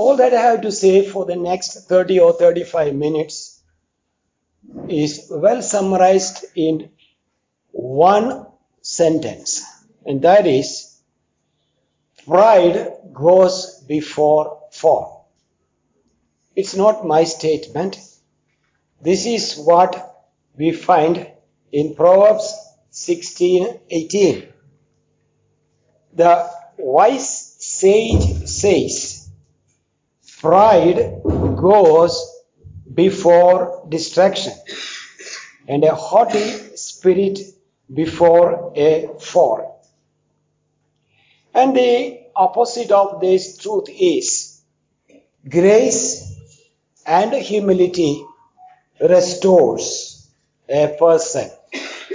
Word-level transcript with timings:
All 0.00 0.16
that 0.16 0.32
I 0.32 0.40
have 0.40 0.62
to 0.62 0.72
say 0.72 1.06
for 1.06 1.26
the 1.26 1.36
next 1.36 1.86
30 1.86 2.20
or 2.20 2.32
35 2.32 2.94
minutes 2.94 3.60
is 4.88 5.26
well 5.30 5.60
summarized 5.60 6.46
in 6.54 6.88
one 7.70 8.46
sentence, 8.80 9.62
and 10.06 10.22
that 10.22 10.46
is 10.46 10.96
pride 12.26 12.92
goes 13.12 13.84
before 13.86 14.62
fall. 14.72 15.28
It's 16.56 16.74
not 16.74 17.06
my 17.06 17.24
statement. 17.24 18.00
This 19.02 19.26
is 19.26 19.58
what 19.58 19.92
we 20.56 20.72
find 20.72 21.30
in 21.72 21.94
Proverbs 21.94 22.50
16:18. 22.90 24.50
The 26.14 26.50
wise 26.78 27.30
sage 27.58 28.48
says, 28.48 29.19
pride 30.40 31.20
goes 31.56 32.14
before 32.92 33.84
destruction 33.88 34.52
and 35.68 35.84
a 35.84 35.94
haughty 35.94 36.76
spirit 36.76 37.38
before 37.92 38.72
a 38.74 39.08
fall. 39.20 39.86
And 41.54 41.76
the 41.76 42.20
opposite 42.34 42.90
of 42.90 43.20
this 43.20 43.58
truth 43.58 43.88
is 43.88 44.62
grace 45.48 46.36
and 47.06 47.32
humility 47.34 48.24
restores 49.00 50.28
a 50.68 50.96
person 50.98 51.50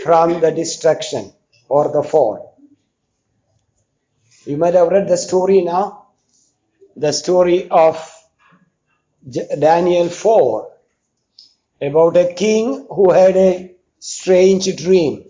from 0.04 0.40
the 0.40 0.52
destruction 0.52 1.34
or 1.68 1.92
the 1.92 2.04
fall. 2.04 2.58
You 4.46 4.58
might 4.58 4.76
have 4.76 4.90
read 4.90 5.08
the 5.08 5.18
story 5.18 5.62
now, 5.62 6.08
the 6.96 7.12
story 7.12 7.70
of 7.70 8.15
Daniel 9.28 10.10
4 10.10 10.72
about 11.82 12.16
a 12.18 12.34
king 12.34 12.86
who 12.90 13.12
had 13.12 13.36
a 13.36 13.76
strange 14.00 14.76
dream. 14.78 15.26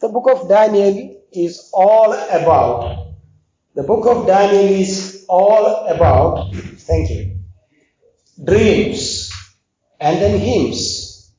The 0.00 0.08
book 0.08 0.28
of 0.30 0.48
Daniel 0.48 1.22
is 1.32 1.70
all 1.72 2.12
about, 2.12 3.14
the 3.74 3.82
book 3.82 4.06
of 4.06 4.26
Daniel 4.26 4.80
is 4.80 5.24
all 5.28 5.86
about, 5.86 6.54
thank 6.54 7.10
you, 7.10 7.38
dreams 8.42 9.32
and 9.98 10.20
then 10.20 10.38
hymns. 10.38 11.32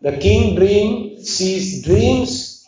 The 0.00 0.16
king 0.16 0.56
dream 0.56 1.22
sees 1.22 1.84
dreams 1.84 2.64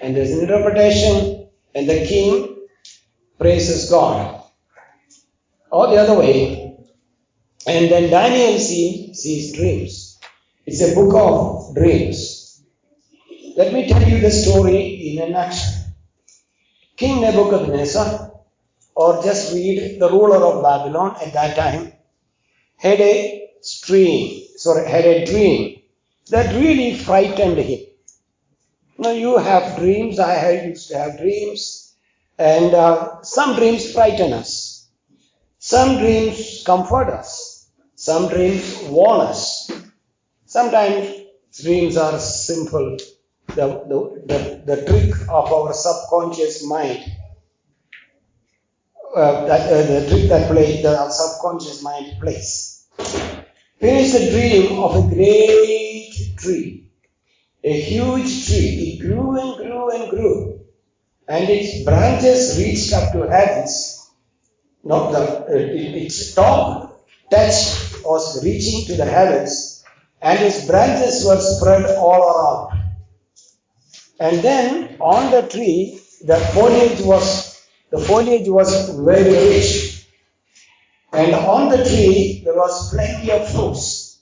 and 0.00 0.16
there's 0.16 0.30
an 0.30 0.40
interpretation 0.40 1.48
and 1.74 1.88
the 1.88 2.06
king 2.06 2.66
praises 3.38 3.90
God. 3.90 4.42
Or 5.70 5.88
the 5.88 5.96
other 5.96 6.18
way. 6.18 6.61
And 7.66 7.90
then 7.90 8.10
Daniel 8.10 8.58
see, 8.58 9.14
sees 9.14 9.54
dreams. 9.54 10.18
It's 10.66 10.80
a 10.80 10.94
book 10.94 11.14
of 11.14 11.74
dreams. 11.74 12.62
Let 13.56 13.72
me 13.72 13.88
tell 13.88 14.02
you 14.02 14.20
the 14.20 14.30
story 14.30 15.16
in 15.16 15.22
a 15.22 15.30
nutshell. 15.30 15.84
King 16.96 17.20
Nebuchadnezzar, 17.20 18.32
or 18.94 19.22
just 19.22 19.52
read 19.52 19.98
the 20.00 20.10
ruler 20.10 20.44
of 20.44 20.62
Babylon 20.62 21.16
at 21.20 21.32
that 21.34 21.56
time, 21.56 21.92
had 22.76 23.00
a 23.00 23.50
stream, 23.60 24.46
sorry, 24.56 24.88
had 24.88 25.04
a 25.04 25.26
dream 25.26 25.82
that 26.30 26.54
really 26.54 26.96
frightened 26.96 27.58
him. 27.58 27.80
Now 28.98 29.10
you 29.10 29.36
have 29.38 29.78
dreams, 29.78 30.18
I 30.18 30.62
used 30.66 30.88
to 30.88 30.98
have 30.98 31.18
dreams, 31.18 31.94
and 32.38 32.74
uh, 32.74 33.22
some 33.22 33.56
dreams 33.56 33.92
frighten 33.92 34.32
us. 34.32 34.88
Some 35.58 35.98
dreams 35.98 36.62
comfort 36.64 37.08
us. 37.08 37.51
Some 38.02 38.26
dreams 38.30 38.78
warn 38.88 39.20
us. 39.20 39.70
Sometimes 40.44 41.22
dreams 41.62 41.96
are 41.96 42.18
simple, 42.18 42.96
the, 43.46 43.54
the, 43.54 44.22
the, 44.26 44.62
the 44.66 44.84
trick 44.86 45.14
of 45.28 45.52
our 45.52 45.72
subconscious 45.72 46.66
mind. 46.66 46.98
Uh, 49.14 49.46
that, 49.46 49.72
uh, 49.72 49.86
the 49.86 50.08
trick 50.10 50.28
that 50.30 50.50
play, 50.50 50.82
the 50.82 51.10
subconscious 51.10 51.80
mind 51.84 52.20
plays. 52.20 52.88
Here 53.78 53.98
is 53.98 54.16
a 54.16 54.30
dream 54.32 54.80
of 54.80 54.96
a 54.96 55.14
great 55.14 56.12
tree, 56.38 56.90
a 57.62 57.80
huge 57.82 58.48
tree. 58.48 58.98
It 58.98 59.06
grew 59.06 59.38
and 59.38 59.56
grew 59.58 59.90
and 59.90 60.10
grew, 60.10 60.60
and 61.28 61.48
its 61.48 61.84
branches 61.84 62.58
reached 62.58 62.92
up 62.94 63.12
to 63.12 63.30
heavens. 63.30 64.10
Not 64.82 65.12
the 65.12 65.20
uh, 65.20 65.44
its 65.48 66.34
top 66.34 66.91
touch 67.30 68.02
was 68.04 68.44
reaching 68.44 68.86
to 68.86 68.96
the 68.96 69.04
heavens, 69.04 69.84
and 70.20 70.38
its 70.40 70.66
branches 70.66 71.24
were 71.24 71.40
spread 71.40 71.84
all 71.96 72.22
around. 72.22 72.82
And 74.20 74.38
then 74.42 74.96
on 75.00 75.30
the 75.30 75.48
tree, 75.48 76.00
the 76.24 76.36
foliage 76.36 77.00
was 77.00 77.60
the 77.90 77.98
foliage 77.98 78.48
was 78.48 78.90
very 78.90 79.30
rich. 79.30 80.06
And 81.12 81.34
on 81.34 81.68
the 81.70 81.84
tree 81.84 82.42
there 82.44 82.54
was 82.54 82.90
plenty 82.90 83.30
of 83.30 83.48
fruits. 83.50 84.20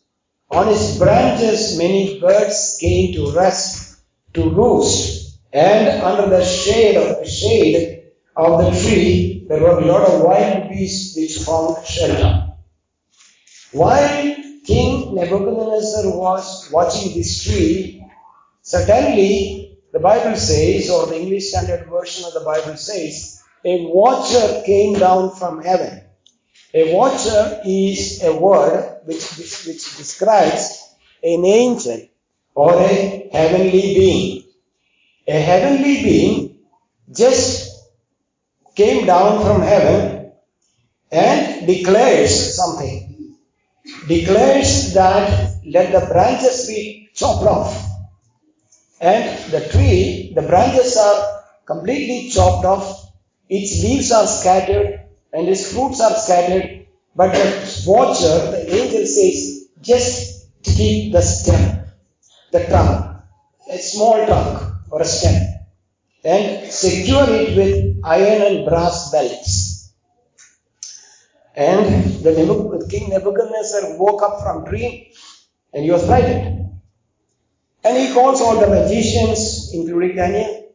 On 0.51 0.69
its 0.69 0.99
branches 0.99 1.79
many 1.79 2.19
birds 2.19 2.79
came 2.81 3.13
to 3.15 3.33
rest, 3.33 4.01
to 4.35 4.51
roost, 4.51 5.39
and 5.53 6.03
under 6.03 6.29
the 6.31 6.45
shade 6.45 6.97
of 6.97 7.29
shade 7.29 8.05
of 8.37 8.65
the 8.65 8.81
tree 8.81 9.45
there 9.49 9.61
were 9.61 9.79
a 9.79 9.85
lot 9.85 10.09
of 10.09 10.23
wild 10.23 10.69
beasts 10.71 11.17
which 11.17 11.45
found 11.45 11.85
shelter. 11.87 12.50
While 13.73 14.35
King 14.65 15.15
Nebuchadnezzar 15.15 16.11
was 16.17 16.71
watching 16.73 17.15
this 17.15 17.45
tree, 17.45 18.05
suddenly 18.63 19.79
the 19.93 20.01
Bible 20.01 20.37
says, 20.37 20.91
or 20.91 21.07
the 21.07 21.21
English 21.21 21.51
Standard 21.51 21.87
Version 21.89 22.25
of 22.25 22.35
the 22.35 22.41
Bible 22.41 22.77
says, 22.77 23.43
a 23.65 23.87
watcher 23.87 24.63
came 24.67 24.95
down 24.95 25.37
from 25.37 25.63
heaven. 25.63 26.03
A 26.75 26.95
watcher 26.95 27.61
is 27.65 28.23
a 28.25 28.35
word 28.35 29.01
which, 29.05 29.37
which, 29.37 29.67
which 29.67 29.97
describes 29.97 30.83
an 31.23 31.45
angel 31.45 32.09
or 32.55 32.75
a 32.75 33.29
heavenly 33.33 33.95
being. 33.95 34.45
A 35.29 35.41
heavenly 35.41 36.03
being 36.03 36.59
just 37.13 37.89
came 38.75 39.07
down 39.07 39.45
from 39.45 39.63
heaven 39.63 40.33
and 41.13 41.67
declares 41.67 42.57
something. 42.57 43.10
Declares 44.07 44.95
that 44.95 45.61
let 45.67 45.93
the 45.93 46.07
branches 46.13 46.67
be 46.67 47.11
chopped 47.15 47.47
off. 47.47 47.87
And 49.01 49.53
the 49.53 49.69
tree, 49.69 50.33
the 50.35 50.43
branches 50.43 50.97
are 50.97 51.43
completely 51.67 52.31
chopped 52.31 52.65
off 52.65 53.11
its 53.51 53.83
leaves 53.83 54.13
are 54.13 54.29
scattered 54.29 55.07
and 55.33 55.49
its 55.49 55.73
fruits 55.73 56.01
are 56.01 56.15
scattered, 56.15 56.87
but 57.17 57.33
the 57.33 57.85
watcher, 57.85 58.53
the 58.53 58.63
angel 58.73 59.05
says, 59.05 59.69
just 59.83 60.47
keep 60.63 61.13
the 61.13 61.21
stem, 61.21 61.85
the 62.53 62.65
trunk, 62.67 63.17
a 63.69 63.79
small 63.79 64.25
trunk 64.25 64.73
or 64.91 65.03
a 65.03 65.05
stem, 65.05 65.67
and 66.25 66.71
secure 66.71 67.27
it 67.29 67.57
with 67.57 67.97
iron 68.05 68.43
and 68.43 68.67
brass 68.67 69.11
belts. 69.11 69.93
And 71.57 72.10
the 72.23 72.87
King 72.91 73.11
Nebuchadnezzar 73.11 73.97
woke 73.99 74.23
up 74.23 74.43
from 74.43 74.65
dream 74.65 75.07
and 75.73 75.85
he 75.85 75.91
was 75.91 76.07
frightened. 76.07 76.81
And 77.83 77.97
he 77.97 78.13
calls 78.13 78.41
all 78.41 78.61
the 78.61 78.69
magicians, 78.69 79.71
including 79.73 80.17
Daniel. 80.17 80.73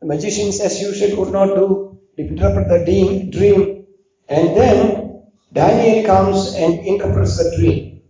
The 0.00 0.06
magicians, 0.06 0.60
as 0.60 0.80
usual, 0.80 1.24
could 1.24 1.32
not 1.32 1.54
do 1.54 2.00
interpret 2.16 2.68
the 2.68 3.30
dream, 3.30 3.86
and 4.28 4.56
then 4.56 5.22
Daniel 5.52 6.04
comes 6.04 6.54
and 6.54 6.80
interprets 6.80 7.38
the 7.38 7.56
dream. 7.56 8.02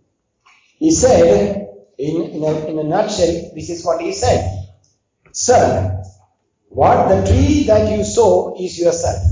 He 0.79 0.91
said, 0.91 1.69
in, 1.99 2.23
in, 2.23 2.44
a, 2.44 2.67
in 2.67 2.79
a 2.79 2.84
nutshell, 2.84 3.52
this 3.55 3.69
is 3.69 3.84
what 3.84 4.00
he 4.00 4.12
said. 4.12 4.67
Sir, 5.32 6.02
what 6.70 7.08
the 7.08 7.31
tree 7.31 7.64
that 7.64 7.91
you 7.96 8.05
sow 8.05 8.56
is 8.58 8.79
yourself, 8.79 9.23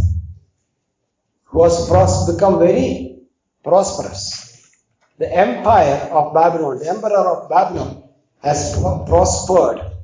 who 1.44 1.62
has 1.62 2.30
become 2.30 2.58
very 2.58 3.15
prosperous. 3.66 4.70
The 5.18 5.28
empire 5.32 6.08
of 6.12 6.32
Babylon, 6.32 6.78
the 6.78 6.88
emperor 6.88 7.26
of 7.34 7.50
Babylon, 7.50 8.04
has 8.42 8.78
prospered 8.78 9.96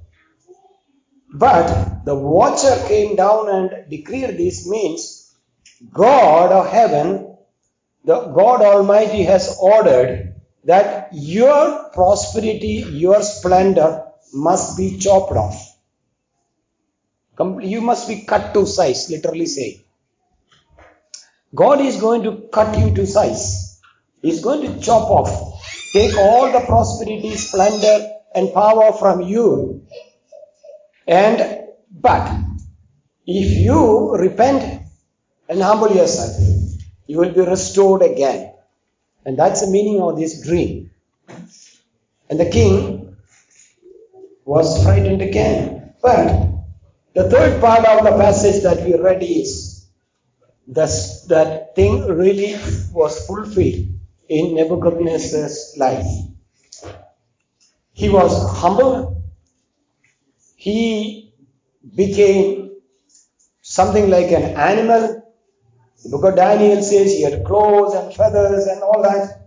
but 1.32 2.05
the 2.05 2.14
watcher 2.14 2.76
came 2.87 3.17
down 3.17 3.49
and 3.49 3.88
decreed 3.88 4.37
this 4.37 4.69
means 4.69 5.35
God 5.91 6.53
of 6.53 6.70
heaven, 6.70 7.37
the 8.05 8.20
God 8.26 8.61
Almighty 8.61 9.23
has 9.23 9.56
ordered 9.61 10.35
that 10.65 11.08
your 11.12 11.91
prosperity, 11.91 12.85
your 12.91 13.23
splendor 13.23 14.05
must 14.35 14.76
be 14.76 14.99
chopped 14.99 15.32
off. 15.32 15.69
You 17.41 17.81
must 17.81 18.06
be 18.06 18.25
cut 18.25 18.53
to 18.55 18.67
size, 18.67 19.11
literally 19.11 19.47
say. 19.47 19.81
God 21.54 21.81
is 21.81 22.00
going 22.00 22.22
to 22.22 22.49
cut 22.52 22.78
you 22.78 22.94
to 22.94 23.06
size. 23.06 23.81
He's 24.22 24.40
going 24.40 24.62
to 24.62 24.81
chop 24.81 25.10
off, 25.10 25.62
take 25.93 26.16
all 26.16 26.50
the 26.50 26.64
prosperity, 26.64 27.34
splendor, 27.37 28.10
and 28.34 28.54
power 28.54 28.93
from 28.93 29.20
you. 29.20 29.87
And, 31.06 31.66
but, 31.90 32.32
if 33.26 33.58
you 33.58 34.14
repent 34.16 34.82
and 35.49 35.60
humble 35.60 35.90
yourself, 35.90 36.37
you 37.06 37.19
will 37.19 37.32
be 37.32 37.40
restored 37.40 38.02
again. 38.02 38.55
And 39.25 39.38
that's 39.38 39.60
the 39.60 39.70
meaning 39.70 40.00
of 40.00 40.16
this 40.16 40.43
dream. 40.43 40.90
And 42.31 42.40
the 42.40 42.48
king 42.48 43.16
was 44.44 44.82
frightened 44.82 45.20
again. 45.20 45.94
But 46.00 46.48
the 47.14 47.28
third 47.28 47.60
part 47.60 47.84
of 47.84 48.05
the 48.05 48.12
passage 48.12 48.62
that 48.62 48.84
we 48.84 48.96
read 48.96 49.22
is 49.22 49.71
thus 50.67 51.25
that 51.26 51.75
thing 51.75 52.06
really 52.06 52.55
was 52.93 53.26
fulfilled 53.26 53.88
in 54.29 54.55
Nebuchadnezzar's 54.55 55.75
life. 55.76 56.06
He 57.93 58.09
was 58.09 58.32
humble. 58.59 59.23
He 60.56 61.35
became 61.94 62.76
something 63.61 64.09
like 64.09 64.31
an 64.31 64.56
animal. 64.56 65.23
The 66.03 66.09
book 66.09 66.25
of 66.25 66.37
Daniel 66.37 66.82
says 66.82 67.12
he 67.12 67.23
had 67.23 67.44
claws 67.44 67.94
and 67.94 68.15
feathers 68.15 68.67
and 68.67 68.82
all 68.82 69.03
that. 69.03 69.41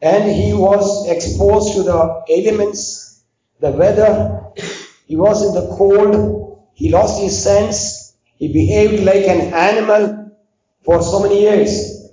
And 0.00 0.30
he 0.30 0.52
was 0.52 1.08
exposed 1.08 1.74
to 1.74 1.82
the 1.82 2.24
elements, 2.28 3.22
the 3.60 3.72
weather. 3.72 4.44
He 5.06 5.16
was 5.16 5.42
in 5.42 5.54
the 5.54 5.74
cold. 5.76 6.68
He 6.74 6.90
lost 6.90 7.20
his 7.20 7.42
sense. 7.42 8.14
He 8.36 8.52
behaved 8.52 9.02
like 9.04 9.24
an 9.24 9.52
animal 9.54 10.23
for 10.84 11.02
so 11.02 11.20
many 11.22 11.40
years. 11.42 12.10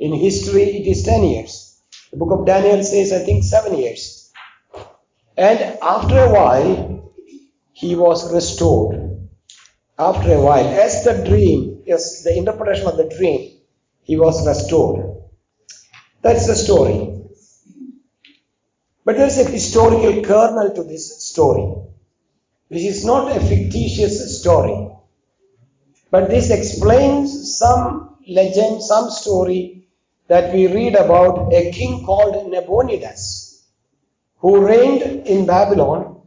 In 0.00 0.12
history, 0.14 0.64
it 0.64 0.86
is 0.88 1.04
10 1.04 1.24
years. 1.24 1.80
The 2.10 2.16
book 2.18 2.32
of 2.32 2.46
Daniel 2.46 2.82
says, 2.82 3.12
I 3.12 3.20
think, 3.20 3.44
7 3.44 3.78
years. 3.78 4.32
And 5.36 5.60
after 5.82 6.18
a 6.18 6.32
while, 6.32 7.12
he 7.72 7.96
was 7.96 8.32
restored. 8.32 9.28
After 9.98 10.34
a 10.34 10.40
while, 10.42 10.66
as 10.66 11.04
the 11.04 11.24
dream, 11.24 11.82
yes, 11.86 12.22
the 12.24 12.36
interpretation 12.36 12.86
of 12.88 12.96
the 12.96 13.08
dream, 13.08 13.52
he 14.02 14.16
was 14.18 14.46
restored. 14.46 15.22
That's 16.22 16.46
the 16.46 16.56
story. 16.56 17.24
But 19.04 19.18
there's 19.18 19.36
a 19.36 19.44
historical 19.44 20.22
kernel 20.22 20.74
to 20.74 20.84
this 20.84 21.22
story. 21.22 21.74
which 22.68 22.82
is 22.84 23.04
not 23.04 23.36
a 23.36 23.40
fictitious 23.40 24.40
story. 24.40 24.89
But 26.10 26.28
this 26.28 26.50
explains 26.50 27.56
some 27.58 28.16
legend, 28.26 28.82
some 28.82 29.10
story 29.10 29.88
that 30.28 30.52
we 30.52 30.66
read 30.66 30.94
about 30.94 31.52
a 31.52 31.70
king 31.72 32.04
called 32.04 32.50
Nabonidus 32.50 33.64
who 34.38 34.64
reigned 34.66 35.02
in 35.26 35.46
Babylon 35.46 36.22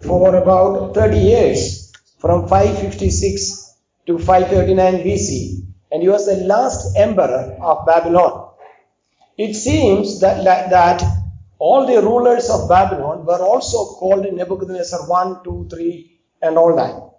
for 0.00 0.34
about 0.36 0.94
30 0.94 1.18
years 1.18 1.92
from 2.18 2.48
556 2.48 3.74
to 4.06 4.18
539 4.18 5.04
BC 5.04 5.66
and 5.90 6.02
he 6.02 6.08
was 6.08 6.26
the 6.26 6.36
last 6.46 6.96
emperor 6.96 7.56
of 7.60 7.86
Babylon. 7.86 8.50
It 9.36 9.54
seems 9.54 10.20
that, 10.20 10.44
that, 10.44 10.70
that 10.70 11.02
all 11.58 11.86
the 11.86 12.00
rulers 12.00 12.48
of 12.48 12.68
Babylon 12.68 13.24
were 13.26 13.42
also 13.42 13.84
called 13.96 14.26
Nebuchadnezzar 14.32 15.06
1, 15.08 15.44
2, 15.44 15.68
3 15.70 16.20
and 16.42 16.58
all 16.58 16.76
that. 16.76 17.10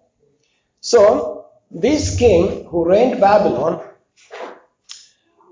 So 0.80 1.43
this 1.74 2.18
king 2.18 2.66
who 2.66 2.86
reigned 2.86 3.20
Babylon 3.20 3.81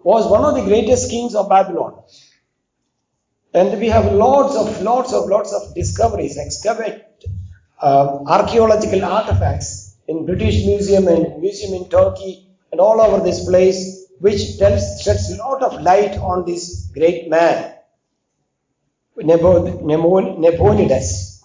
was 0.03 0.29
one 0.29 0.45
of 0.45 0.55
the 0.55 0.63
greatest 0.63 1.09
kings 1.09 1.35
of 1.35 1.49
Babylon. 1.49 2.03
And 3.53 3.79
we 3.79 3.89
have 3.89 4.13
lots 4.13 4.55
of, 4.55 4.81
lots 4.81 5.13
of, 5.13 5.27
lots 5.27 5.53
of 5.53 5.75
discoveries, 5.75 6.37
excavate 6.37 7.03
uh, 7.81 8.19
archaeological 8.25 9.03
artifacts 9.03 9.97
in 10.07 10.25
British 10.25 10.65
Museum 10.65 11.07
and 11.07 11.41
Museum 11.41 11.73
in 11.73 11.89
Turkey 11.89 12.47
and 12.71 12.79
all 12.79 13.01
over 13.01 13.23
this 13.23 13.45
place, 13.45 14.07
which 14.19 14.57
tells, 14.57 15.01
sheds 15.01 15.31
a 15.31 15.37
lot 15.37 15.61
of 15.63 15.81
light 15.81 16.17
on 16.17 16.45
this 16.45 16.89
great 16.93 17.29
man, 17.29 17.73
Nabonidus. 19.17 21.43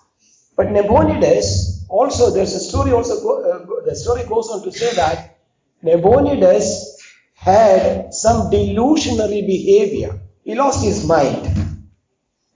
But 0.57 0.71
Nabonidus 0.71 1.76
also, 1.89 2.33
there's 2.33 2.53
a 2.55 2.61
story 2.61 2.93
also, 2.93 3.21
go, 3.21 3.43
uh, 3.43 3.85
the 3.85 3.95
story 3.95 4.25
goes 4.25 4.49
on 4.49 4.63
to 4.63 4.73
say 4.73 4.95
that 4.95 5.39
Nabonidus 5.83 6.97
had 7.35 8.13
some 8.13 8.51
delusionary 8.51 9.47
behavior. 9.47 10.21
He 10.45 10.55
lost 10.55 10.85
his 10.85 11.07
mind. 11.07 11.47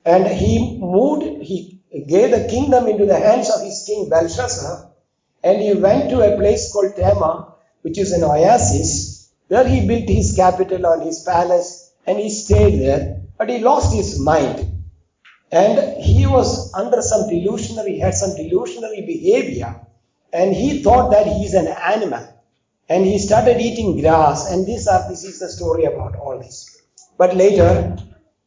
And 0.05 0.27
he 0.27 0.79
moved, 0.81 1.43
he 1.43 1.81
gave 2.09 2.31
the 2.31 2.49
kingdom 2.49 2.87
into 2.89 3.07
the 3.07 3.19
hands 3.19 3.51
of 3.51 3.63
his 3.63 3.85
king 3.87 4.09
Belshazzar. 4.09 4.91
And 5.45 5.61
he 5.61 5.75
went 5.75 6.11
to 6.11 6.21
a 6.21 6.37
place 6.37 6.73
called 6.73 6.97
Tema, 6.97 7.55
which 7.83 7.99
is 7.99 8.13
an 8.13 8.25
oasis. 8.25 9.31
There 9.49 9.67
he 9.67 9.87
built 9.87 10.09
his 10.09 10.35
capital 10.35 10.87
and 10.87 11.03
his 11.03 11.23
palace 11.23 11.93
and 12.07 12.19
he 12.19 12.31
stayed 12.31 12.81
there. 12.81 13.23
But 13.37 13.51
he 13.51 13.59
lost 13.59 13.95
his 13.95 14.19
mind. 14.19 14.80
And 15.53 16.01
he 16.03 16.27
was 16.27 16.73
under 16.75 17.03
some 17.03 17.29
delusionary, 17.29 18.01
had 18.01 18.15
some 18.15 18.31
delusionary 18.31 19.05
behavior. 19.05 19.81
And 20.33 20.55
he 20.55 20.83
thought 20.83 21.11
that 21.11 21.27
he's 21.27 21.55
an 21.55 21.67
animal. 21.67 22.27
And 22.89 23.05
he 23.05 23.19
started 23.19 23.61
eating 23.61 24.01
grass. 24.01 24.51
And 24.51 24.67
this, 24.67 24.87
are, 24.87 25.09
this 25.09 25.25
is 25.25 25.41
the 25.41 25.49
story 25.49 25.85
about 25.85 26.17
all 26.17 26.39
this. 26.39 26.81
But 27.19 27.37
later, 27.37 27.97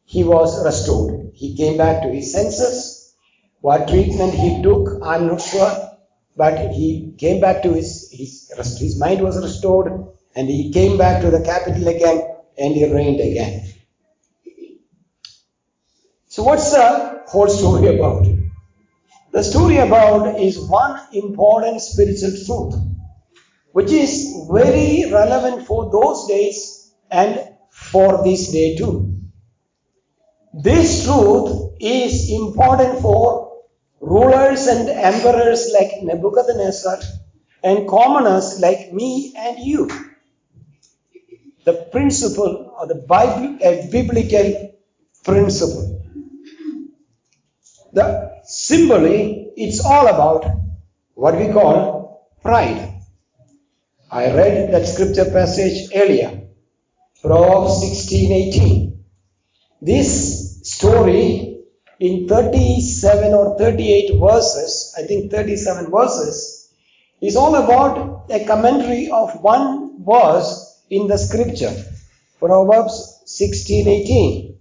he 0.04 0.24
was 0.24 0.64
restored. 0.64 1.30
He 1.34 1.56
came 1.56 1.76
back 1.76 2.02
to 2.02 2.08
his 2.08 2.32
senses. 2.32 3.14
What 3.60 3.88
treatment 3.88 4.32
he 4.32 4.62
took, 4.62 5.00
I'm 5.02 5.26
not 5.26 5.42
sure. 5.42 5.90
But 6.36 6.72
he 6.72 7.14
came 7.18 7.40
back 7.40 7.62
to 7.62 7.72
his, 7.74 8.10
his, 8.12 8.50
his 8.78 8.98
mind 8.98 9.20
was 9.22 9.42
restored. 9.42 10.06
And 10.34 10.48
he 10.48 10.72
came 10.72 10.96
back 10.96 11.20
to 11.20 11.30
the 11.30 11.44
capital 11.44 11.86
again. 11.86 12.22
And 12.56 12.74
he 12.74 12.90
reigned 12.90 13.20
again. 13.20 13.73
So 16.34 16.42
what's 16.42 16.72
the 16.72 17.22
whole 17.28 17.48
story 17.48 17.96
about? 17.96 18.26
The 19.30 19.44
story 19.44 19.76
about 19.76 20.40
is 20.40 20.58
one 20.58 21.00
important 21.12 21.80
spiritual 21.80 22.32
truth, 22.44 22.74
which 23.70 23.92
is 23.92 24.48
very 24.50 25.12
relevant 25.12 25.64
for 25.64 25.92
those 25.92 26.26
days 26.26 26.92
and 27.08 27.38
for 27.70 28.24
this 28.24 28.50
day 28.50 28.74
too. 28.74 29.14
This 30.52 31.04
truth 31.04 31.76
is 31.78 32.32
important 32.32 32.98
for 32.98 33.62
rulers 34.00 34.66
and 34.66 34.88
emperors 34.88 35.70
like 35.72 36.02
Nebuchadnezzar 36.02 36.98
and 37.62 37.88
commoners 37.88 38.58
like 38.58 38.92
me 38.92 39.34
and 39.36 39.60
you. 39.60 39.88
The 41.64 41.74
principle 41.92 42.74
or 42.76 42.88
the 42.88 42.96
Bible, 42.96 43.56
biblical 43.92 44.74
principle. 45.22 45.93
The 47.94 48.42
symboly, 48.44 49.52
it's 49.56 49.84
all 49.84 50.08
about 50.08 50.44
what 51.14 51.36
we 51.38 51.52
call 51.52 52.28
pride. 52.42 53.00
I 54.10 54.34
read 54.34 54.72
that 54.72 54.88
scripture 54.88 55.26
passage 55.26 55.90
earlier, 55.94 56.48
Proverbs 57.22 57.82
16:18. 57.82 58.98
This 59.80 60.60
story 60.64 61.60
in 62.00 62.26
37 62.26 63.32
or 63.32 63.56
38 63.58 64.18
verses, 64.18 64.92
I 64.98 65.02
think 65.02 65.30
37 65.30 65.92
verses, 65.92 66.70
is 67.20 67.36
all 67.36 67.54
about 67.54 68.26
a 68.28 68.44
commentary 68.44 69.08
of 69.08 69.40
one 69.40 70.02
verse 70.04 70.82
in 70.90 71.06
the 71.06 71.16
scripture. 71.16 71.74
Proverbs 72.40 73.22
16:18. 73.24 74.56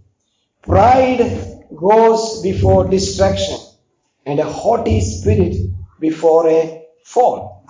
Pride 0.62 1.53
goes 1.76 2.42
before 2.42 2.90
destruction 2.90 3.58
and 4.26 4.40
a 4.40 4.46
haughty 4.46 5.02
spirit 5.02 5.56
before 6.00 6.48
a 6.50 6.86
fall. 7.04 7.66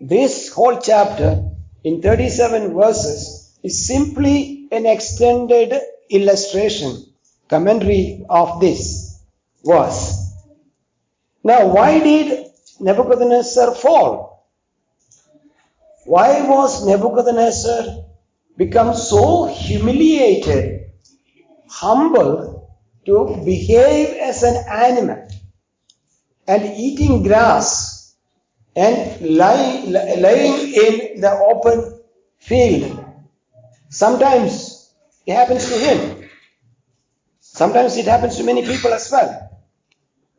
This 0.00 0.52
whole 0.52 0.78
chapter 0.80 1.50
in 1.84 2.02
37 2.02 2.74
verses 2.74 3.56
is 3.62 3.86
simply 3.86 4.68
an 4.70 4.86
extended 4.86 5.80
illustration, 6.10 7.04
commentary 7.48 8.24
of 8.28 8.60
this 8.60 9.20
verse. 9.64 10.32
Now, 11.42 11.68
why 11.68 12.00
did 12.00 12.48
Nebuchadnezzar 12.80 13.74
fall? 13.74 14.46
Why 16.04 16.46
was 16.48 16.86
Nebuchadnezzar 16.86 18.04
become 18.56 18.94
so 18.94 19.46
humiliated, 19.46 20.90
humbled, 21.68 22.55
to 23.06 23.42
behave 23.44 24.16
as 24.18 24.42
an 24.42 24.56
animal 24.70 25.28
and 26.46 26.62
eating 26.76 27.22
grass 27.22 28.14
and 28.74 29.20
lying, 29.20 29.92
lying 29.92 30.74
in 30.74 31.20
the 31.20 31.32
open 31.50 32.00
field 32.38 33.06
Sometimes 33.88 34.92
it 35.26 35.32
happens 35.34 35.68
to 35.68 35.78
him. 35.78 36.28
Sometimes 37.40 37.96
it 37.96 38.06
happens 38.06 38.36
to 38.36 38.44
many 38.44 38.66
people 38.66 38.92
as 38.92 39.10
well. 39.10 39.62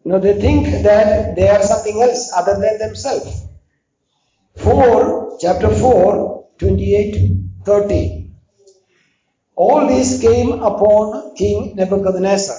You 0.03 0.11
know, 0.11 0.19
they 0.19 0.39
think 0.39 0.67
that 0.83 1.35
they 1.35 1.49
are 1.49 1.63
something 1.63 2.01
else 2.01 2.31
other 2.35 2.59
than 2.59 2.77
themselves. 2.77 3.43
4, 4.57 5.37
chapter 5.41 5.69
4, 5.69 6.49
28, 6.59 7.35
30. 7.65 8.16
All 9.57 9.87
these 9.87 10.21
came 10.21 10.51
upon 10.61 11.33
King 11.33 11.75
Nebuchadnezzar. 11.75 12.57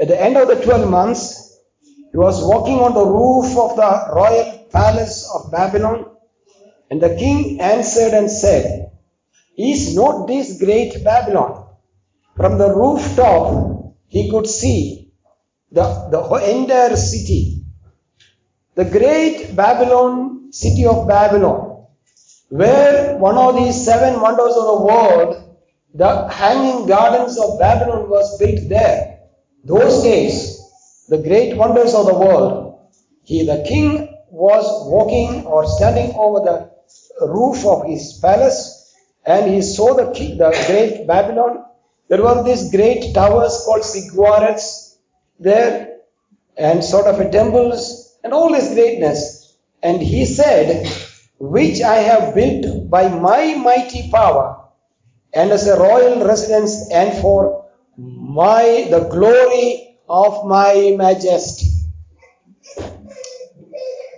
At 0.00 0.08
the 0.08 0.20
end 0.20 0.36
of 0.36 0.48
the 0.48 0.56
12 0.56 0.90
months, 0.90 1.60
he 2.10 2.18
was 2.18 2.42
walking 2.44 2.80
on 2.80 2.92
the 2.92 3.06
roof 3.06 3.56
of 3.56 3.76
the 3.76 4.12
royal 4.12 4.66
palace 4.72 5.30
of 5.32 5.52
Babylon, 5.52 6.06
and 6.90 7.00
the 7.00 7.14
king 7.14 7.60
answered 7.60 8.14
and 8.14 8.28
said, 8.28 8.90
Is 9.56 9.94
not 9.94 10.26
this 10.26 10.58
great 10.58 11.04
Babylon? 11.04 11.68
From 12.36 12.58
the 12.58 12.74
rooftop, 12.74 13.94
he 14.08 14.28
could 14.28 14.48
see 14.48 15.12
the, 15.70 15.84
the 16.10 16.50
entire 16.50 16.96
city. 16.96 17.62
The 18.74 18.86
great 18.86 19.54
Babylon, 19.54 20.50
city 20.50 20.84
of 20.84 21.06
Babylon, 21.06 21.86
where 22.48 23.16
one 23.18 23.38
of 23.38 23.54
these 23.54 23.84
seven 23.84 24.20
wonders 24.20 24.56
of 24.56 24.66
the 24.66 24.84
world, 24.84 25.45
the 25.96 26.28
hanging 26.28 26.86
gardens 26.86 27.38
of 27.38 27.58
Babylon 27.58 28.10
was 28.10 28.38
built 28.38 28.68
there. 28.68 29.20
Those 29.64 30.02
days, 30.02 30.60
the 31.08 31.18
great 31.18 31.56
wonders 31.56 31.94
of 31.94 32.06
the 32.06 32.14
world, 32.14 32.92
he, 33.24 33.46
the 33.46 33.64
king, 33.66 34.14
was 34.30 34.66
walking 34.90 35.46
or 35.46 35.66
standing 35.66 36.14
over 36.14 36.40
the 36.40 37.26
roof 37.26 37.64
of 37.64 37.86
his 37.86 38.18
palace 38.20 38.94
and 39.24 39.50
he 39.50 39.62
saw 39.62 39.94
the, 39.94 40.12
king, 40.12 40.36
the 40.36 40.50
great 40.66 41.06
Babylon. 41.06 41.64
There 42.08 42.22
were 42.22 42.44
these 42.44 42.70
great 42.70 43.14
towers 43.14 43.62
called 43.64 43.82
ziggurats 43.82 44.96
there 45.40 46.00
and 46.58 46.84
sort 46.84 47.06
of 47.06 47.18
a 47.20 47.30
temples 47.30 48.18
and 48.22 48.34
all 48.34 48.52
this 48.52 48.74
greatness. 48.74 49.56
And 49.82 50.02
he 50.02 50.26
said, 50.26 50.86
which 51.38 51.80
I 51.80 51.96
have 51.96 52.34
built 52.34 52.90
by 52.90 53.08
my 53.08 53.54
mighty 53.54 54.10
power 54.10 54.55
and 55.34 55.50
as 55.50 55.66
a 55.66 55.78
royal 55.78 56.26
residence 56.26 56.90
and 56.90 57.20
for 57.20 57.66
my, 57.96 58.86
the 58.90 59.08
glory 59.10 59.98
of 60.08 60.46
my 60.46 60.94
majesty. 60.96 61.66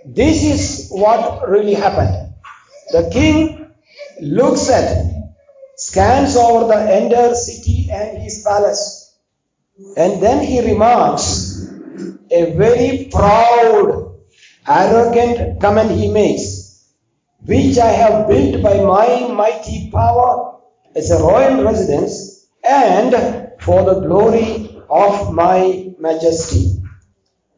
This 0.05 0.43
is 0.43 0.89
what 0.89 1.47
really 1.47 1.73
happened. 1.75 2.33
The 2.91 3.09
king 3.11 3.71
looks 4.21 4.69
at, 4.69 5.05
scans 5.77 6.35
over 6.35 6.67
the 6.67 7.03
entire 7.03 7.35
city 7.35 7.89
and 7.91 8.17
his 8.17 8.43
palace, 8.43 9.15
and 9.95 10.21
then 10.21 10.43
he 10.43 10.61
remarks 10.61 11.67
a 12.31 12.53
very 12.55 13.09
proud, 13.11 14.19
arrogant 14.67 15.61
comment 15.61 15.91
he 15.91 16.11
makes, 16.11 16.89
which 17.45 17.77
I 17.77 17.91
have 17.91 18.27
built 18.27 18.61
by 18.61 18.83
my 18.83 19.27
mighty 19.33 19.89
power 19.91 20.48
as 20.95 21.11
a 21.11 21.21
royal 21.21 21.63
residence 21.63 22.47
and 22.63 23.51
for 23.59 23.83
the 23.83 23.99
glory 24.01 24.81
of 24.89 25.33
my 25.33 25.93
majesty. 25.99 26.81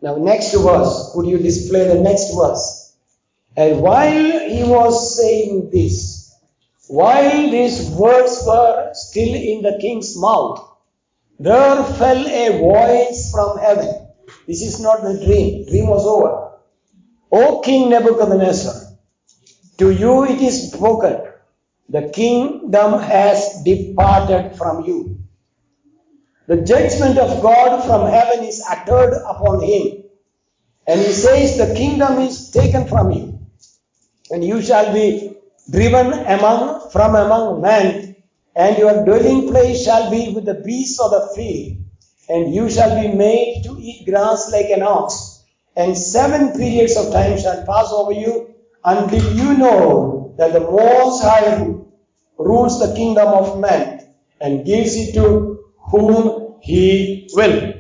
Now, 0.02 0.16
next 0.16 0.54
verse, 0.54 1.12
could 1.14 1.28
you 1.28 1.38
display 1.38 1.88
the 1.88 2.02
next 2.02 2.34
verse? 2.36 2.96
And 3.56 3.82
while 3.82 4.40
he 4.50 4.64
was 4.64 5.18
saying 5.18 5.70
this, 5.72 6.34
while 6.88 7.52
these 7.52 7.90
words 7.92 8.44
were 8.46 8.92
still 8.94 9.34
in 9.34 9.62
the 9.62 9.78
king's 9.80 10.18
mouth, 10.18 10.68
there 11.40 11.84
fell 11.84 12.28
a 12.28 12.60
voice 12.60 13.32
from 13.32 13.58
heaven. 13.58 14.08
This 14.48 14.62
is 14.62 14.80
not 14.80 15.02
the 15.02 15.24
dream. 15.26 15.66
Dream 15.68 15.88
was 15.88 16.06
over. 16.06 16.52
O 17.32 17.62
King 17.62 17.90
Nebuchadnezzar, 17.90 18.98
to 19.78 19.92
you 19.92 20.26
it 20.26 20.42
is 20.42 20.72
spoken, 20.72 21.31
the 21.92 22.10
kingdom 22.10 23.02
has 23.02 23.64
departed 23.66 24.56
from 24.56 24.86
you. 24.86 25.18
The 26.48 26.62
judgment 26.62 27.18
of 27.18 27.42
God 27.42 27.84
from 27.86 28.10
heaven 28.10 28.46
is 28.46 28.64
uttered 28.68 29.14
upon 29.14 29.62
him. 29.62 30.04
And 30.88 31.02
he 31.02 31.12
says, 31.12 31.58
The 31.58 31.76
kingdom 31.76 32.20
is 32.20 32.52
taken 32.52 32.88
from 32.88 33.12
you, 33.12 33.40
and 34.32 34.44
you 34.44 34.62
shall 34.62 34.94
be 34.94 35.36
driven 35.70 36.14
among 36.14 36.90
from 36.92 37.16
among 37.16 37.62
men, 37.62 38.16
and 38.56 38.78
your 38.78 39.04
dwelling 39.04 39.50
place 39.50 39.84
shall 39.84 40.10
be 40.10 40.34
with 40.34 40.46
the 40.46 40.62
beasts 40.66 41.00
of 41.00 41.12
the 41.12 41.34
field, 41.36 41.78
and 42.30 42.56
you 42.56 42.70
shall 42.70 43.02
be 43.02 43.10
made 43.10 43.64
to 43.66 43.78
eat 43.78 44.06
grass 44.06 44.50
like 44.50 44.70
an 44.70 44.82
ox. 44.82 45.44
And 45.76 45.98
seven 45.98 46.54
periods 46.58 46.96
of 46.96 47.12
time 47.12 47.38
shall 47.38 47.66
pass 47.66 47.92
over 47.92 48.14
you 48.14 48.56
until 48.84 49.34
you 49.36 49.58
know 49.58 50.34
that 50.38 50.54
the 50.54 50.60
Most 50.60 51.24
High 51.24 51.81
rules 52.46 52.80
the 52.80 52.94
kingdom 52.96 53.28
of 53.28 53.60
men 53.60 54.14
and 54.40 54.66
gives 54.66 54.96
it 54.96 55.14
to 55.14 55.64
whom 55.92 56.56
he 56.62 57.30
will. 57.34 57.74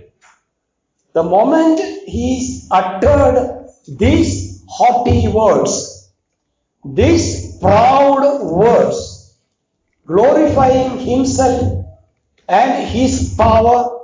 The 1.13 1.23
moment 1.23 1.79
he 2.07 2.61
uttered 2.71 3.67
these 3.87 4.63
haughty 4.67 5.27
words, 5.27 6.11
these 6.85 7.57
proud 7.59 8.43
words, 8.43 9.37
glorifying 10.05 10.99
himself 10.99 11.85
and 12.47 12.87
his 12.87 13.35
power 13.37 13.99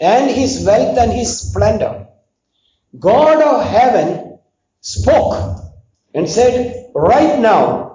and 0.00 0.30
his 0.30 0.64
wealth 0.64 0.98
and 0.98 1.12
his 1.12 1.50
splendor, 1.50 2.06
God 2.98 3.42
of 3.42 3.64
heaven 3.64 4.38
spoke 4.80 5.60
and 6.14 6.28
said, 6.28 6.90
Right 6.94 7.38
now, 7.38 7.87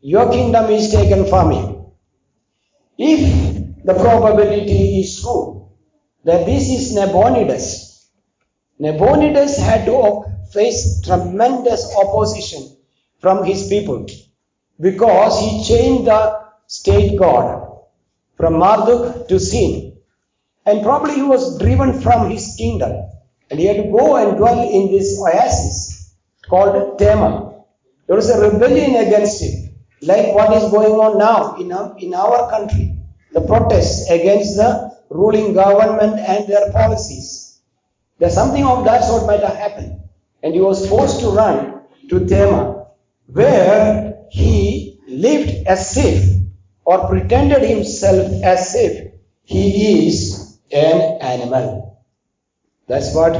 your 0.00 0.30
kingdom 0.30 0.70
is 0.70 0.90
taken 0.90 1.26
from 1.26 1.52
you. 1.52 1.92
If 2.98 3.84
the 3.84 3.94
probability 3.94 5.00
is 5.00 5.20
true 5.20 5.68
that 6.24 6.46
this 6.46 6.68
is 6.68 6.94
Nabonidus, 6.94 8.08
Nabonidus 8.78 9.58
had 9.58 9.84
to 9.86 10.24
face 10.52 11.02
tremendous 11.02 11.94
opposition 11.96 12.76
from 13.20 13.44
his 13.44 13.68
people 13.68 14.06
because 14.80 15.38
he 15.40 15.64
changed 15.64 16.06
the 16.06 16.40
state 16.66 17.18
god 17.18 17.68
from 18.36 18.58
Marduk 18.58 19.28
to 19.28 19.38
Sin. 19.38 19.98
And 20.64 20.82
probably 20.82 21.14
he 21.14 21.22
was 21.22 21.58
driven 21.58 22.00
from 22.00 22.30
his 22.30 22.54
kingdom 22.56 23.10
and 23.50 23.58
he 23.58 23.66
had 23.66 23.76
to 23.76 23.90
go 23.90 24.16
and 24.16 24.38
dwell 24.38 24.60
in 24.68 24.90
this 24.90 25.20
oasis 25.20 26.14
called 26.48 26.98
Tema. 26.98 27.64
There 28.06 28.16
was 28.16 28.30
a 28.30 28.40
rebellion 28.40 28.94
against 29.06 29.42
him, 29.42 29.59
like 30.02 30.34
what 30.34 30.52
is 30.56 30.70
going 30.70 30.92
on 30.92 31.18
now 31.18 31.56
in 31.56 31.72
our, 31.72 31.96
in 31.98 32.14
our 32.14 32.50
country. 32.50 32.96
The 33.32 33.42
protests 33.42 34.10
against 34.10 34.56
the 34.56 34.90
ruling 35.10 35.52
government 35.52 36.18
and 36.18 36.48
their 36.48 36.70
policies. 36.72 37.60
There's 38.18 38.34
something 38.34 38.64
of 38.64 38.84
that 38.84 39.04
sort 39.04 39.26
might 39.26 39.40
have 39.40 39.56
happened. 39.56 40.00
And 40.42 40.54
he 40.54 40.60
was 40.60 40.88
forced 40.88 41.20
to 41.20 41.28
run 41.28 41.82
to 42.08 42.26
Tema, 42.26 42.86
where 43.26 44.26
he 44.30 44.98
lived 45.06 45.66
as 45.66 45.96
if, 45.96 46.42
or 46.84 47.06
pretended 47.08 47.62
himself 47.62 48.42
as 48.42 48.74
if 48.74 49.12
he 49.44 50.06
is 50.08 50.58
an 50.72 51.18
animal. 51.20 52.04
That's 52.88 53.14
what, 53.14 53.32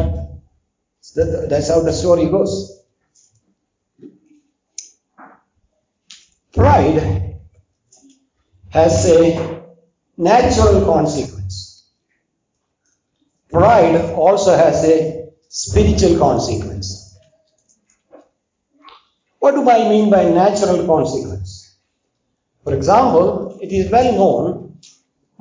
that's 1.14 1.68
how 1.68 1.80
the 1.80 1.92
story 1.92 2.26
goes. 2.26 2.79
Pride 6.52 7.38
has 8.70 9.06
a 9.06 9.62
natural 10.16 10.84
consequence. 10.84 11.88
Pride 13.48 14.14
also 14.14 14.56
has 14.56 14.84
a 14.84 15.28
spiritual 15.48 16.18
consequence. 16.18 17.16
What 19.38 19.54
do 19.54 19.70
I 19.70 19.88
mean 19.88 20.10
by 20.10 20.24
natural 20.24 20.86
consequence? 20.86 21.76
For 22.64 22.74
example, 22.74 23.58
it 23.62 23.72
is 23.72 23.90
well 23.90 24.12
known 24.12 24.78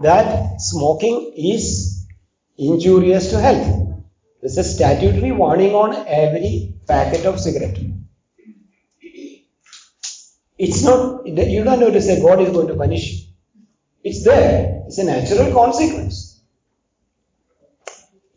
that 0.02 0.62
smoking 0.62 1.34
is 1.36 2.06
injurious 2.58 3.32
to 3.32 3.42
health. 3.42 4.04
There's 4.42 4.58
a 4.58 4.64
statutory 4.64 5.32
warning 5.32 5.74
on 5.74 6.06
every 6.08 6.76
packet 6.88 7.26
of 7.26 7.40
cigarette. 7.40 7.78
It's 10.60 10.84
not, 10.84 11.26
you 11.26 11.64
don't 11.64 11.80
to 11.80 12.02
say 12.02 12.22
God 12.22 12.42
is 12.42 12.50
going 12.50 12.68
to 12.68 12.76
punish 12.76 13.12
you. 13.12 13.28
It's 14.04 14.26
there. 14.26 14.84
It's 14.88 14.98
a 14.98 15.06
natural 15.06 15.54
consequence. 15.54 16.42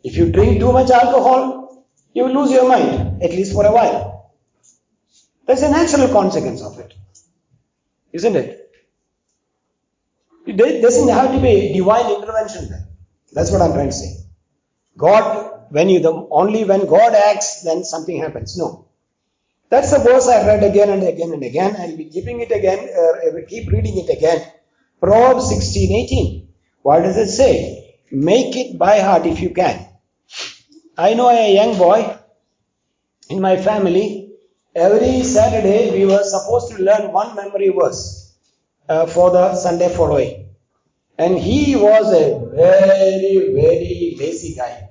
If 0.05 0.15
you 0.15 0.31
drink 0.31 0.59
too 0.61 0.71
much 0.71 0.89
alcohol, 0.89 1.85
you 2.13 2.23
will 2.23 2.33
lose 2.33 2.51
your 2.51 2.67
mind, 2.67 3.21
at 3.21 3.31
least 3.31 3.53
for 3.53 3.65
a 3.65 3.71
while. 3.73 4.31
That's 5.45 5.63
a 5.63 5.69
natural 5.69 6.07
consequence 6.13 6.61
of 6.61 6.79
it. 6.79 6.93
Isn't 8.13 8.35
it? 8.37 8.71
Do- 10.45 10.81
doesn't 10.81 11.09
have 11.09 11.33
to 11.33 11.41
be 11.41 11.73
divine 11.73 12.09
intervention 12.09 12.69
there. 12.69 12.87
That's 13.33 13.51
what 13.51 13.61
I'm 13.61 13.73
trying 13.73 13.89
to 13.89 13.93
say. 13.93 14.15
God, 14.97 15.65
when 15.71 15.89
you, 15.89 15.99
the, 15.99 16.27
only 16.31 16.63
when 16.63 16.85
God 16.85 17.13
acts, 17.13 17.63
then 17.63 17.83
something 17.83 18.17
happens. 18.21 18.57
No. 18.57 18.85
That's 19.73 19.89
the 19.89 19.97
verse 19.97 20.27
I 20.27 20.45
read 20.45 20.63
again 20.63 20.89
and 20.91 21.01
again 21.01 21.31
and 21.33 21.43
again. 21.43 21.75
I'll 21.79 21.97
be 21.97 22.05
keeping 22.05 22.41
it 22.41 22.51
again, 22.51 22.81
uh, 22.95 23.41
keep 23.47 23.71
reading 23.71 23.97
it 23.97 24.07
again. 24.15 24.45
Proverbs 25.01 25.49
16, 25.49 25.91
18. 25.91 26.47
What 26.83 27.01
does 27.01 27.17
it 27.17 27.29
say? 27.29 27.95
Make 28.11 28.55
it 28.55 28.77
by 28.77 28.99
heart 28.99 29.25
if 29.25 29.39
you 29.39 29.49
can. 29.49 29.87
I 30.95 31.15
know 31.15 31.27
a 31.27 31.55
young 31.55 31.75
boy 31.79 32.19
in 33.31 33.41
my 33.41 33.57
family. 33.57 34.33
Every 34.75 35.23
Saturday 35.23 35.89
we 35.89 36.05
were 36.05 36.23
supposed 36.23 36.69
to 36.73 36.83
learn 36.83 37.11
one 37.11 37.35
memory 37.35 37.69
verse 37.69 38.31
uh, 38.87 39.07
for 39.07 39.31
the 39.31 39.55
Sunday 39.55 39.89
following. 39.89 40.49
And 41.17 41.35
he 41.35 41.75
was 41.75 42.13
a 42.13 42.45
very, 42.55 43.51
very 43.55 44.17
lazy 44.19 44.53
guy. 44.53 44.89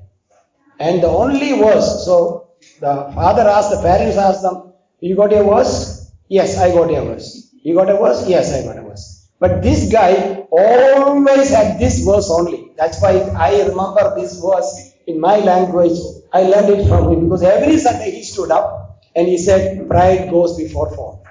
And 0.81 1.01
the 1.05 1.09
only 1.23 1.53
verse, 1.53 2.05
so 2.05 2.49
the 2.81 3.13
father 3.15 3.43
asked, 3.43 3.71
the 3.71 3.81
parents 3.81 4.17
asked 4.17 4.43
them, 4.43 4.72
You 5.03 5.17
got 5.17 5.33
a 5.33 5.43
verse? 5.43 6.13
Yes, 6.29 6.59
I 6.59 6.71
got 6.71 6.89
a 6.95 7.05
verse. 7.05 7.53
You 7.65 7.75
got 7.75 7.91
a 7.91 7.97
verse? 7.97 8.29
Yes, 8.29 8.55
I 8.55 8.63
got 8.65 8.79
a 8.79 8.83
verse. 8.89 9.29
But 9.41 9.61
this 9.61 9.91
guy 9.91 10.47
always 10.49 11.51
had 11.51 11.81
this 11.81 12.05
verse 12.05 12.31
only. 12.31 12.71
That's 12.77 13.03
why 13.03 13.19
I 13.37 13.63
remember 13.67 14.15
this 14.15 14.41
verse 14.41 14.93
in 15.09 15.19
my 15.21 15.39
language. 15.39 15.99
I 16.33 16.43
learned 16.45 16.71
it 16.79 16.89
from 16.89 17.11
him 17.13 17.25
because 17.25 17.43
every 17.43 17.79
Sunday 17.79 18.13
he 18.13 18.23
stood 18.23 18.53
up 18.53 19.03
and 19.17 19.27
he 19.27 19.39
said, 19.39 19.89
Pride 19.89 20.31
goes 20.31 20.57
before 20.57 20.95
fall. 20.95 21.27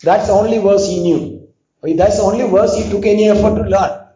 That's 0.00 0.28
the 0.28 0.32
only 0.34 0.58
verse 0.58 0.86
he 0.86 1.02
knew. 1.02 1.48
That's 1.82 2.18
the 2.18 2.22
only 2.22 2.48
verse 2.48 2.76
he 2.76 2.88
took 2.88 3.04
any 3.04 3.28
effort 3.28 3.56
to 3.56 3.68
learn. 3.68 4.06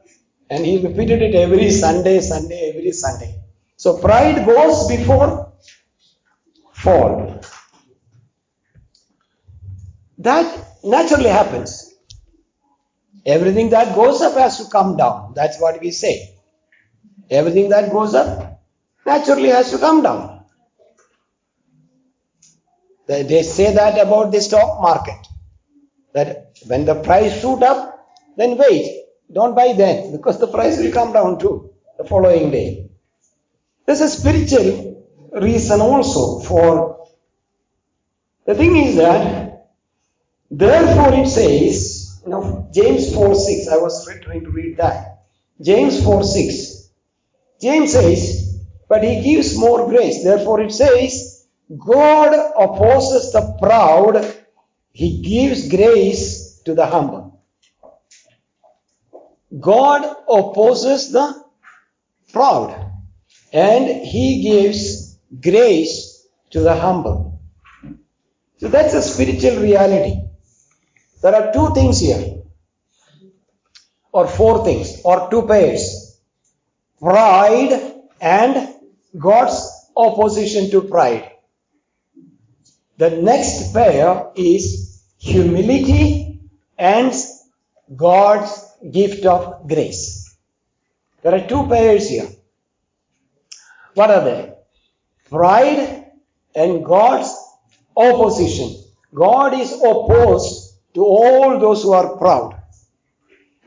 And 0.51 0.65
he 0.65 0.79
repeated 0.87 1.21
it 1.21 1.35
every 1.35 1.71
Sunday, 1.73 2.21
Sunday, 2.21 2.71
every 2.77 2.93
Sunday. 2.93 3.41
So 3.77 3.99
pride 3.99 4.47
goes 4.47 4.87
before 4.87 5.53
fall. 6.73 7.41
That 10.19 10.67
naturally 10.83 11.29
happens. 11.29 11.95
Everything 13.25 13.71
that 13.71 13.95
goes 13.95 14.21
up 14.21 14.35
has 14.35 14.59
to 14.59 14.71
come 14.71 14.97
down. 14.97 15.33
That's 15.35 15.61
what 15.61 15.81
we 15.81 15.91
say. 15.91 16.35
Everything 17.31 17.69
that 17.71 17.93
goes 17.93 18.15
up 18.15 18.63
naturally 19.05 19.49
has 19.49 19.71
to 19.71 19.79
come 19.79 20.03
down. 20.03 20.45
They 23.07 23.43
say 23.43 23.75
that 23.75 23.99
about 23.99 24.33
the 24.33 24.41
stock 24.41 24.83
market. 24.83 25.27
That 26.13 26.57
when 26.67 26.85
the 26.85 26.97
price 27.03 27.41
shoot 27.41 27.63
up, 27.63 28.07
then 28.37 28.59
wait. 28.59 29.05
Don't 29.33 29.55
buy 29.55 29.75
then 29.75 30.13
because 30.13 30.39
the 30.39 30.47
price 30.47 30.79
will 30.79 30.93
come 30.93 31.13
down 31.13 31.39
too 31.39 31.71
the 31.97 32.05
following 32.05 32.51
day. 32.51 32.91
There's 33.87 34.01
a 34.01 34.09
spiritual 34.09 35.07
reason 35.33 35.81
also 35.81 36.41
for 36.41 37.07
the 38.47 38.55
thing 38.55 38.77
is 38.77 38.97
that 38.97 39.48
therefore 40.51 41.15
it 41.15 41.29
says, 41.29 42.21
you 42.25 42.31
know, 42.31 42.69
James 42.73 43.15
4 43.15 43.35
6, 43.35 43.69
I 43.69 43.77
was 43.77 44.05
trying 44.23 44.45
to 44.45 44.51
read 44.51 44.77
that. 44.79 45.25
James 45.61 46.03
4 46.03 46.23
6. 46.23 46.91
James 47.61 47.93
says, 47.93 48.65
but 48.89 49.03
he 49.03 49.23
gives 49.23 49.59
more 49.59 49.89
grace. 49.89 50.25
Therefore 50.25 50.61
it 50.61 50.73
says, 50.73 51.47
God 51.77 52.33
opposes 52.57 53.33
the 53.33 53.57
proud, 53.61 54.35
he 54.93 55.21
gives 55.23 55.69
grace 55.69 56.61
to 56.65 56.75
the 56.75 56.87
humble. 56.87 57.43
God 59.59 60.05
opposes 60.29 61.11
the 61.13 61.45
proud 62.33 62.93
and 63.53 64.07
he 64.07 64.43
gives 64.43 65.19
grace 65.41 66.27
to 66.51 66.61
the 66.61 66.75
humble. 66.75 67.41
So 68.59 68.69
that's 68.69 68.95
a 68.95 69.03
spiritual 69.03 69.63
reality. 69.63 70.28
There 71.21 71.35
are 71.35 71.53
two 71.53 71.75
things 71.75 72.01
here, 72.01 72.43
or 74.13 74.27
four 74.27 74.65
things, 74.65 75.01
or 75.05 75.29
two 75.31 75.47
pairs 75.47 76.09
pride 77.01 77.95
and 78.21 78.75
God's 79.17 79.57
opposition 79.97 80.71
to 80.71 80.83
pride. 80.83 81.31
The 82.97 83.11
next 83.11 83.73
pair 83.73 84.31
is 84.35 85.03
humility 85.19 86.41
and 86.77 87.13
God's 87.95 88.65
gift 88.91 89.25
of 89.25 89.69
grace. 89.69 90.37
There 91.23 91.35
are 91.35 91.47
two 91.47 91.67
pairs 91.69 92.09
here. 92.09 92.29
What 93.95 94.11
are 94.11 94.25
they? 94.25 94.53
Pride 95.29 96.07
and 96.55 96.85
God's 96.85 97.35
opposition. 97.97 98.83
God 99.15 99.55
is 99.55 99.73
opposed 99.73 100.68
to 100.99 101.05
all 101.05 101.61
those 101.61 101.85
who 101.85 101.93
are 101.93 102.17
proud. 102.17 102.61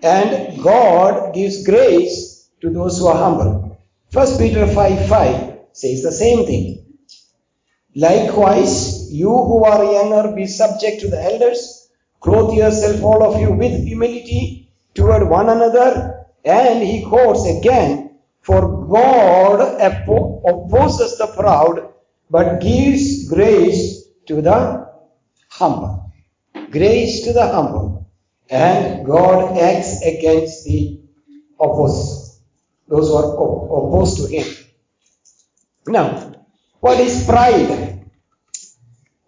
And 0.04 0.62
God 0.62 1.34
gives 1.34 1.66
grace 1.66 2.50
to 2.60 2.70
those 2.70 2.98
who 3.00 3.08
are 3.08 3.16
humble. 3.16 3.78
First 4.12 4.38
Peter 4.38 4.68
5 4.68 5.08
5 5.08 5.60
says 5.72 6.04
the 6.04 6.12
same 6.12 6.46
thing. 6.46 6.66
Likewise, 7.96 9.14
you 9.14 9.30
who 9.30 9.64
are 9.64 9.82
younger, 9.82 10.36
be 10.36 10.46
subject 10.46 11.00
to 11.02 11.08
the 11.08 11.24
elders. 11.24 11.88
Clothe 12.20 12.54
yourself, 12.54 13.02
all 13.02 13.24
of 13.24 13.40
you, 13.40 13.52
with 13.52 13.80
humility 13.88 14.70
toward 14.94 15.30
one 15.30 15.48
another. 15.48 16.26
And 16.44 16.84
he 16.84 17.06
quotes 17.06 17.48
again, 17.48 18.18
For 18.42 18.88
God 18.88 19.80
opposes 19.80 21.18
the 21.18 21.28
proud, 21.28 21.94
but 22.30 22.60
gives 22.60 23.30
grace 23.30 24.04
to 24.28 24.42
the 24.42 24.90
humble. 25.50 26.01
Grace 26.72 27.24
to 27.26 27.34
the 27.34 27.46
humble. 27.46 28.10
And 28.50 29.06
God 29.06 29.58
acts 29.58 30.02
against 30.02 30.66
the 30.66 31.00
opposed, 31.60 32.42
those 32.88 33.08
who 33.08 33.16
are 33.16 33.34
opposed 33.36 34.18
to 34.18 34.28
him. 34.28 34.48
Now, 35.88 36.34
what 36.80 37.00
is 37.00 37.26
pride? 37.26 38.10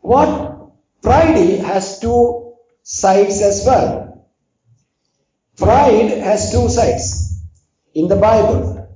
What 0.01 0.71
pride 1.01 1.59
has 1.59 1.99
two 1.99 2.55
sides 2.83 3.41
as 3.41 3.65
well. 3.65 4.27
Pride 5.57 6.17
has 6.19 6.51
two 6.51 6.67
sides 6.69 7.39
in 7.93 8.07
the 8.07 8.15
Bible. 8.15 8.89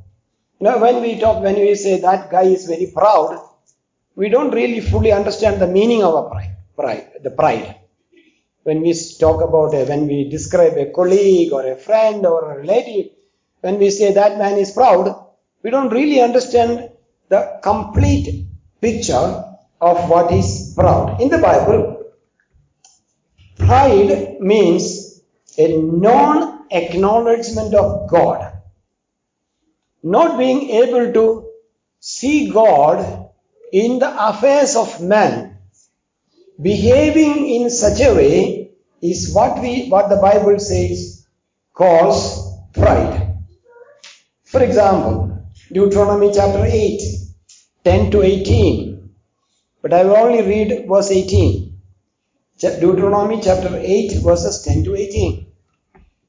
Now, 0.59 0.79
when 0.79 1.01
we 1.01 1.19
talk, 1.19 1.43
when 1.43 1.55
we 1.55 1.75
say 1.75 2.01
that 2.01 2.29
guy 2.31 2.43
is 2.43 2.65
very 2.65 2.91
proud, 2.93 3.39
we 4.15 4.29
don't 4.29 4.51
really 4.51 4.81
fully 4.81 5.11
understand 5.11 5.61
the 5.61 5.67
meaning 5.67 6.03
of 6.03 6.25
a 6.25 6.29
pride. 6.29 6.57
Pride, 6.75 7.11
the 7.23 7.31
pride. 7.31 7.75
When 8.67 8.81
we 8.81 8.93
talk 9.17 9.41
about, 9.41 9.73
a, 9.73 9.85
when 9.85 10.07
we 10.07 10.27
describe 10.29 10.73
a 10.73 10.91
colleague 10.91 11.53
or 11.53 11.65
a 11.65 11.77
friend 11.77 12.25
or 12.25 12.51
a 12.51 12.57
relative, 12.57 13.11
when 13.61 13.79
we 13.79 13.89
say 13.89 14.11
that 14.11 14.37
man 14.37 14.57
is 14.57 14.71
proud, 14.71 15.15
we 15.63 15.69
don't 15.69 15.87
really 15.87 16.19
understand 16.19 16.89
the 17.29 17.59
complete 17.63 18.45
picture 18.81 19.45
of 19.79 20.09
what 20.09 20.33
is 20.33 20.73
proud. 20.75 21.21
In 21.21 21.29
the 21.29 21.37
Bible, 21.37 22.11
pride 23.55 24.41
means 24.41 25.21
a 25.57 25.77
non 25.77 26.65
acknowledgement 26.69 27.73
of 27.73 28.09
God. 28.09 28.51
Not 30.03 30.37
being 30.37 30.71
able 30.71 31.13
to 31.13 31.49
see 32.01 32.51
God 32.51 33.29
in 33.71 33.99
the 33.99 34.27
affairs 34.27 34.75
of 34.75 35.01
man. 35.01 35.57
Behaving 36.61 37.47
in 37.47 37.69
such 37.69 38.01
a 38.01 38.13
way 38.13 38.56
is 39.01 39.33
what 39.33 39.61
we 39.61 39.89
what 39.89 40.09
the 40.09 40.17
Bible 40.17 40.59
says 40.59 41.25
calls 41.73 42.53
pride. 42.73 43.37
For 44.43 44.63
example, 44.63 45.45
Deuteronomy 45.71 46.31
chapter 46.33 46.63
8, 46.65 47.01
10 47.83 48.11
to 48.11 48.21
18. 48.21 49.09
But 49.81 49.93
I 49.93 50.03
will 50.03 50.17
only 50.17 50.41
read 50.41 50.87
verse 50.87 51.11
18. 51.11 51.79
Deuteronomy 52.59 53.39
chapter 53.41 53.77
8, 53.77 54.23
verses 54.23 54.63
10 54.63 54.83
to 54.85 54.95
18. 54.95 55.47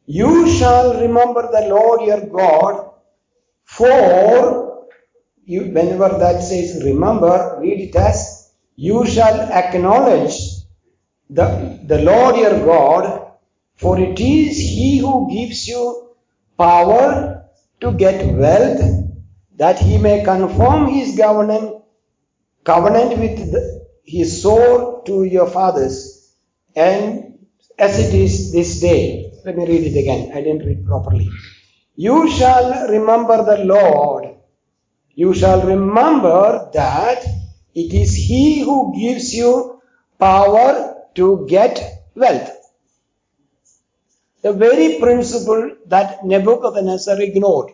You 0.07 0.49
shall 0.49 1.01
remember 1.01 1.43
the 1.51 1.69
Lord 1.69 2.03
your 2.03 2.27
God, 2.27 2.91
for 3.65 4.89
you, 5.45 5.63
whenever 5.73 6.19
that 6.19 6.43
says 6.43 6.83
remember, 6.85 7.59
read 7.61 7.81
it 7.81 7.97
as 7.97 8.51
you 8.77 9.07
shall 9.07 9.41
acknowledge 9.53 10.37
the, 11.31 11.81
the 11.85 12.03
Lord 12.03 12.37
your 12.37 12.65
God, 12.65 13.33
for 13.77 13.99
it 13.99 14.19
is 14.19 14.57
He 14.57 14.99
who 14.99 15.31
gives 15.31 15.69
you 15.69 16.15
power 16.57 17.45
to 17.81 17.93
get 17.93 18.35
wealth, 18.35 18.81
that 19.57 19.79
He 19.79 19.99
may 19.99 20.25
confirm 20.25 20.89
His 20.89 21.17
covenant, 21.17 21.83
covenant 22.65 23.19
with 23.19 23.53
the, 23.53 23.87
His 24.05 24.43
soul 24.43 25.03
to 25.07 25.25
your 25.25 25.47
fathers, 25.49 26.35
and 26.75 27.47
as 27.79 27.99
it 27.99 28.15
is 28.15 28.53
this 28.53 28.81
day. 28.81 29.33
Let 29.45 29.57
me 29.57 29.67
read 29.67 29.85
it 29.85 29.99
again. 29.99 30.33
I 30.33 30.43
didn't 30.43 30.67
read 30.67 30.87
properly. 30.87 31.31
You 31.95 32.31
shall 32.31 32.89
remember 32.89 33.45
the 33.45 33.65
Lord. 33.65 34.37
You 35.15 35.35
shall 35.35 35.63
remember 35.63 36.71
that 36.75 37.25
it 37.75 37.95
is 37.95 38.15
He 38.15 38.61
who 38.61 38.99
gives 38.99 39.35
you 39.35 39.81
power 40.19 40.88
to 41.19 41.47
get 41.49 41.81
wealth. 42.15 42.51
The 44.43 44.53
very 44.53 44.99
principle 45.01 45.77
that 45.87 46.25
Nebuchadnezzar 46.25 47.21
ignored. 47.21 47.73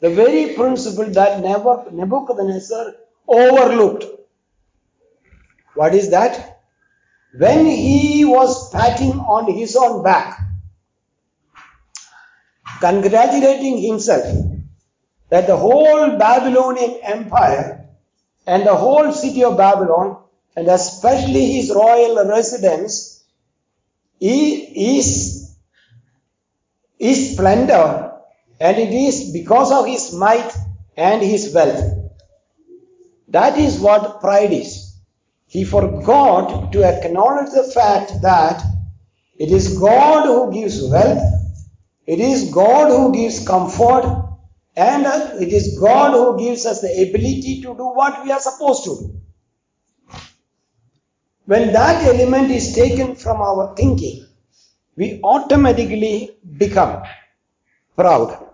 The 0.00 0.10
very 0.10 0.54
principle 0.54 1.10
that 1.10 1.40
Nebuchadnezzar 1.40 2.94
overlooked. 3.28 4.06
What 5.74 5.94
is 5.94 6.10
that? 6.10 6.62
When 7.38 7.66
he 7.66 8.24
was 8.24 8.70
patting 8.70 9.12
on 9.12 9.52
his 9.52 9.76
own 9.76 10.02
back, 10.02 10.38
congratulating 12.80 13.78
himself 13.78 14.24
that 15.30 15.46
the 15.46 15.56
whole 15.56 16.18
Babylonian 16.18 17.00
empire 17.02 17.88
and 18.46 18.66
the 18.66 18.74
whole 18.74 19.12
city 19.12 19.44
of 19.44 19.56
Babylon, 19.56 20.22
and 20.56 20.68
especially 20.68 21.52
his 21.52 21.72
royal 21.74 22.28
residence, 22.28 23.24
is, 24.20 25.56
is 26.98 27.32
splendor, 27.32 28.12
and 28.60 28.78
it 28.78 28.92
is 28.92 29.32
because 29.32 29.72
of 29.72 29.86
his 29.86 30.12
might 30.12 30.52
and 30.96 31.22
his 31.22 31.52
wealth. 31.54 31.98
That 33.28 33.58
is 33.58 33.80
what 33.80 34.20
pride 34.20 34.52
is. 34.52 34.94
He 35.46 35.64
forgot 35.64 36.72
to 36.72 36.84
acknowledge 36.84 37.50
the 37.50 37.64
fact 37.64 38.22
that 38.22 38.62
it 39.36 39.50
is 39.50 39.78
God 39.78 40.26
who 40.26 40.52
gives 40.52 40.82
wealth, 40.82 41.22
it 42.06 42.20
is 42.20 42.50
God 42.50 42.90
who 42.90 43.12
gives 43.12 43.46
comfort, 43.46 44.28
and 44.76 45.04
it 45.42 45.52
is 45.52 45.78
God 45.78 46.12
who 46.12 46.38
gives 46.38 46.64
us 46.66 46.80
the 46.80 46.92
ability 47.08 47.62
to 47.62 47.74
do 47.74 47.84
what 47.84 48.24
we 48.24 48.30
are 48.30 48.40
supposed 48.40 48.84
to 48.84 48.90
do. 48.90 49.21
When 51.52 51.70
that 51.74 52.02
element 52.04 52.50
is 52.50 52.74
taken 52.74 53.14
from 53.14 53.42
our 53.42 53.74
thinking, 53.76 54.24
we 54.96 55.20
automatically 55.22 56.30
become 56.56 57.02
proud. 57.94 58.48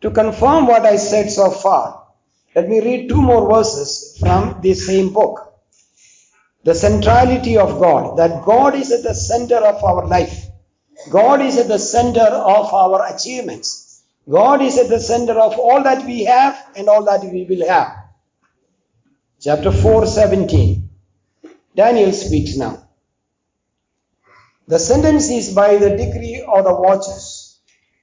To 0.00 0.10
confirm 0.10 0.66
what 0.66 0.84
I 0.84 0.96
said 0.96 1.30
so 1.30 1.52
far, 1.52 2.08
let 2.56 2.68
me 2.68 2.80
read 2.80 3.08
two 3.08 3.22
more 3.22 3.48
verses 3.48 4.18
from 4.18 4.60
the 4.62 4.74
same 4.74 5.12
book. 5.12 5.54
The 6.64 6.74
centrality 6.74 7.56
of 7.56 7.78
God, 7.78 8.16
that 8.18 8.44
God 8.44 8.74
is 8.74 8.90
at 8.90 9.04
the 9.04 9.14
center 9.14 9.58
of 9.58 9.84
our 9.84 10.04
life. 10.04 10.46
God 11.08 11.40
is 11.40 11.56
at 11.56 11.68
the 11.68 11.78
center 11.78 12.28
of 12.56 12.74
our 12.74 13.14
achievements. 13.14 14.02
God 14.28 14.60
is 14.60 14.76
at 14.76 14.88
the 14.88 14.98
center 14.98 15.34
of 15.34 15.56
all 15.56 15.84
that 15.84 16.04
we 16.04 16.24
have 16.24 16.66
and 16.74 16.88
all 16.88 17.04
that 17.04 17.22
we 17.22 17.46
will 17.48 17.64
have. 17.68 17.92
Chapter 19.38 19.70
4, 19.70 20.06
17. 20.06 20.81
Daniel 21.74 22.12
speaks 22.12 22.56
now. 22.56 22.88
The 24.68 24.78
sentence 24.78 25.28
is 25.30 25.54
by 25.54 25.76
the 25.76 25.90
decree 25.90 26.44
of 26.46 26.64
the 26.64 26.74
watchers. 26.74 27.58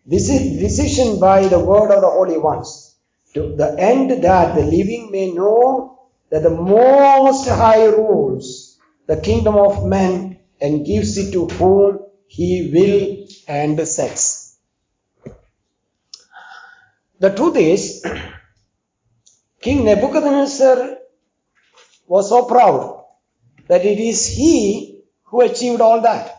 This 0.05 0.29
is 0.29 0.59
decision 0.59 1.19
by 1.19 1.47
the 1.47 1.59
word 1.59 1.91
of 1.91 2.01
the 2.01 2.09
holy 2.09 2.37
ones 2.37 2.95
to 3.33 3.55
the 3.55 3.75
end 3.77 4.23
that 4.23 4.55
the 4.55 4.63
living 4.63 5.09
may 5.11 5.31
know 5.31 6.09
that 6.31 6.43
the 6.43 6.49
Most 6.49 7.47
High 7.47 7.85
rules 7.85 8.77
the 9.07 9.17
kingdom 9.17 9.55
of 9.55 9.85
men 9.85 10.39
and 10.59 10.85
gives 10.85 11.17
it 11.17 11.31
to 11.31 11.47
whom 11.47 11.99
he 12.27 12.71
will 12.73 13.27
and 13.47 13.87
sets. 13.87 14.57
The 17.19 17.35
truth 17.35 17.57
is, 17.57 18.05
King 19.61 19.85
Nebuchadnezzar 19.85 20.97
was 22.07 22.29
so 22.29 22.45
proud 22.45 22.98
that 23.69 23.85
it 23.85 23.99
is 23.99 24.27
he 24.27 25.01
who 25.25 25.41
achieved 25.41 25.79
all 25.79 26.01
that. 26.01 26.35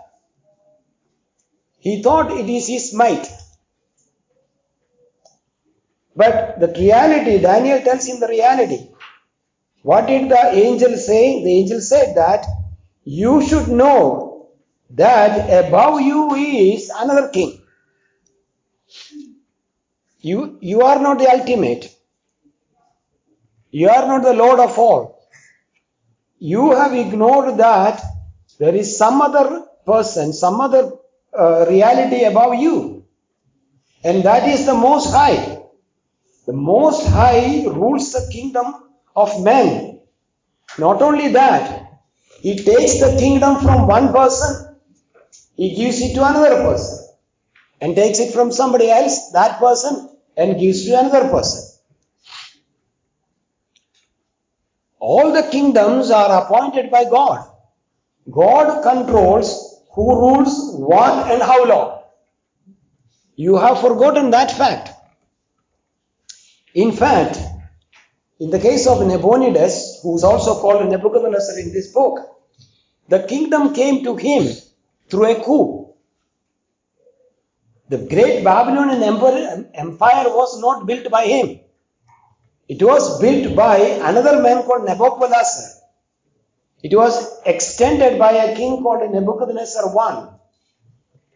He 1.79 2.03
thought 2.03 2.33
it 2.33 2.49
is 2.49 2.66
his 2.66 2.93
might. 2.93 3.27
But 6.14 6.61
the 6.61 6.66
reality, 6.66 7.38
Daniel 7.40 7.81
tells 7.81 8.05
him 8.07 8.21
the 8.21 8.29
reality. 8.29 8.88
What 9.83 10.07
did 10.09 10.29
the 10.29 10.45
angel 10.53 10.97
say? 10.97 11.43
The 11.43 11.53
angel 11.61 11.81
said 11.81 12.16
that 12.16 12.45
you 13.05 13.47
should 13.47 13.69
know 13.69 14.51
that 14.90 15.66
above 15.66 16.01
you 16.03 16.35
is 16.35 16.90
another 16.95 17.29
king. 17.29 17.62
You, 20.21 20.59
you 20.61 20.83
are 20.83 20.99
not 21.01 21.19
the 21.19 21.31
ultimate. 21.31 21.95
You 23.71 23.88
are 23.88 24.07
not 24.07 24.23
the 24.23 24.35
Lord 24.35 24.61
of 24.61 24.79
all. 24.79 25.19
You 26.40 26.72
have 26.72 26.94
ignored 26.94 27.59
that 27.59 28.03
there 28.59 28.74
is 28.74 28.96
some 28.96 29.20
other 29.20 29.66
person, 29.85 30.33
some 30.33 30.61
other 30.61 30.92
uh, 31.38 31.66
reality 31.68 32.24
above 32.24 32.55
you. 32.55 33.05
And 34.03 34.22
that 34.22 34.48
is 34.48 34.64
the 34.64 34.74
Most 34.74 35.12
High. 35.12 35.61
The 36.46 36.55
Most 36.55 37.07
High 37.07 37.66
rules 37.66 38.12
the 38.12 38.26
kingdom 38.33 38.74
of 39.14 39.42
men. 39.44 40.00
Not 40.79 41.03
only 41.03 41.29
that, 41.33 42.00
He 42.40 42.57
takes 42.57 43.00
the 43.00 43.16
kingdom 43.18 43.61
from 43.61 43.87
one 43.87 44.11
person, 44.11 44.79
He 45.57 45.74
gives 45.74 46.00
it 46.00 46.14
to 46.14 46.26
another 46.26 46.62
person, 46.62 47.07
and 47.83 47.94
takes 47.94 48.18
it 48.18 48.33
from 48.33 48.50
somebody 48.50 48.90
else, 48.90 49.33
that 49.33 49.59
person, 49.59 50.09
and 50.38 50.59
gives 50.59 50.87
to 50.87 50.98
another 50.98 51.29
person. 51.29 51.69
All 55.01 55.33
the 55.33 55.43
kingdoms 55.51 56.11
are 56.11 56.45
appointed 56.45 56.91
by 56.91 57.05
God. 57.05 57.51
God 58.31 58.83
controls 58.83 59.83
who 59.93 60.15
rules 60.15 60.75
what 60.75 61.33
and 61.33 61.43
how 61.43 61.65
long. 61.65 62.03
You 63.35 63.57
have 63.57 63.81
forgotten 63.81 64.31
that 64.31 64.53
fact. 64.53 64.91
In 66.75 66.93
fact, 66.93 67.39
in 68.39 68.51
the 68.51 68.59
case 68.59 68.87
of 68.87 69.07
Nabonidus, 69.07 70.01
who 70.03 70.17
is 70.17 70.25
also 70.25 70.61
called 70.61 70.89
Nebuchadnezzar 70.89 71.59
in 71.59 71.73
this 71.73 71.93
book, 71.93 72.21
the 73.09 73.23
kingdom 73.23 73.75
came 73.75 74.05
to 74.05 74.17
him 74.17 74.55
through 75.09 75.27
a 75.33 75.43
coup. 75.43 75.95
The 77.89 77.99
great 77.99 78.45
Babylonian 78.45 79.03
empire 79.75 80.29
was 80.29 80.61
not 80.61 80.87
built 80.87 81.11
by 81.11 81.25
him. 81.25 81.61
It 82.72 82.80
was 82.85 83.20
built 83.20 83.56
by 83.56 83.78
another 83.78 84.40
man 84.40 84.62
called 84.62 84.85
Nebuchadnezzar. 84.85 85.70
It 86.85 86.94
was 86.96 87.40
extended 87.44 88.16
by 88.16 88.30
a 88.30 88.54
king 88.54 88.80
called 88.80 89.11
Nebuchadnezzar 89.11 89.87
I. 89.98 90.28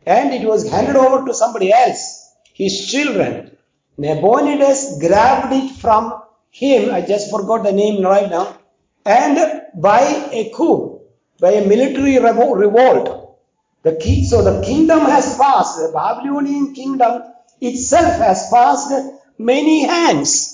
And 0.07 0.33
it 0.33 0.47
was 0.47 0.71
handed 0.71 0.95
over 0.95 1.27
to 1.27 1.35
somebody 1.35 1.73
else, 1.73 2.31
his 2.53 2.87
children. 2.89 3.57
Nabonidus 3.99 5.01
grabbed 5.01 5.53
it 5.53 5.73
from 5.73 6.23
him, 6.51 6.95
I 6.95 7.01
just 7.01 7.33
forgot 7.33 7.65
the 7.65 7.73
name 7.73 8.05
right 8.05 8.31
now, 8.31 8.57
and 9.05 9.63
by 9.75 10.03
a 10.31 10.53
coup, 10.55 11.01
by 11.41 11.51
a 11.51 11.67
military 11.67 12.21
revolt, 12.21 13.41
the 13.83 14.25
so 14.31 14.43
the 14.43 14.63
kingdom 14.65 15.01
has 15.01 15.37
passed, 15.37 15.79
the 15.79 15.91
Babylonian 15.93 16.75
kingdom 16.75 17.25
itself 17.61 18.19
has 18.19 18.49
passed 18.53 18.93
many 19.37 19.85
hands. 19.85 20.54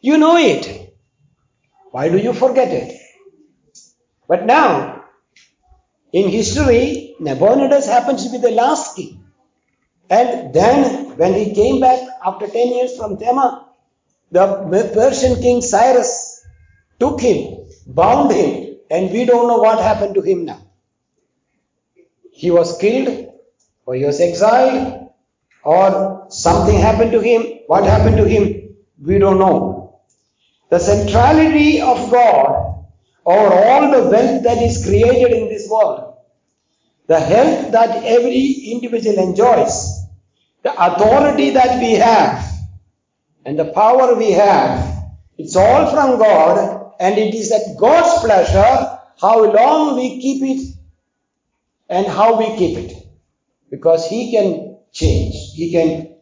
You 0.00 0.18
know 0.18 0.36
it. 0.36 0.94
Why 1.90 2.08
do 2.08 2.18
you 2.18 2.32
forget 2.32 2.68
it? 2.68 3.00
But 4.28 4.44
now, 4.44 5.04
in 6.12 6.28
history, 6.28 7.14
Nabonidus 7.20 7.86
happens 7.86 8.24
to 8.24 8.30
be 8.30 8.38
the 8.38 8.50
last 8.50 8.96
king. 8.96 9.24
And 10.08 10.52
then 10.54 11.16
when 11.16 11.34
he 11.34 11.54
came 11.54 11.80
back 11.80 12.00
after 12.24 12.46
10 12.46 12.68
years 12.68 12.96
from 12.96 13.18
Tema, 13.18 13.68
the 14.30 14.90
Persian 14.94 15.40
king 15.40 15.62
Cyrus 15.62 16.44
took 17.00 17.20
him, 17.20 17.66
bound 17.86 18.32
him, 18.32 18.76
and 18.90 19.10
we 19.10 19.24
don't 19.24 19.48
know 19.48 19.58
what 19.58 19.80
happened 19.80 20.14
to 20.14 20.22
him 20.22 20.44
now. 20.44 20.62
He 22.30 22.50
was 22.50 22.76
killed, 22.78 23.32
or 23.86 23.94
he 23.94 24.04
was 24.04 24.20
exiled, 24.20 25.10
or 25.64 26.26
something 26.28 26.76
happened 26.78 27.12
to 27.12 27.20
him. 27.20 27.60
What 27.66 27.84
happened 27.84 28.18
to 28.18 28.24
him? 28.24 28.76
We 29.02 29.18
don't 29.18 29.38
know. 29.38 29.75
The 30.68 30.78
centrality 30.78 31.80
of 31.80 32.10
God 32.10 32.84
over 33.24 33.54
all 33.54 33.90
the 33.90 34.08
wealth 34.08 34.42
that 34.44 34.58
is 34.58 34.84
created 34.84 35.32
in 35.32 35.48
this 35.48 35.68
world, 35.70 36.16
the 37.06 37.20
health 37.20 37.72
that 37.72 38.04
every 38.04 38.70
individual 38.72 39.18
enjoys, 39.18 40.02
the 40.62 40.72
authority 40.72 41.50
that 41.50 41.80
we 41.80 41.92
have 41.92 42.44
and 43.44 43.58
the 43.58 43.72
power 43.72 44.14
we 44.14 44.32
have, 44.32 45.04
it's 45.38 45.54
all 45.56 45.90
from 45.90 46.18
God 46.18 46.92
and 46.98 47.18
it 47.18 47.34
is 47.34 47.52
at 47.52 47.78
God's 47.78 48.24
pleasure 48.24 48.98
how 49.20 49.44
long 49.44 49.96
we 49.96 50.20
keep 50.20 50.42
it 50.42 50.76
and 51.88 52.06
how 52.06 52.38
we 52.38 52.56
keep 52.56 52.78
it. 52.78 53.06
because 53.70 54.08
He 54.08 54.32
can 54.32 54.78
change. 54.92 55.34
He 55.54 55.70
can 55.72 56.15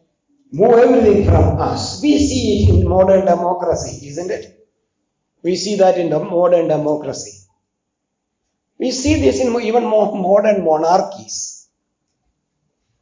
move 0.51 0.77
everything 0.77 1.25
from 1.25 1.59
us. 1.59 2.01
We 2.01 2.17
see 2.17 2.63
it 2.63 2.75
in 2.75 2.87
modern 2.87 3.25
democracy, 3.25 4.07
isn't 4.09 4.31
it? 4.31 4.67
We 5.43 5.55
see 5.55 5.75
that 5.77 5.97
in 5.97 6.09
the 6.09 6.19
modern 6.19 6.67
democracy. 6.67 7.45
We 8.77 8.91
see 8.91 9.21
this 9.21 9.39
in 9.39 9.55
even 9.61 9.85
more 9.85 10.15
modern 10.15 10.63
monarchies. 10.65 11.67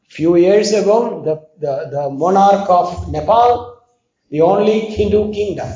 Few 0.09 0.35
years 0.35 0.71
ago, 0.73 1.23
the, 1.23 1.35
the, 1.59 1.89
the 1.89 2.09
monarch 2.09 2.69
of 2.69 3.11
Nepal, 3.11 3.81
the 4.29 4.41
only 4.41 4.79
Hindu 4.81 5.33
kingdom. 5.33 5.69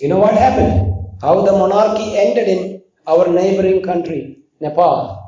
You 0.00 0.08
know 0.08 0.18
what 0.18 0.34
happened? 0.34 0.96
How 1.20 1.42
the 1.42 1.52
monarchy 1.52 2.16
ended 2.16 2.48
in 2.48 2.82
our 3.06 3.28
neighboring 3.28 3.82
country, 3.82 4.44
Nepal. 4.60 5.20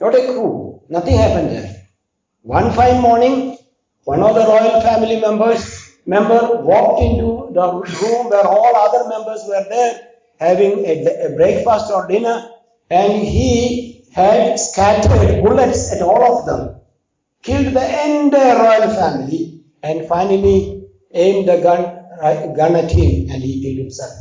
Not 0.00 0.14
a 0.14 0.26
coup. 0.26 0.82
Nothing 0.88 1.16
happened 1.16 1.50
there. 1.50 1.61
One 2.42 2.72
fine 2.72 3.00
morning, 3.00 3.56
one 4.02 4.20
of 4.20 4.34
the 4.34 4.40
royal 4.40 4.80
family 4.80 5.20
members 5.20 5.92
member 6.06 6.56
walked 6.62 7.00
into 7.00 7.52
the 7.54 7.72
room 7.72 8.30
where 8.30 8.44
all 8.44 8.74
other 8.74 9.08
members 9.08 9.44
were 9.46 9.64
there 9.68 10.08
having 10.40 10.84
a, 10.84 11.26
a 11.26 11.36
breakfast 11.36 11.92
or 11.92 12.08
dinner 12.08 12.50
and 12.90 13.22
he 13.22 14.02
had 14.12 14.58
scattered 14.58 15.44
bullets 15.44 15.92
at 15.92 16.02
all 16.02 16.40
of 16.40 16.46
them, 16.46 16.80
killed 17.42 17.74
the 17.74 18.06
entire 18.10 18.58
royal 18.58 18.92
family 18.92 19.62
and 19.84 20.08
finally 20.08 20.88
aimed 21.12 21.48
a 21.48 21.62
gun, 21.62 22.56
gun 22.56 22.74
at 22.74 22.90
him 22.90 23.30
and 23.30 23.40
he 23.40 23.62
killed 23.62 23.78
himself. 23.78 24.14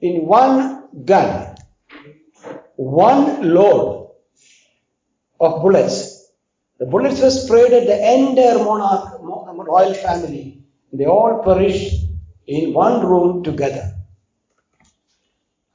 In 0.00 0.24
one 0.24 0.88
gun, 1.04 1.54
one 2.76 3.52
load 3.52 4.12
of 5.38 5.60
bullets, 5.60 6.19
the 6.80 6.86
bullets 6.86 7.20
were 7.20 7.28
sprayed 7.30 7.74
at 7.74 7.84
the 7.84 7.96
entire 8.12 8.58
monarch, 8.58 9.20
royal 9.20 9.92
family. 9.92 10.62
They 10.90 11.04
all 11.04 11.42
perished 11.44 11.94
in 12.46 12.72
one 12.72 13.06
room 13.06 13.44
together. 13.44 13.92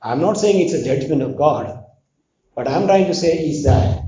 I'm 0.02 0.20
not 0.20 0.38
saying 0.38 0.60
it's 0.60 0.74
a 0.74 0.84
judgment 0.84 1.22
of 1.22 1.38
God, 1.38 1.84
but 2.56 2.68
I'm 2.68 2.88
trying 2.88 3.06
to 3.06 3.13
say 3.13 3.38
is 3.38 3.63
that 3.65 4.02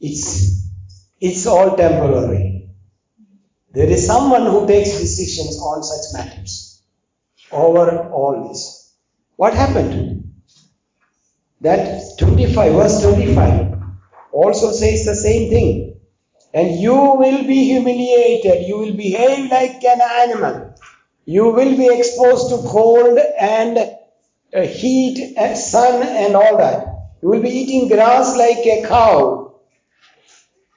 it's, 0.00 0.68
it's 1.20 1.44
all 1.46 1.76
temporary. 1.76 2.68
There 3.72 3.90
is 3.90 4.06
someone 4.06 4.46
who 4.46 4.68
takes 4.68 5.00
decisions 5.00 5.60
on 5.60 5.82
such 5.82 6.12
matters 6.12 6.80
over 7.50 8.08
all 8.10 8.48
this. 8.48 8.94
What 9.34 9.52
happened? 9.52 10.32
That 11.60 12.16
25, 12.18 12.72
verse 12.72 13.02
25 13.02 13.67
also 14.32 14.72
says 14.72 15.04
the 15.04 15.14
same 15.14 15.50
thing. 15.50 16.00
And 16.54 16.80
you 16.80 16.94
will 16.94 17.46
be 17.46 17.64
humiliated. 17.64 18.66
You 18.66 18.78
will 18.78 18.94
behave 18.94 19.50
like 19.50 19.84
an 19.84 20.00
animal. 20.00 20.74
You 21.24 21.52
will 21.52 21.76
be 21.76 21.88
exposed 21.88 22.48
to 22.50 22.68
cold 22.68 23.18
and 23.18 23.78
uh, 24.54 24.62
heat 24.62 25.34
and 25.36 25.56
sun 25.58 26.02
and 26.02 26.34
all 26.34 26.56
that. 26.56 26.86
You 27.22 27.28
will 27.28 27.42
be 27.42 27.50
eating 27.50 27.88
grass 27.88 28.36
like 28.36 28.64
a 28.64 28.86
cow. 28.86 29.60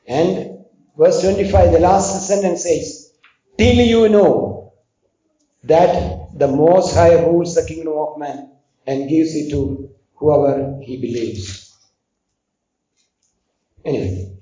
And 0.08 0.66
verse 0.98 1.22
25, 1.22 1.72
the 1.72 1.80
last 1.80 2.28
sentence 2.28 2.64
says, 2.64 3.14
Till 3.58 3.76
you 3.76 4.10
know 4.10 4.74
that 5.64 6.38
the 6.38 6.48
Most 6.48 6.96
High 6.96 7.24
rules 7.24 7.56
the 7.56 7.66
kingdom 7.66 7.94
of 7.94 8.18
man 8.18 8.52
and 8.86 9.08
gives 9.08 9.36
it 9.36 9.52
to 9.52 9.90
whoever 10.16 10.80
he 10.82 10.98
believes. 10.98 11.71
Anyway, 13.86 14.38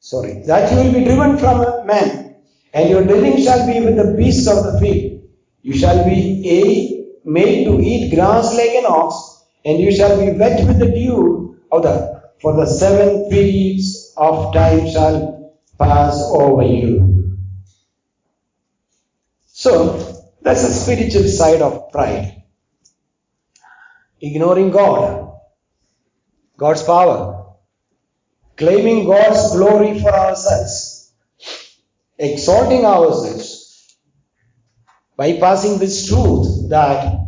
sorry. 0.00 0.42
That 0.46 0.70
you 0.70 0.78
will 0.78 0.92
be 0.92 1.04
driven 1.04 1.38
from 1.38 1.86
man, 1.86 2.36
and 2.72 2.90
your 2.90 3.04
dwelling 3.04 3.42
shall 3.42 3.66
be 3.66 3.80
with 3.80 3.96
the 3.96 4.14
beasts 4.16 4.48
of 4.48 4.64
the 4.64 4.78
field. 4.80 5.22
You 5.62 5.76
shall 5.76 6.04
be 6.04 6.18
a 6.48 7.28
made 7.28 7.64
to 7.64 7.80
eat 7.80 8.14
grass 8.14 8.54
like 8.54 8.70
an 8.70 8.86
ox, 8.86 9.44
and 9.64 9.78
you 9.78 9.90
shall 9.92 10.18
be 10.18 10.38
wet 10.38 10.66
with 10.66 10.78
the 10.78 10.90
dew 10.92 11.58
of 11.72 11.82
the 11.82 12.16
for 12.40 12.54
the 12.54 12.66
seven 12.66 13.28
periods 13.30 14.12
of 14.16 14.52
time 14.52 14.86
shall 14.88 15.54
pass 15.78 16.22
over 16.22 16.62
you. 16.62 17.38
So 19.46 19.98
that's 20.42 20.62
the 20.62 20.72
spiritual 20.72 21.24
side 21.24 21.62
of 21.62 21.90
pride. 21.90 22.42
Ignoring 24.20 24.70
God, 24.70 25.40
God's 26.56 26.82
power, 26.82 27.35
claiming 28.56 29.06
God's 29.06 29.52
glory 29.52 29.98
for 30.00 30.12
ourselves, 30.12 31.12
exalting 32.18 32.84
ourselves, 32.84 33.96
bypassing 35.18 35.78
this 35.78 36.08
truth 36.08 36.70
that 36.70 37.18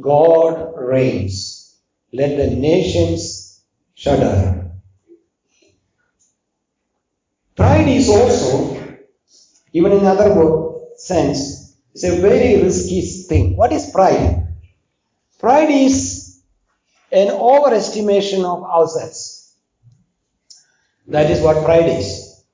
God 0.00 0.74
reigns. 0.76 1.78
Let 2.12 2.36
the 2.36 2.54
nations 2.56 3.60
shudder. 3.94 4.70
Pride 7.56 7.88
is 7.88 8.08
also, 8.08 8.96
even 9.72 9.92
in 9.92 10.04
other 10.04 10.72
sense, 10.96 11.74
is 11.94 12.04
a 12.04 12.20
very 12.20 12.62
risky 12.62 13.00
thing. 13.00 13.56
What 13.56 13.72
is 13.72 13.90
pride? 13.90 14.46
Pride 15.38 15.70
is 15.70 16.42
an 17.10 17.28
overestimation 17.28 18.44
of 18.44 18.62
ourselves. 18.64 19.45
That 21.08 21.30
is 21.30 21.40
what 21.40 21.64
pride 21.64 21.88
is. 21.88 22.44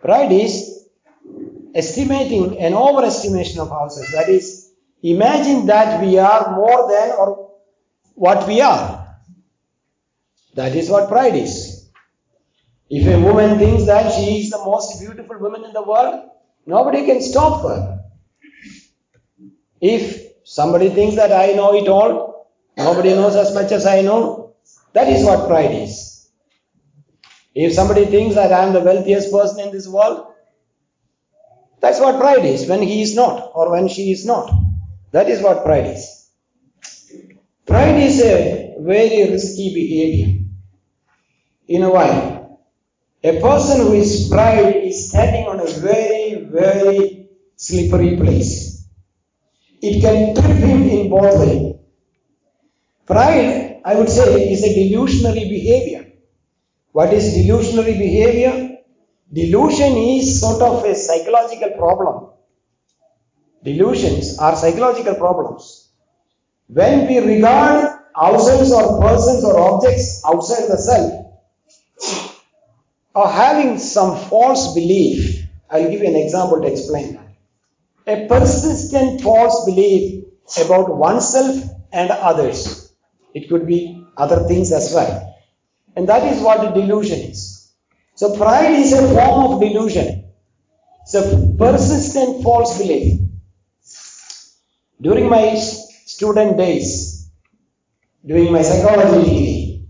Pride 0.00 0.32
is 0.32 0.86
estimating 1.74 2.58
an 2.58 2.72
overestimation 2.72 3.58
of 3.58 3.70
ourselves. 3.72 4.12
That 4.12 4.28
is, 4.28 4.72
imagine 5.02 5.66
that 5.66 6.02
we 6.02 6.18
are 6.18 6.54
more 6.56 6.90
than 6.90 7.10
or 7.12 7.52
what 8.14 8.46
we 8.46 8.60
are. 8.60 9.16
That 10.54 10.74
is 10.74 10.90
what 10.90 11.08
pride 11.08 11.36
is. 11.36 11.88
If 12.90 13.06
a 13.06 13.20
woman 13.20 13.58
thinks 13.58 13.86
that 13.86 14.12
she 14.12 14.40
is 14.40 14.50
the 14.50 14.58
most 14.58 15.00
beautiful 15.00 15.38
woman 15.38 15.64
in 15.64 15.72
the 15.72 15.82
world, 15.82 16.28
nobody 16.66 17.06
can 17.06 17.22
stop 17.22 17.62
her. 17.62 18.00
If 19.80 20.32
somebody 20.44 20.90
thinks 20.90 21.16
that 21.16 21.32
I 21.32 21.52
know 21.52 21.74
it 21.74 21.88
all, 21.88 22.50
nobody 22.76 23.10
knows 23.10 23.36
as 23.36 23.54
much 23.54 23.70
as 23.72 23.86
I 23.86 24.02
know, 24.02 24.56
that 24.92 25.08
is 25.08 25.24
what 25.24 25.46
pride 25.46 25.70
is. 25.70 26.09
If 27.54 27.72
somebody 27.72 28.04
thinks 28.06 28.34
that 28.36 28.52
I 28.52 28.64
am 28.64 28.72
the 28.72 28.80
wealthiest 28.80 29.32
person 29.32 29.60
in 29.60 29.72
this 29.72 29.88
world, 29.88 30.26
that's 31.80 31.98
what 31.98 32.20
pride 32.20 32.44
is 32.44 32.68
when 32.68 32.82
he 32.82 33.02
is 33.02 33.14
not 33.16 33.50
or 33.54 33.70
when 33.70 33.88
she 33.88 34.12
is 34.12 34.24
not. 34.24 34.52
That 35.12 35.28
is 35.28 35.42
what 35.42 35.64
pride 35.64 35.86
is. 35.86 36.30
Pride 37.66 38.02
is 38.02 38.20
a 38.22 38.74
very 38.78 39.30
risky 39.30 39.74
behavior. 39.74 40.44
In 41.68 41.82
a 41.82 41.90
way, 41.90 42.40
a 43.22 43.40
person 43.40 43.80
who 43.80 43.92
is 43.94 44.28
pride 44.28 44.76
is 44.76 45.08
standing 45.08 45.46
on 45.46 45.60
a 45.60 45.66
very, 45.66 46.44
very 46.44 47.28
slippery 47.56 48.16
place. 48.16 48.88
It 49.82 50.00
can 50.00 50.34
trip 50.34 50.56
him 50.56 50.82
in 50.88 51.10
both 51.10 51.38
ways. 51.38 51.76
Pride, 53.06 53.80
I 53.84 53.94
would 53.96 54.08
say, 54.08 54.52
is 54.52 54.62
a 54.62 54.68
delusionary 54.68 55.48
behavior. 55.48 55.99
What 56.92 57.12
is 57.12 57.34
delusionary 57.34 57.96
behavior? 57.96 58.78
Delusion 59.32 59.96
is 59.96 60.40
sort 60.40 60.60
of 60.60 60.84
a 60.84 60.94
psychological 60.94 61.70
problem. 61.78 62.30
Delusions 63.62 64.38
are 64.38 64.56
psychological 64.56 65.14
problems. 65.14 65.88
When 66.66 67.06
we 67.06 67.18
regard 67.18 67.96
ourselves 68.16 68.72
or 68.72 69.00
persons 69.00 69.44
or 69.44 69.56
objects 69.58 70.22
outside 70.26 70.66
the 70.68 70.78
self, 70.78 71.26
or 73.14 73.28
having 73.28 73.78
some 73.78 74.16
false 74.28 74.74
belief, 74.74 75.46
I'll 75.70 75.90
give 75.90 76.00
you 76.00 76.08
an 76.08 76.16
example 76.16 76.60
to 76.60 76.66
explain 76.66 77.14
that. 77.14 77.28
A 78.06 78.26
persistent 78.26 79.20
false 79.20 79.64
belief 79.64 80.24
about 80.64 80.96
oneself 80.96 81.56
and 81.92 82.10
others. 82.10 82.92
It 83.32 83.48
could 83.48 83.66
be 83.66 84.04
other 84.16 84.48
things 84.48 84.72
as 84.72 84.92
well. 84.92 85.29
And 85.96 86.08
that 86.08 86.32
is 86.32 86.40
what 86.40 86.60
the 86.60 86.80
delusion 86.80 87.18
is. 87.18 87.72
So 88.14 88.36
pride 88.36 88.74
is 88.74 88.92
a 88.92 89.08
form 89.08 89.52
of 89.52 89.60
delusion. 89.60 90.30
It's 91.02 91.14
a 91.14 91.54
persistent 91.58 92.42
false 92.42 92.78
belief. 92.78 93.20
During 95.00 95.28
my 95.28 95.54
student 95.56 96.58
days, 96.58 97.30
during 98.24 98.52
my 98.52 98.62
psychology 98.62 99.24
degree, 99.24 99.88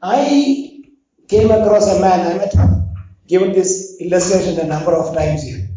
I 0.00 0.82
came 1.26 1.50
across 1.50 1.88
a 1.88 2.00
man, 2.00 2.32
I 2.32 2.38
met 2.38 2.54
him, 2.54 2.94
given 3.26 3.52
this 3.52 3.96
illustration 4.00 4.60
a 4.60 4.66
number 4.66 4.94
of 4.94 5.14
times 5.14 5.42
here. 5.42 5.68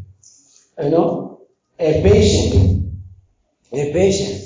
You 0.79 0.89
know, 0.91 1.47
a 1.79 2.03
patient, 2.03 2.93
a 3.71 3.91
patient 3.93 4.43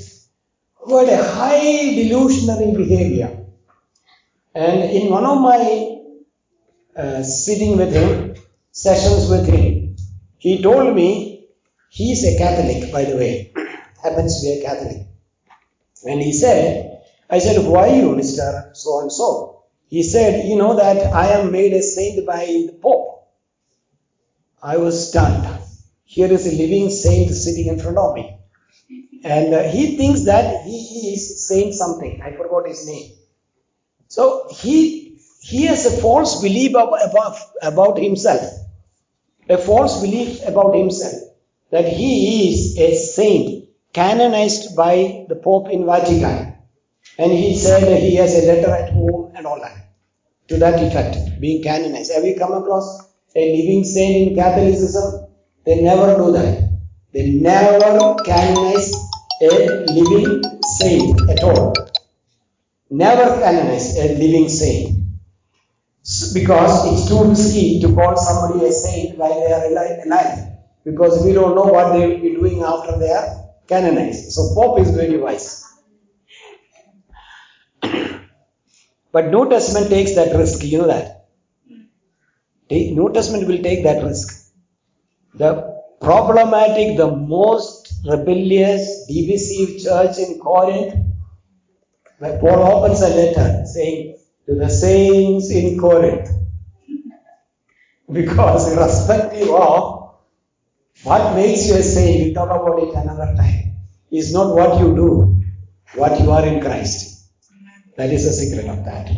who 0.76 0.98
had 0.98 1.10
a 1.10 1.24
high 1.24 1.94
delusionary 1.98 2.76
behavior. 2.76 3.41
And 4.54 4.92
in 4.92 5.10
one 5.10 5.26
of 5.26 5.42
my 5.42 6.02
uh, 6.96 7.24
sitting 7.24 7.78
with 7.78 7.94
him, 7.94 8.36
sessions 8.72 9.30
with 9.30 9.48
him. 9.48 9.96
He 10.38 10.62
told 10.62 10.96
me 10.96 11.48
he's 11.90 12.24
a 12.26 12.38
Catholic, 12.38 12.92
by 12.92 13.06
the 13.06 13.16
way, 13.16 13.54
happens 14.02 14.42
to 14.42 14.48
be 14.48 14.60
a 14.60 14.64
Catholic. 14.64 15.08
And 16.06 16.22
he 16.22 16.34
said, 16.34 17.04
I 17.30 17.40
said, 17.40 17.66
why 17.66 17.94
you, 17.94 18.10
Mr. 18.10 18.76
So 18.76 19.02
and 19.02 19.12
so? 19.12 19.64
He 19.88 20.04
said, 20.04 20.48
you 20.48 20.58
know 20.58 20.76
that 20.76 21.14
I 21.14 21.28
am 21.40 21.52
made 21.52 21.74
a 21.74 21.82
saint 21.82 22.26
by 22.26 22.46
the 22.46 22.78
Pope. 22.82 23.28
I 24.64 24.78
was 24.78 25.10
stunned. 25.10 25.48
Here 26.06 26.32
is 26.32 26.46
a 26.46 26.52
living 26.52 26.90
saint 26.90 27.32
sitting 27.32 27.68
in 27.68 27.80
front 27.80 27.98
of 27.98 28.16
me. 28.16 28.38
And 29.24 29.54
uh, 29.54 29.64
he 29.64 29.98
thinks 29.98 30.26
that 30.26 30.64
he 30.64 31.14
is 31.14 31.48
saying 31.48 31.74
something. 31.74 32.22
I 32.22 32.36
forgot 32.36 32.68
his 32.68 32.88
name. 32.88 33.12
So 34.12 34.50
he, 34.52 35.16
he 35.40 35.68
has 35.68 35.86
a 35.86 36.02
false 36.02 36.42
belief 36.42 36.72
about, 36.72 37.40
about 37.62 37.98
himself. 37.98 38.42
A 39.48 39.58
false 39.58 40.02
belief 40.02 40.46
about 40.46 40.76
himself. 40.76 41.32
That 41.70 41.88
he 41.88 42.50
is 42.50 42.78
a 42.78 42.94
saint 42.94 43.70
canonized 43.94 44.76
by 44.76 45.26
the 45.30 45.38
Pope 45.38 45.70
in 45.70 45.86
Vatican. 45.86 46.58
And 47.18 47.32
he 47.32 47.56
said 47.56 48.02
he 48.02 48.16
has 48.18 48.36
a 48.36 48.48
letter 48.48 48.72
at 48.72 48.92
home 48.92 49.32
and 49.34 49.48
all 49.48 49.62
that. 49.62 49.78
To 50.50 50.58
that 50.58 50.84
effect, 50.84 51.40
being 51.40 51.64
canonized. 51.64 52.12
Have 52.12 52.26
you 52.26 52.36
come 52.36 52.52
across 52.52 53.14
a 53.34 53.58
living 53.58 53.86
saint 53.86 54.28
in 54.28 54.36
Catholicism? 54.36 55.26
They 55.66 55.82
never 55.82 56.18
do 56.18 56.34
that. 56.34 56.70
They 57.14 57.32
never 57.32 58.16
canonize 58.26 58.94
a 59.42 59.86
living 59.88 60.44
saint 60.64 61.30
at 61.30 61.44
all. 61.46 61.91
Never 62.92 63.40
canonize 63.40 63.98
a 63.98 64.16
living 64.16 64.50
saint. 64.50 64.98
Because 66.34 66.92
it's 66.92 67.08
too 67.08 67.24
risky 67.24 67.80
to 67.80 67.96
call 67.96 68.18
somebody 68.18 68.66
a 68.66 68.72
saint 68.74 69.18
while 69.18 69.40
they 69.40 69.54
are 69.54 69.66
alive. 70.06 70.50
Because 70.84 71.24
we 71.24 71.32
don't 71.32 71.56
know 71.56 71.64
what 71.64 71.94
they 71.94 72.06
will 72.06 72.20
be 72.22 72.36
doing 72.36 72.62
after 72.62 73.00
they 73.00 73.10
are 73.10 73.46
canonized. 73.66 74.34
So 74.34 74.54
Pope 74.54 74.82
is 74.82 74.92
very 74.92 75.18
wise. 75.18 75.64
but 79.14 79.28
New 79.28 79.50
Testament 79.50 79.90
takes 79.90 80.16
that 80.16 80.36
risk, 80.36 80.62
you 80.66 80.80
know 80.80 80.88
that. 80.88 81.30
New 82.70 83.10
Testament 83.14 83.48
will 83.48 83.62
take 83.62 83.84
that 83.86 84.04
risk. 84.04 84.54
The 85.36 85.80
problematic, 86.02 86.98
the 86.98 87.16
most 87.16 87.94
rebellious, 88.06 89.06
divisive 89.08 89.82
church 89.82 90.18
in 90.18 90.40
Corinth, 90.40 91.11
where 92.22 92.38
Paul 92.38 92.84
opens 92.86 93.02
a 93.02 93.10
letter 93.10 93.66
saying 93.66 94.16
to 94.46 94.54
the 94.54 94.70
saints 94.70 95.50
in 95.50 95.80
Corinth, 95.80 96.30
because 98.12 98.72
irrespective 98.72 99.50
of 99.50 100.20
what 101.02 101.36
makes 101.36 101.68
you 101.68 101.78
a 101.78 101.82
saint, 101.82 102.26
we'll 102.26 102.34
talk 102.36 102.62
about 102.62 102.84
it 102.84 102.94
another 102.94 103.34
time, 103.36 103.74
is 104.12 104.32
not 104.32 104.56
what 104.56 104.80
you 104.80 104.96
do, 104.96 105.42
what 105.96 106.20
you 106.22 106.30
are 106.30 106.46
in 106.46 106.62
Christ. 106.62 107.26
That 107.98 108.12
is 108.12 108.26
the 108.26 108.34
secret 108.34 108.70
of 108.70 108.86
that. 108.86 109.10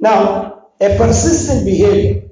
Now, 0.00 0.68
a 0.80 0.96
persistent 0.96 1.66
behavior. 1.66 2.30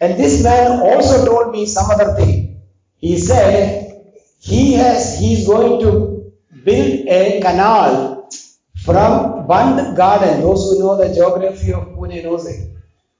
And 0.00 0.20
this 0.20 0.40
man 0.44 0.82
also 0.82 1.26
told 1.26 1.50
me 1.50 1.66
some 1.66 1.90
other 1.90 2.14
thing. 2.14 2.60
He 2.96 3.18
said 3.18 4.04
he 4.38 4.74
has 4.74 5.18
he 5.18 5.34
is 5.34 5.48
going 5.48 5.80
to 5.80 6.32
build 6.64 7.08
a 7.08 7.40
canal 7.42 8.19
from 8.84 9.46
Bund 9.46 9.96
Garden, 9.96 10.40
those 10.40 10.70
who 10.70 10.78
know 10.78 10.96
the 10.96 11.14
geography 11.14 11.72
of 11.72 11.88
Pune 11.88 12.22
knows 12.22 12.46
it, 12.46 12.76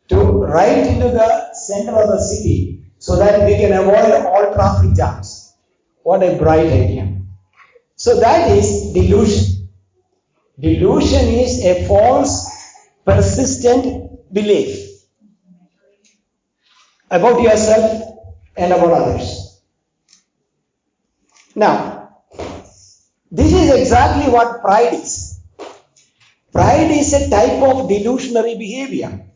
to 0.09 0.17
right 0.45 0.87
into 0.87 1.09
the 1.09 1.55
center 1.55 1.93
of 1.93 2.09
the 2.09 2.21
city 2.21 2.85
so 2.99 3.17
that 3.17 3.47
we 3.47 3.57
can 3.57 3.73
avoid 3.73 4.25
all 4.27 4.53
traffic 4.55 4.95
jams. 4.97 5.55
What 6.03 6.23
a 6.23 6.37
bright 6.37 6.67
idea. 6.67 7.21
So 7.97 8.19
that 8.21 8.51
is 8.51 8.93
delusion. 8.93 9.69
Delusion 10.59 11.27
is 11.27 11.65
a 11.65 11.87
false, 11.87 12.49
persistent 13.05 14.33
belief 14.33 14.89
about 17.11 17.43
yourself 17.43 18.03
and 18.57 18.73
about 18.73 18.93
others. 18.93 19.61
Now, 21.55 22.23
this 23.31 23.53
is 23.53 23.71
exactly 23.71 24.33
what 24.33 24.61
pride 24.61 24.95
is. 24.95 25.30
Pride 26.53 26.91
is 26.91 27.13
a 27.13 27.31
type 27.31 27.63
of 27.63 27.89
delusionary 27.89 28.59
behavior. 28.59 29.27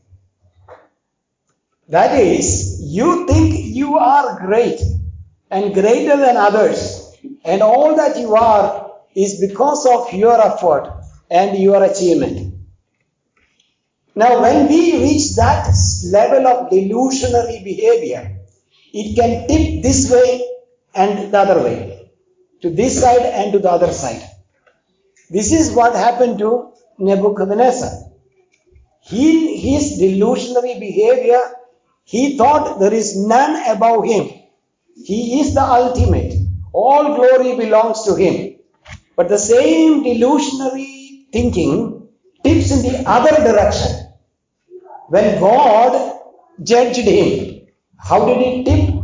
That 1.88 2.18
is, 2.18 2.80
you 2.82 3.26
think 3.26 3.54
you 3.54 3.98
are 3.98 4.40
great 4.46 4.80
and 5.50 5.74
greater 5.74 6.16
than 6.16 6.36
others, 6.36 7.14
and 7.44 7.62
all 7.62 7.96
that 7.96 8.18
you 8.18 8.34
are 8.34 8.90
is 9.14 9.40
because 9.40 9.86
of 9.86 10.12
your 10.12 10.40
effort 10.40 10.92
and 11.30 11.56
your 11.58 11.84
achievement. 11.84 12.54
Now, 14.16 14.42
when 14.42 14.68
we 14.68 14.96
reach 15.02 15.34
that 15.36 15.68
level 16.10 16.46
of 16.46 16.70
delusionary 16.70 17.62
behavior, 17.62 18.38
it 18.92 19.14
can 19.14 19.46
tip 19.46 19.82
this 19.82 20.10
way 20.10 20.48
and 20.94 21.32
the 21.32 21.38
other 21.38 21.62
way, 21.62 22.10
to 22.62 22.70
this 22.70 23.00
side 23.00 23.22
and 23.22 23.52
to 23.52 23.58
the 23.58 23.70
other 23.70 23.92
side. 23.92 24.22
This 25.30 25.52
is 25.52 25.72
what 25.72 25.94
happened 25.94 26.38
to 26.38 26.73
Nebuchadnezzar. 26.98 28.10
He, 29.00 29.56
his 29.58 30.00
delusionary 30.00 30.80
behavior, 30.80 31.40
he 32.04 32.38
thought 32.38 32.78
there 32.80 32.92
is 32.92 33.16
none 33.16 33.68
above 33.68 34.04
him. 34.04 34.30
He 34.96 35.40
is 35.40 35.54
the 35.54 35.62
ultimate. 35.62 36.34
All 36.72 37.14
glory 37.16 37.56
belongs 37.56 38.02
to 38.04 38.14
him. 38.14 38.58
But 39.16 39.28
the 39.28 39.38
same 39.38 40.04
delusionary 40.04 41.30
thinking 41.32 42.08
tips 42.42 42.70
in 42.70 42.82
the 42.82 43.08
other 43.08 43.36
direction 43.44 44.08
when 45.08 45.40
God 45.40 46.20
judged 46.62 46.98
him. 46.98 47.68
How 47.98 48.26
did 48.26 48.38
he 48.38 48.64
tip? 48.64 48.94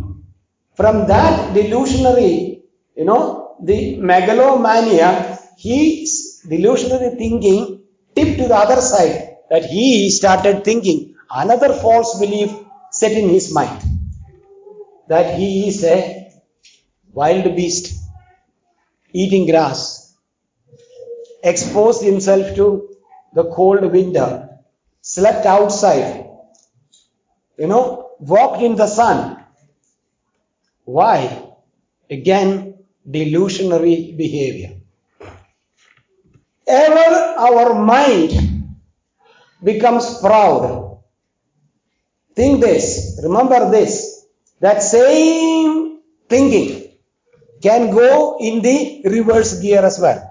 From 0.74 1.06
that 1.08 1.54
delusionary, 1.54 2.62
you 2.96 3.04
know, 3.04 3.56
the 3.62 3.96
megalomania, 3.96 5.38
his 5.58 6.29
delusionary 6.46 7.16
thinking 7.18 7.82
tipped 8.14 8.38
to 8.38 8.48
the 8.48 8.56
other 8.56 8.80
side 8.80 9.36
that 9.50 9.64
he 9.64 10.10
started 10.10 10.64
thinking 10.64 11.14
another 11.30 11.72
false 11.74 12.18
belief 12.18 12.50
set 12.90 13.12
in 13.12 13.28
his 13.28 13.52
mind 13.52 13.82
that 15.08 15.38
he 15.38 15.68
is 15.68 15.82
a 15.84 15.96
wild 17.12 17.44
beast 17.56 18.00
eating 19.12 19.46
grass, 19.46 20.14
exposed 21.42 22.02
himself 22.02 22.54
to 22.54 22.88
the 23.34 23.44
cold 23.52 23.82
winter, 23.92 24.48
slept 25.00 25.46
outside, 25.46 26.26
you 27.58 27.66
know, 27.66 28.10
walked 28.20 28.62
in 28.62 28.76
the 28.76 28.86
sun. 28.86 29.44
Why? 30.84 31.42
Again, 32.08 32.74
delusionary 33.08 34.16
behavior. 34.16 34.79
Ever 36.70 37.34
our 37.38 37.74
mind 37.74 38.76
becomes 39.62 40.18
proud. 40.20 41.02
Think 42.34 42.60
this, 42.60 43.18
remember 43.22 43.70
this, 43.70 44.24
that 44.60 44.82
same 44.82 46.00
thinking 46.28 46.94
can 47.60 47.90
go 47.90 48.38
in 48.40 48.62
the 48.62 49.02
reverse 49.04 49.60
gear 49.60 49.84
as 49.84 49.98
well. 49.98 50.26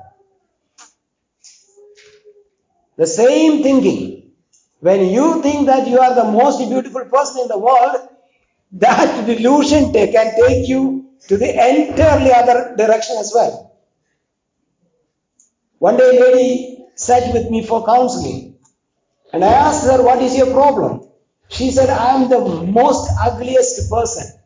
The 2.96 3.06
same 3.06 3.62
thinking 3.64 4.32
when 4.80 5.10
you 5.10 5.42
think 5.42 5.68
that 5.68 5.88
you 5.88 6.00
are 6.00 6.16
the 6.16 6.32
most 6.32 6.60
beautiful 6.70 7.06
person 7.06 7.42
in 7.42 7.48
the 7.50 7.58
world, 7.58 7.98
that 8.74 9.26
delusion 9.26 9.92
can 9.92 10.36
take 10.40 10.68
you 10.68 11.10
to 11.28 11.38
the 11.38 11.52
entirely 11.52 12.32
other 12.32 12.76
direction 12.78 13.18
as 13.18 13.32
well. 13.36 13.69
One 15.80 15.96
day 15.98 16.18
a 16.18 16.22
lady 16.22 16.86
sat 16.96 17.34
with 17.34 17.50
me 17.50 17.66
for 17.66 17.86
counseling 17.86 18.56
and 19.32 19.44
I 19.46 19.52
asked 19.52 19.86
her, 19.86 20.04
what 20.04 20.22
is 20.22 20.36
your 20.38 20.52
problem? 20.52 21.08
She 21.48 21.72
said, 21.72 21.90
I 21.90 22.16
am 22.16 22.30
the 22.30 22.40
most 22.66 23.10
ugliest 23.20 23.90
person 23.90 24.40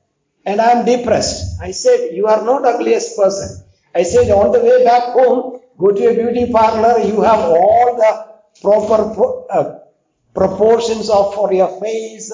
and 0.45 0.61
I 0.61 0.71
am 0.71 0.85
depressed. 0.85 1.59
I 1.59 1.71
said, 1.71 2.11
you 2.13 2.27
are 2.27 2.43
not 2.43 2.65
ugliest 2.65 3.17
person. 3.17 3.63
I 3.95 4.03
said, 4.03 4.29
on 4.29 4.51
the 4.51 4.59
way 4.59 4.83
back 4.83 5.13
home, 5.13 5.59
go 5.77 5.89
to 5.91 6.07
a 6.07 6.13
beauty 6.13 6.51
parlor, 6.51 6.99
you 6.99 7.21
have 7.21 7.39
all 7.39 7.95
the 7.97 8.33
proper 8.61 9.13
pro- 9.15 9.45
uh, 9.47 9.79
proportions 10.35 11.09
of 11.09 11.33
for 11.33 11.51
your 11.51 11.79
face 11.81 12.31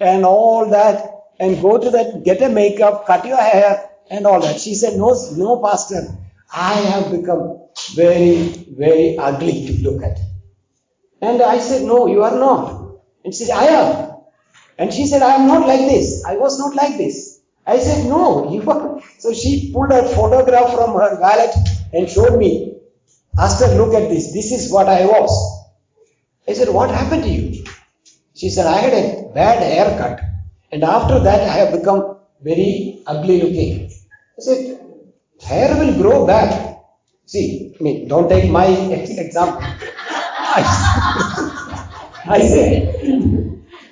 and 0.00 0.24
all 0.24 0.70
that 0.70 1.08
and 1.38 1.62
go 1.62 1.78
to 1.78 1.90
that, 1.90 2.24
get 2.24 2.42
a 2.42 2.48
makeup, 2.48 3.06
cut 3.06 3.24
your 3.24 3.40
hair 3.40 3.90
and 4.10 4.26
all 4.26 4.40
that. 4.40 4.60
She 4.60 4.74
said, 4.74 4.98
no, 4.98 5.14
no 5.36 5.62
pastor, 5.62 6.08
I 6.52 6.74
have 6.74 7.12
become 7.12 7.68
very, 7.94 8.48
very 8.76 9.16
ugly 9.18 9.66
to 9.66 9.82
look 9.82 10.02
at. 10.02 10.18
And 11.22 11.42
I 11.42 11.58
said, 11.58 11.82
no, 11.82 12.06
you 12.06 12.22
are 12.22 12.38
not. 12.38 13.00
And 13.24 13.34
she 13.34 13.44
said, 13.44 13.56
I 13.56 13.64
am. 13.64 14.10
And 14.78 14.92
she 14.92 15.06
said, 15.06 15.22
I 15.22 15.34
am 15.34 15.46
not 15.46 15.66
like 15.66 15.80
this. 15.80 16.24
I 16.24 16.36
was 16.36 16.58
not 16.58 16.74
like 16.74 16.96
this. 16.96 17.40
I 17.66 17.78
said, 17.78 18.06
no, 18.06 18.50
you 18.52 18.68
are. 18.70 19.00
So 19.18 19.34
she 19.34 19.72
pulled 19.72 19.92
a 19.92 20.08
photograph 20.08 20.74
from 20.74 20.94
her 20.94 21.20
wallet 21.20 21.54
and 21.92 22.08
showed 22.08 22.38
me. 22.38 22.76
Asked 23.38 23.62
her, 23.62 23.74
look 23.76 23.94
at 23.94 24.08
this. 24.08 24.32
This 24.32 24.50
is 24.52 24.72
what 24.72 24.88
I 24.88 25.04
was. 25.06 25.32
I 26.48 26.54
said, 26.54 26.68
what 26.68 26.90
happened 26.90 27.22
to 27.24 27.28
you? 27.28 27.64
She 28.34 28.48
said, 28.48 28.66
I 28.66 28.78
had 28.78 28.92
a 28.92 29.30
bad 29.34 29.62
haircut. 29.62 30.20
And 30.72 30.82
after 30.82 31.18
that, 31.20 31.40
I 31.42 31.52
have 31.52 31.78
become 31.78 32.16
very 32.42 33.02
ugly 33.06 33.42
looking. 33.42 33.90
I 34.38 34.40
said, 34.40 34.80
hair 35.42 35.76
will 35.76 36.00
grow 36.00 36.26
back. 36.26 36.69
See, 37.30 37.76
I 37.78 37.82
mean, 37.84 38.08
don't 38.08 38.28
take 38.28 38.50
my 38.50 38.66
example. 38.66 39.62
I, 42.26 42.40
say, 42.42 42.90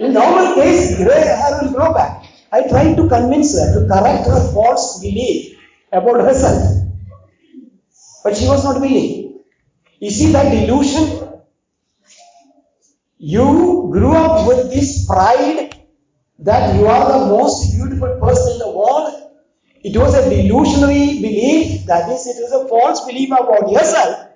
in 0.00 0.12
normal 0.12 0.56
case, 0.56 0.96
gray 0.96 1.22
hair 1.22 1.60
will 1.62 1.70
grow 1.72 1.94
back. 1.94 2.24
I 2.50 2.66
tried 2.68 2.96
to 2.96 3.08
convince 3.08 3.56
her 3.56 3.78
to 3.78 3.86
correct 3.86 4.26
her 4.26 4.52
false 4.52 4.98
belief 5.00 5.56
about 5.92 6.20
herself. 6.20 6.82
But 8.24 8.36
she 8.36 8.48
was 8.48 8.64
not 8.64 8.80
willing. 8.80 9.38
You 10.00 10.10
see 10.10 10.32
that 10.32 10.50
delusion? 10.50 11.30
You 13.18 13.88
grew 13.92 14.14
up 14.14 14.48
with 14.48 14.68
this 14.72 15.06
pride 15.06 15.76
that 16.40 16.74
you 16.74 16.88
are 16.88 17.20
the 17.20 17.26
most 17.26 17.70
beautiful 17.70 18.18
person 18.18 18.52
in 18.54 18.58
the 18.58 18.66
world. 18.66 18.67
It 19.82 19.96
was 19.96 20.14
a 20.14 20.22
delusionary 20.22 21.20
belief, 21.22 21.86
that 21.86 22.10
is, 22.10 22.26
it 22.26 22.36
was 22.42 22.52
a 22.52 22.68
false 22.68 23.04
belief 23.06 23.30
about 23.30 23.70
yourself. 23.70 24.28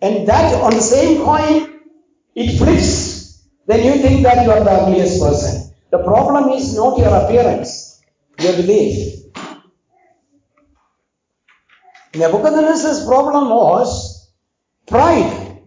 And 0.00 0.28
that 0.28 0.54
on 0.54 0.70
the 0.70 0.80
same 0.80 1.24
coin, 1.24 1.80
it 2.34 2.58
flips. 2.58 3.48
Then 3.66 3.84
you 3.84 4.00
think 4.00 4.22
that 4.22 4.44
you 4.44 4.52
are 4.52 4.62
the 4.62 4.70
ugliest 4.70 5.20
person. 5.20 5.74
The 5.90 5.98
problem 5.98 6.50
is 6.50 6.76
not 6.76 6.98
your 6.98 7.14
appearance, 7.14 8.00
your 8.38 8.52
belief. 8.52 9.24
Nebuchadnezzar's 12.14 13.04
problem 13.04 13.50
was 13.50 14.30
pride, 14.86 15.60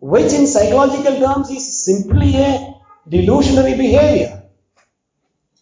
which 0.00 0.32
in 0.32 0.46
psychological 0.46 1.18
terms 1.18 1.50
is 1.50 1.84
simply 1.84 2.36
a 2.36 2.74
delusionary 3.08 3.76
behavior. 3.76 4.43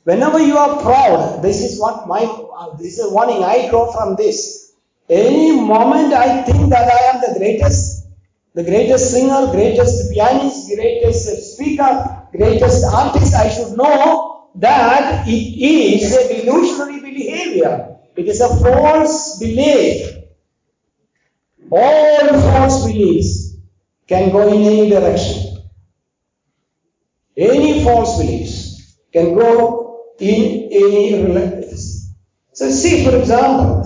Whenever 0.04 0.40
you 0.40 0.56
are 0.58 0.82
proud, 0.82 1.42
this 1.42 1.62
is 1.62 1.80
what 1.80 2.08
my, 2.08 2.22
uh, 2.22 2.74
this 2.76 2.98
is 2.98 3.12
warning 3.12 3.44
I 3.44 3.70
draw 3.70 3.92
from 3.92 4.16
this. 4.16 4.72
Any 5.08 5.52
moment 5.52 6.12
I 6.12 6.42
think 6.42 6.70
that 6.70 6.90
I 6.90 7.14
am 7.14 7.20
the 7.20 7.38
greatest, 7.38 8.08
the 8.54 8.64
greatest 8.64 9.12
singer, 9.12 9.52
greatest 9.52 10.12
pianist, 10.12 10.74
greatest 10.74 11.54
speaker, 11.54 12.26
greatest 12.32 12.84
artist, 12.84 13.34
I 13.34 13.48
should 13.48 13.76
know 13.76 14.48
that 14.56 15.26
it 15.28 15.32
is 15.32 16.16
a 16.16 16.34
delusionary 16.34 17.00
behavior. 17.00 17.96
It 18.16 18.26
is 18.26 18.40
a 18.40 18.48
false 18.48 19.38
belief. 19.38 20.16
All 21.70 22.28
false 22.28 22.86
beliefs 22.86 23.56
can 24.08 24.30
go 24.30 24.48
in 24.48 24.62
any 24.62 24.90
direction. 24.90 25.58
Any 27.36 27.82
false 27.84 28.18
beliefs 28.18 28.96
can 29.12 29.34
go 29.34 29.81
in 30.18 30.68
any 30.72 31.22
relations. 31.22 32.10
So 32.52 32.70
see, 32.70 33.04
for 33.04 33.16
example, 33.16 33.84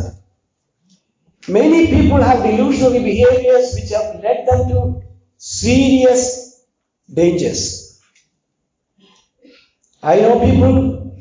many 1.48 1.86
people 1.88 2.22
have 2.22 2.38
delusionary 2.44 3.02
behaviors 3.04 3.74
which 3.74 3.90
have 3.90 4.22
led 4.22 4.46
them 4.46 4.68
to 4.68 5.02
serious 5.36 6.64
dangers. 7.12 8.00
I 10.02 10.20
know 10.20 10.40
people 10.40 11.12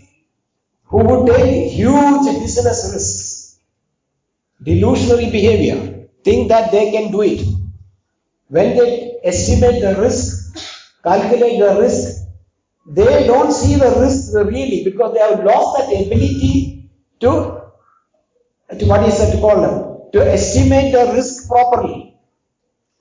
who 0.85 0.97
would 0.97 1.35
take 1.35 1.71
huge 1.71 2.25
business 2.39 2.91
risks, 2.93 3.59
delusionary 4.63 5.31
behavior, 5.31 6.07
think 6.23 6.49
that 6.49 6.71
they 6.71 6.91
can 6.91 7.11
do 7.11 7.21
it. 7.21 7.41
When 8.47 8.77
they 8.77 9.19
estimate 9.23 9.81
the 9.81 9.95
risk, 9.99 10.57
calculate 11.03 11.59
the 11.59 11.81
risk, 11.81 12.14
they 12.85 13.25
don't 13.25 13.51
see 13.51 13.75
the 13.75 13.89
risk 13.99 14.33
really 14.33 14.83
because 14.83 15.13
they 15.13 15.19
have 15.19 15.43
lost 15.43 15.79
that 15.79 15.87
ability 15.87 16.89
to, 17.19 17.61
to 18.77 18.85
what 18.85 19.07
is 19.07 19.19
it 19.19 19.39
called? 19.39 20.11
To 20.13 20.21
estimate 20.21 20.93
the 20.93 21.11
risk 21.13 21.47
properly. 21.47 22.15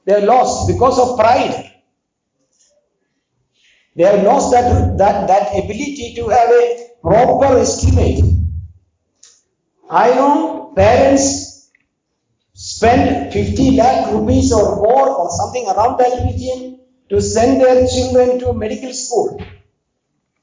They 0.06 0.14
are 0.14 0.26
lost 0.26 0.68
because 0.68 0.98
of 0.98 1.18
pride. 1.18 1.70
They 3.94 4.04
have 4.04 4.24
lost 4.24 4.52
that, 4.52 4.98
that, 4.98 5.28
that 5.28 5.52
ability 5.52 6.14
to 6.16 6.28
have 6.28 6.50
a 6.50 6.88
proper 7.02 7.58
estimate. 7.58 8.24
I 9.88 10.14
know 10.14 10.72
parents 10.74 11.70
spend 12.54 13.32
50 13.32 13.72
lakh 13.72 14.12
rupees 14.12 14.50
or 14.52 14.76
more 14.76 15.10
or 15.10 15.30
something 15.30 15.66
around 15.68 15.98
that 15.98 16.24
region 16.24 16.80
to 17.10 17.20
send 17.20 17.60
their 17.60 17.86
children 17.86 18.38
to 18.40 18.52
medical 18.54 18.92
school 18.92 19.38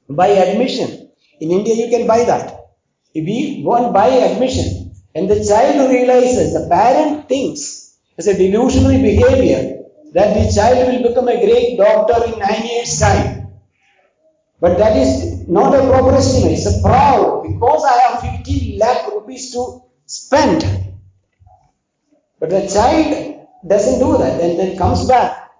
by 0.08 0.28
admission. 0.28 1.10
In 1.40 1.50
India, 1.50 1.74
you 1.74 1.88
can 1.90 2.06
buy 2.06 2.24
that. 2.24 2.58
If 3.14 3.24
we 3.24 3.64
and 3.66 3.92
buy 3.92 4.08
admission, 4.08 4.94
and 5.14 5.28
the 5.28 5.44
child 5.44 5.90
realizes, 5.90 6.54
the 6.54 6.68
parent 6.68 7.28
thinks, 7.28 7.98
as 8.16 8.26
a 8.26 8.34
delusionary 8.34 9.02
behavior, 9.02 9.82
that 10.12 10.34
the 10.34 10.52
child 10.54 10.88
will 10.88 11.08
become 11.08 11.28
a 11.28 11.44
great 11.44 11.76
doctor 11.76 12.32
in 12.32 12.38
nine 12.38 12.64
years' 12.64 12.98
time. 12.98 13.48
But 14.60 14.78
that 14.78 14.96
is 14.96 15.48
not 15.48 15.74
a 15.74 15.86
proper 15.88 16.14
estimate. 16.14 16.52
It's 16.52 16.66
a 16.66 16.80
proud 16.82 17.42
because 17.42 17.84
I 17.84 17.98
have 17.98 18.20
50 18.20 18.78
lakh 18.78 19.12
rupees 19.12 19.52
to 19.52 19.82
spend. 20.06 20.64
But 22.38 22.50
the 22.50 22.68
child 22.68 23.48
doesn't 23.66 23.98
do 23.98 24.18
that 24.18 24.40
and 24.40 24.58
then 24.58 24.78
comes 24.78 25.06
back, 25.08 25.50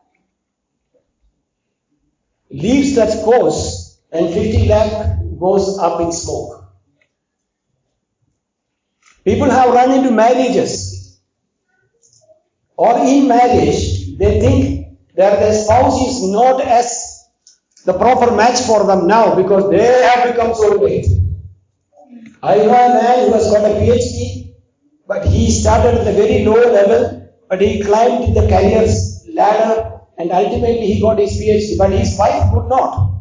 leaves 2.51 2.95
that 2.97 3.25
course, 3.25 3.82
and 4.13 4.33
50 4.33 4.69
lakh 4.69 5.19
goes 5.41 5.79
up 5.79 6.01
in 6.01 6.13
smoke. 6.13 6.65
People 9.25 9.51
have 9.51 9.73
run 9.73 9.93
into 9.93 10.11
marriages 10.11 11.21
or 12.77 12.99
in 12.99 13.29
marriage, 13.29 14.17
they 14.19 14.41
think 14.41 14.89
that 15.15 15.39
their 15.41 15.55
spouse 15.55 16.01
is 16.09 16.31
not 16.31 16.61
as 16.61 16.89
the 17.85 17.93
proper 17.93 18.35
match 18.35 18.61
for 18.61 18.85
them 18.87 19.07
now 19.07 19.35
because 19.35 19.71
they 19.71 20.03
have 20.03 20.33
become 20.33 20.55
so 20.55 20.79
great. 20.79 21.07
I 22.43 22.57
know 22.57 22.75
a 22.75 22.89
man 23.03 23.27
who 23.27 23.33
has 23.35 23.51
got 23.51 23.65
a 23.65 23.75
PhD, 23.75 24.55
but 25.07 25.27
he 25.27 25.51
started 25.51 26.01
at 26.01 26.07
a 26.07 26.13
very 26.13 26.45
low 26.45 26.73
level, 26.73 27.31
but 27.49 27.61
he 27.61 27.83
climbed 27.83 28.35
the 28.35 28.49
career's 28.49 29.25
ladder 29.33 30.01
and 30.19 30.33
ultimately 30.33 30.87
he 30.87 31.01
got 31.01 31.19
his 31.19 31.33
PhD. 31.41 31.79
But 31.79 31.93
his 31.93 32.19
wife 32.19 32.53
could 32.53 32.69
not 32.69 33.12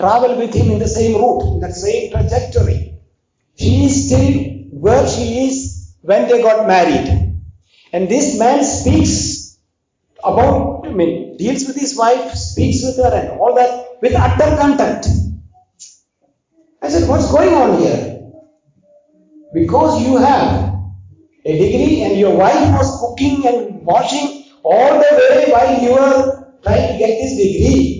travel 0.00 0.36
with 0.36 0.52
him 0.54 0.70
in 0.72 0.78
the 0.78 0.88
same 0.88 1.14
route, 1.20 1.54
in 1.54 1.60
the 1.60 1.72
same 1.72 2.10
trajectory. 2.10 2.94
She 3.56 3.84
is 3.84 4.06
still 4.06 4.34
where 4.72 5.06
she 5.06 5.46
is 5.46 5.94
when 6.00 6.28
they 6.28 6.42
got 6.42 6.66
married. 6.66 7.36
And 7.92 8.08
this 8.08 8.38
man 8.38 8.64
speaks 8.64 9.58
about, 10.24 10.86
I 10.86 10.92
mean, 10.92 11.36
deals 11.36 11.66
with 11.66 11.76
his 11.76 11.96
wife, 11.96 12.32
speaks 12.34 12.82
with 12.84 12.96
her 12.96 13.14
and 13.14 13.38
all 13.38 13.54
that 13.54 14.00
with 14.00 14.14
utter 14.14 14.56
contempt. 14.56 15.08
I 16.82 16.88
said, 16.88 17.08
what's 17.08 17.30
going 17.30 17.52
on 17.52 17.78
here? 17.78 18.32
Because 19.52 20.02
you 20.02 20.16
have 20.16 20.74
a 21.44 21.52
degree 21.58 22.02
and 22.02 22.18
your 22.18 22.36
wife 22.36 22.72
was 22.78 23.00
cooking 23.00 23.46
and 23.46 23.84
washing 23.84 24.44
all 24.62 24.94
the 24.94 25.10
way 25.30 25.50
while 25.50 25.82
you 25.82 25.92
were 25.92 26.52
trying 26.62 26.92
to 26.92 26.98
get 26.98 27.20
this 27.20 27.36
degree. 27.36 27.99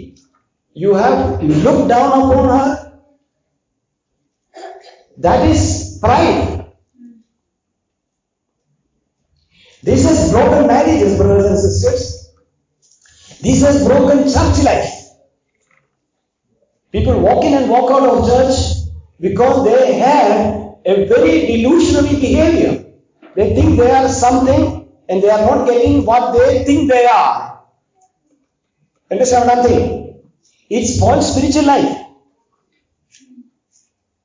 You 0.74 0.94
have 0.94 1.42
looked 1.42 1.88
down 1.88 2.08
upon 2.08 2.48
her. 2.48 2.92
That 5.18 5.48
is 5.48 5.98
pride. 6.00 6.66
This 9.82 10.04
has 10.06 10.30
broken 10.30 10.66
marriages, 10.66 11.16
brothers 11.16 11.46
and 11.46 11.58
sisters. 11.58 12.32
This 13.40 13.62
has 13.62 13.86
broken 13.86 14.24
church 14.24 14.64
life. 14.64 14.92
People 16.92 17.20
walk 17.20 17.44
in 17.44 17.54
and 17.54 17.70
walk 17.70 17.90
out 17.90 18.08
of 18.08 18.28
church 18.28 18.90
because 19.20 19.64
they 19.64 19.94
have 19.94 20.76
a 20.84 21.06
very 21.06 21.46
delusionary 21.46 22.20
behavior. 22.20 22.84
They 23.34 23.54
think 23.54 23.78
they 23.78 23.90
are 23.90 24.08
something 24.08 24.88
and 25.08 25.22
they 25.22 25.30
are 25.30 25.46
not 25.46 25.66
getting 25.66 26.04
what 26.04 26.36
they 26.36 26.64
think 26.64 26.90
they 26.90 27.06
are. 27.06 27.64
Understand 29.10 29.48
what 29.48 29.58
I'm 29.58 29.64
saying? 29.64 30.09
It's 30.70 30.98
false 30.98 31.32
spiritual 31.32 31.64
life. 31.64 31.98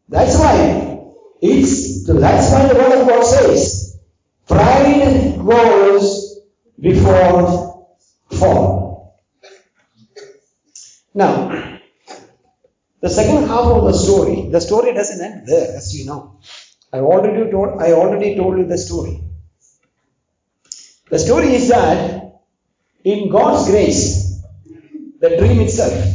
That's 0.08 0.38
why 0.38 1.12
it's 1.42 2.06
that's 2.06 2.52
why 2.52 2.68
the 2.68 2.76
word 2.76 3.02
of 3.02 3.08
God 3.08 3.26
says 3.26 4.00
pride 4.48 5.38
goes 5.38 6.40
before 6.80 7.88
fall. 8.30 9.24
Now 11.14 11.76
The 13.06 13.12
second 13.12 13.48
half 13.48 13.68
of 13.68 13.84
the 13.84 13.94
story, 13.94 14.50
the 14.50 14.60
story 14.60 14.92
doesn't 14.92 15.22
end 15.22 15.46
there, 15.46 15.78
as 15.78 15.94
you 15.96 16.08
know. 16.08 16.40
I 16.92 17.02
already 17.02 17.52
told, 17.52 17.80
I 17.80 17.92
already 17.92 18.36
told 18.36 18.58
you 18.58 18.66
the 18.66 18.80
story. 18.80 19.22
The 21.12 21.20
story 21.20 21.54
is 21.54 21.68
that 21.70 22.42
in 23.04 23.30
God's 23.30 23.70
grace, 23.70 24.42
the 25.20 25.38
dream 25.38 25.60
itself, 25.60 26.15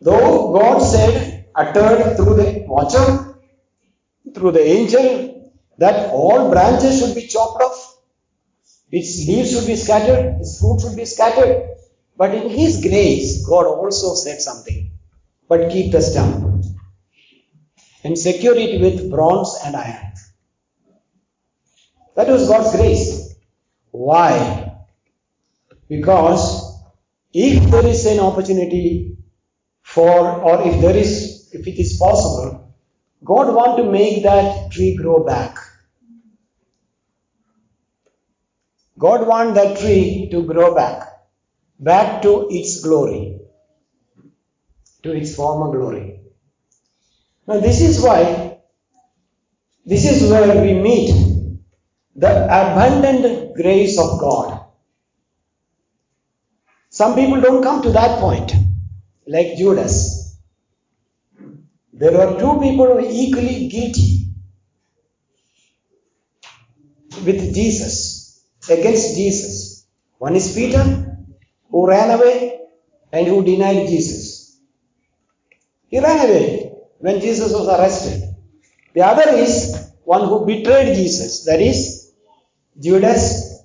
though 0.00 0.52
God 0.52 0.78
said, 0.80 1.46
uttered 1.54 2.16
through 2.16 2.34
the 2.34 2.64
watcher, 2.66 3.36
through 4.34 4.52
the 4.52 4.66
angel, 4.66 5.52
that 5.78 6.10
all 6.10 6.50
branches 6.50 7.00
should 7.00 7.14
be 7.14 7.26
chopped 7.26 7.62
off, 7.62 7.96
its 8.92 9.26
leaves 9.26 9.52
should 9.52 9.66
be 9.66 9.76
scattered, 9.76 10.40
its 10.40 10.60
fruit 10.60 10.80
should 10.80 10.96
be 10.96 11.04
scattered. 11.04 11.68
But 12.16 12.34
in 12.34 12.50
His 12.50 12.82
grace, 12.82 13.46
God 13.46 13.66
also 13.66 14.14
said 14.14 14.40
something. 14.40 14.90
But 15.48 15.70
keep 15.70 15.92
the 15.92 16.02
stump 16.02 16.64
and 18.04 18.18
secure 18.18 18.56
it 18.56 18.80
with 18.80 19.10
bronze 19.10 19.58
and 19.64 19.76
iron. 19.76 20.12
That 22.14 22.28
was 22.28 22.48
God's 22.48 22.76
grace. 22.76 23.34
Why? 23.90 24.84
Because 25.88 26.78
if 27.32 27.70
there 27.70 27.86
is 27.86 28.06
an 28.06 28.20
opportunity 28.20 29.16
for, 29.94 30.40
or 30.42 30.68
if 30.68 30.80
there 30.80 30.96
is, 30.96 31.50
if 31.52 31.66
it 31.66 31.80
is 31.80 31.98
possible, 31.98 32.72
God 33.24 33.54
want 33.54 33.76
to 33.78 33.90
make 33.90 34.22
that 34.22 34.70
tree 34.70 34.96
grow 34.96 35.24
back. 35.24 35.56
God 38.96 39.26
want 39.26 39.54
that 39.54 39.78
tree 39.78 40.28
to 40.30 40.44
grow 40.44 40.74
back, 40.74 41.08
back 41.80 42.22
to 42.22 42.46
its 42.50 42.82
glory, 42.82 43.40
to 45.02 45.12
its 45.12 45.34
former 45.34 45.76
glory. 45.76 46.20
Now 47.48 47.58
this 47.58 47.80
is 47.80 48.00
why, 48.00 48.58
this 49.84 50.04
is 50.04 50.30
where 50.30 50.62
we 50.62 50.74
meet 50.74 51.10
the 52.14 52.44
abundant 52.44 53.54
grace 53.56 53.98
of 53.98 54.20
God. 54.20 54.66
Some 56.90 57.14
people 57.14 57.40
don't 57.40 57.62
come 57.62 57.82
to 57.82 57.90
that 57.92 58.20
point, 58.20 58.52
like 59.30 59.56
Judas. 59.56 60.36
There 61.92 62.12
were 62.12 62.38
two 62.40 62.58
people 62.60 62.86
who 62.86 62.94
were 62.94 63.08
equally 63.08 63.68
guilty 63.68 64.26
with 67.24 67.54
Jesus, 67.54 68.44
against 68.68 69.14
Jesus. 69.14 69.86
One 70.18 70.34
is 70.34 70.52
Peter, 70.54 70.84
who 71.70 71.86
ran 71.86 72.10
away 72.10 72.60
and 73.12 73.26
who 73.26 73.44
denied 73.44 73.86
Jesus. 73.86 74.58
He 75.88 76.00
ran 76.00 76.26
away 76.26 76.72
when 76.98 77.20
Jesus 77.20 77.52
was 77.52 77.68
arrested. 77.68 78.34
The 78.94 79.02
other 79.02 79.30
is 79.36 79.92
one 80.04 80.28
who 80.28 80.44
betrayed 80.44 80.96
Jesus, 80.96 81.44
that 81.44 81.60
is 81.60 82.12
Judas 82.78 83.62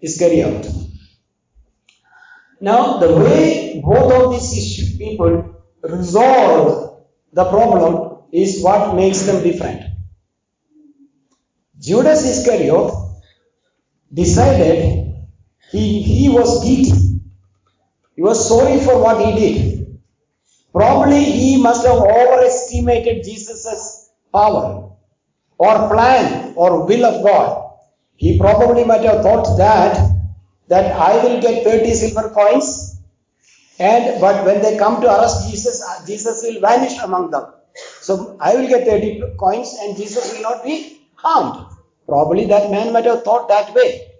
Iscariot. 0.00 0.77
Now, 2.60 2.98
the 2.98 3.14
way 3.14 3.80
both 3.84 4.12
of 4.12 4.32
these 4.32 4.96
people 4.98 5.54
resolve 5.82 7.04
the 7.32 7.44
problem 7.44 8.18
is 8.32 8.62
what 8.62 8.96
makes 8.96 9.22
them 9.22 9.42
different. 9.42 9.82
Judas 11.78 12.24
Iscariot 12.24 12.92
decided 14.12 15.14
he, 15.70 16.02
he 16.02 16.28
was 16.28 16.64
guilty. 16.64 17.20
He 18.16 18.22
was 18.22 18.48
sorry 18.48 18.80
for 18.80 19.00
what 19.00 19.24
he 19.24 19.32
did. 19.38 20.00
Probably 20.72 21.22
he 21.22 21.62
must 21.62 21.86
have 21.86 21.98
overestimated 21.98 23.24
Jesus' 23.24 24.10
power 24.32 24.90
or 25.56 25.88
plan 25.88 26.54
or 26.56 26.84
will 26.86 27.04
of 27.04 27.22
God. 27.22 27.70
He 28.16 28.38
probably 28.38 28.84
might 28.84 29.02
have 29.02 29.22
thought 29.22 29.56
that 29.58 30.07
that 30.68 30.92
I 30.92 31.22
will 31.24 31.40
get 31.40 31.64
30 31.64 31.94
silver 31.94 32.30
coins 32.30 32.98
and 33.78 34.20
but 34.20 34.44
when 34.44 34.60
they 34.60 34.76
come 34.76 35.00
to 35.02 35.06
arrest 35.06 35.48
Jesus, 35.50 35.82
uh, 35.82 36.04
Jesus 36.04 36.42
will 36.42 36.60
vanish 36.60 36.98
among 36.98 37.30
them. 37.30 37.46
So 38.00 38.36
I 38.40 38.56
will 38.56 38.68
get 38.68 38.86
30 38.86 39.36
coins 39.38 39.76
and 39.80 39.96
Jesus 39.96 40.32
will 40.32 40.42
not 40.42 40.64
be 40.64 41.00
harmed. 41.14 41.64
Probably 42.06 42.46
that 42.46 42.70
man 42.70 42.92
might 42.92 43.04
have 43.04 43.22
thought 43.22 43.48
that 43.48 43.72
way. 43.74 44.12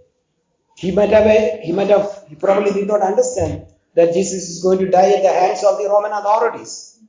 He 0.76 0.92
might 0.92 1.11
have, 1.11 1.26
a, 1.26 1.61
he 1.64 1.72
might 1.72 1.88
have, 1.88 2.24
he 2.28 2.36
probably 2.36 2.72
did 2.72 2.86
not 2.86 3.01
understand 3.01 3.66
that 3.96 4.14
Jesus 4.14 4.49
is 4.49 4.62
going 4.62 4.78
to 4.78 4.88
die 4.88 5.11
at 5.11 5.22
the 5.22 5.28
hands 5.28 5.64
of 5.64 5.78
the 5.78 5.88
Roman 5.88 6.12
authorities. 6.12 7.01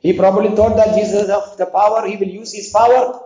He 0.00 0.12
probably 0.12 0.54
thought 0.54 0.76
that 0.76 0.94
Jesus 0.94 1.28
has 1.30 1.56
the 1.56 1.66
power, 1.66 2.06
he 2.06 2.16
will 2.16 2.28
use 2.28 2.52
his 2.52 2.68
power 2.68 3.18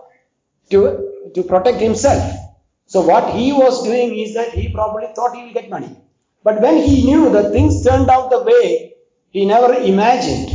to, 0.69 1.31
to 1.33 1.43
protect 1.43 1.81
himself. 1.81 2.46
So 2.87 3.01
what 3.01 3.35
he 3.35 3.51
was 3.51 3.83
doing 3.83 4.17
is 4.17 4.33
that 4.33 4.49
he 4.49 4.69
probably 4.73 5.07
thought 5.13 5.35
he 5.35 5.43
will 5.43 5.53
get 5.53 5.69
money. 5.69 5.95
But 6.43 6.61
when 6.61 6.77
he 6.77 7.03
knew 7.03 7.29
that 7.31 7.51
things 7.51 7.83
turned 7.83 8.09
out 8.09 8.29
the 8.29 8.43
way 8.43 8.93
he 9.29 9.45
never 9.45 9.73
imagined, 9.73 10.49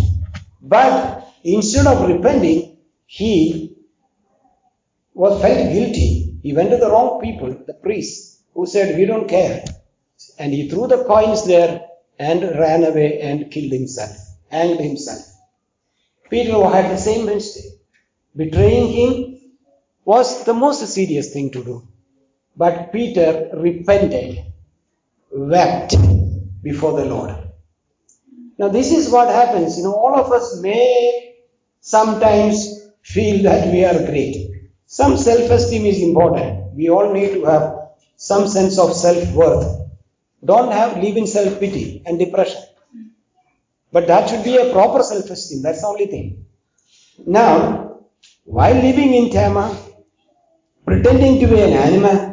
but 0.63 1.29
instead 1.45 1.87
of 1.87 2.09
repenting, 2.09 2.79
he 3.05 3.77
was 5.13 5.43
felt 5.43 5.73
guilty. 5.73 6.39
He 6.43 6.55
went 6.55 6.71
to 6.71 6.79
the 6.79 6.89
wrong 6.89 7.21
people, 7.21 7.51
the 7.67 7.75
priests, 7.75 8.43
who 8.55 8.67
said, 8.67 8.97
we 8.97 9.05
don't 9.05 9.29
care. 9.29 9.65
And 10.39 10.55
he 10.55 10.69
threw 10.71 10.87
the 10.87 11.05
coins 11.05 11.45
there 11.47 11.83
and 12.19 12.43
ran 12.43 12.85
away 12.85 13.21
and 13.21 13.51
killed 13.51 13.73
himself, 13.73 14.17
hanged 14.51 14.81
himself. 14.81 15.21
Peter 16.31 16.65
had 16.65 16.91
the 16.91 16.97
same 16.97 17.27
mistake. 17.27 17.73
Betraying 18.35 18.89
him 18.89 19.41
was 20.07 20.45
the 20.45 20.55
most 20.55 20.87
serious 20.87 21.33
thing 21.35 21.51
to 21.51 21.63
do. 21.63 21.89
But 22.57 22.93
Peter 22.93 23.51
repented, 23.55 24.45
wept 25.31 25.95
before 26.63 27.01
the 27.01 27.07
Lord. 27.07 27.37
Now 28.59 28.69
this 28.69 28.93
is 28.93 29.11
what 29.11 29.29
happens. 29.29 29.79
You 29.79 29.85
know, 29.85 29.95
all 29.95 30.15
of 30.15 30.31
us 30.33 30.61
may 30.61 31.37
sometimes 31.81 32.89
feel 33.03 33.43
that 33.45 33.73
we 33.73 33.85
are 33.85 34.07
great. 34.07 34.69
Some 34.87 35.17
self-esteem 35.17 35.87
is 35.87 36.03
important. 36.03 36.75
We 36.75 36.91
all 36.91 37.13
need 37.13 37.33
to 37.35 37.45
have 37.45 37.89
some 38.17 38.47
sense 38.47 38.79
of 38.79 38.95
self-worth. 38.95 39.81
Don't 40.45 40.71
have 40.73 41.03
live 41.03 41.17
in 41.17 41.27
self-pity 41.27 42.03
and 42.05 42.19
depression. 42.19 42.63
But 43.91 44.07
that 44.07 44.29
should 44.29 44.45
be 44.45 44.57
a 44.57 44.73
proper 44.73 45.03
self-esteem. 45.03 45.63
That's 45.63 45.81
the 45.81 45.87
only 45.87 46.07
thing. 46.07 46.47
Now, 47.27 48.01
while 48.45 48.75
living 48.75 49.15
in 49.15 49.31
Tama, 49.31 49.77
pretending 50.87 51.41
to 51.41 51.47
be 51.47 51.61
an 51.61 51.73
animal, 51.73 52.32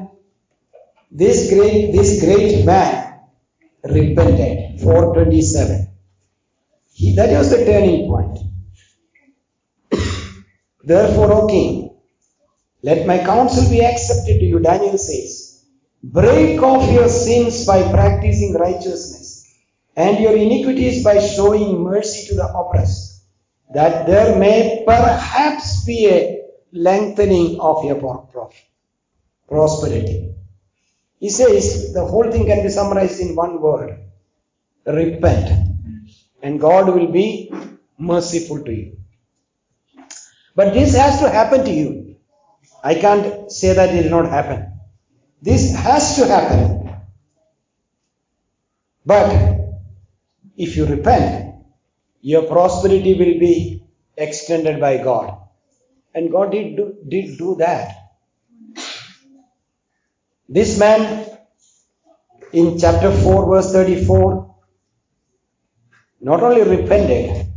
this 1.12 1.49
great, 1.49 1.91
this 1.91 2.24
great 2.24 2.66
man 2.66 3.20
repented. 3.84 4.80
427. 4.82 5.88
He, 6.93 7.16
that 7.16 7.38
was 7.38 7.49
the 7.49 7.66
turning 7.66 8.07
point. 8.07 8.39
Therefore, 10.84 11.32
O 11.34 11.47
king, 11.47 11.97
let 12.82 13.05
my 13.07 13.20
counsel 13.20 13.70
be 13.70 13.84
accepted 13.84 14.39
to 14.39 14.45
you, 14.45 14.60
Daniel 14.60 14.97
says. 14.97 15.66
Break 16.01 16.62
off 16.62 16.89
your 16.91 17.10
sins 17.10 17.66
by 17.66 17.91
practicing 17.91 18.53
righteousness 18.53 19.53
and 19.95 20.20
your 20.20 20.36
iniquities 20.36 21.03
by 21.03 21.20
showing 21.20 21.84
mercy 21.84 22.28
to 22.28 22.36
the 22.36 22.47
oppressed, 22.47 23.26
that 23.74 24.07
there 24.07 24.39
may 24.39 24.84
perhaps 24.88 25.84
be 25.84 26.07
a 26.07 26.41
lengthening 26.72 27.60
of 27.60 27.84
your 27.84 27.99
prosperity. 29.49 30.36
He 31.20 31.30
says 31.30 31.93
the 31.93 32.05
whole 32.05 32.32
thing 32.32 32.45
can 32.45 32.63
be 32.63 32.70
summarized 32.70 33.20
in 33.20 33.36
one 33.36 33.61
word 33.61 33.99
repent, 34.86 35.51
and 36.41 36.59
God 36.59 36.88
will 36.88 37.11
be 37.11 37.51
merciful 37.97 38.63
to 38.63 38.72
you. 38.72 38.97
But 40.55 40.74
this 40.74 40.95
has 40.95 41.20
to 41.20 41.30
happen 41.30 41.65
to 41.65 41.72
you. 41.72 42.15
I 42.84 42.95
can't 42.95 43.51
say 43.51 43.74
that 43.74 43.93
it 43.93 44.05
will 44.05 44.24
not 44.24 44.32
happen. 44.32 44.80
This 45.41 45.76
has 45.76 46.15
to 46.17 46.26
happen. 46.26 46.95
But 49.05 49.59
if 50.57 50.76
you 50.76 50.86
repent, 50.86 51.55
your 52.22 52.43
prosperity 52.43 53.13
will 53.13 53.39
be 53.39 53.84
extended 54.17 54.80
by 54.80 54.97
God. 54.97 55.38
And 56.13 56.32
God 56.32 56.51
did 56.51 56.76
do, 56.76 56.97
did 57.07 57.38
do 57.38 57.55
that. 57.55 57.99
This 60.50 60.80
man 60.80 61.30
in 62.52 62.80
chapter 62.80 63.12
4 63.12 63.50
verse 63.50 63.72
34 63.72 64.50
not 66.22 66.43
only 66.43 66.64
repented, 66.64 67.47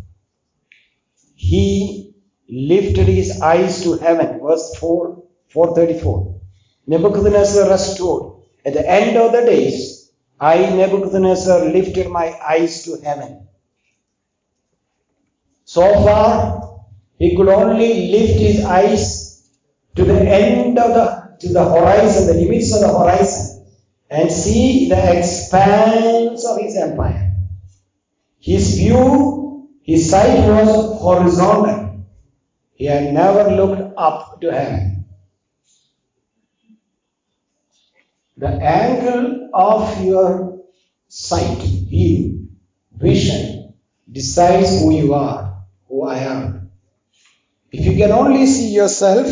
he 1.34 2.14
lifted 2.48 3.08
his 3.08 3.40
eyes 3.40 3.82
to 3.82 3.94
heaven. 3.94 4.40
Verse 4.40 4.76
4, 4.78 5.24
434. 5.48 6.40
Nebuchadnezzar 6.86 7.68
restored. 7.68 8.44
At 8.64 8.74
the 8.74 8.88
end 8.88 9.16
of 9.16 9.32
the 9.32 9.40
days, 9.40 10.12
I, 10.38 10.58
Nebuchadnezzar, 10.58 11.64
lifted 11.64 12.08
my 12.08 12.38
eyes 12.48 12.84
to 12.84 13.00
heaven. 13.02 13.48
So 15.64 15.82
far, 16.04 16.84
he 17.18 17.36
could 17.36 17.48
only 17.48 18.10
lift 18.10 18.38
his 18.38 18.64
eyes 18.64 19.48
to 19.96 20.04
the 20.04 20.20
end 20.20 20.78
of 20.78 20.94
the 20.94 21.21
to 21.42 21.52
the 21.52 21.64
horizon, 21.64 22.28
the 22.28 22.34
limits 22.34 22.72
of 22.72 22.80
the 22.82 22.88
horizon, 22.88 23.66
and 24.08 24.30
see 24.30 24.88
the 24.88 25.18
expanse 25.18 26.46
of 26.46 26.58
his 26.58 26.76
empire. 26.76 27.32
His 28.38 28.76
view, 28.76 29.68
his 29.82 30.08
sight 30.08 30.46
was 30.46 31.00
horizontal. 31.00 32.06
He 32.74 32.84
had 32.86 33.12
never 33.12 33.50
looked 33.50 33.94
up 33.96 34.40
to 34.40 34.52
heaven. 34.52 35.04
The 38.36 38.48
angle 38.48 39.50
of 39.52 40.04
your 40.04 40.62
sight, 41.08 41.58
view, 41.58 42.48
vision 42.92 43.74
decides 44.10 44.80
who 44.80 44.92
you 44.92 45.14
are, 45.14 45.64
who 45.88 46.04
I 46.04 46.18
am. 46.18 46.70
If 47.72 47.84
you 47.84 47.96
can 47.96 48.12
only 48.12 48.46
see 48.46 48.74
yourself, 48.74 49.28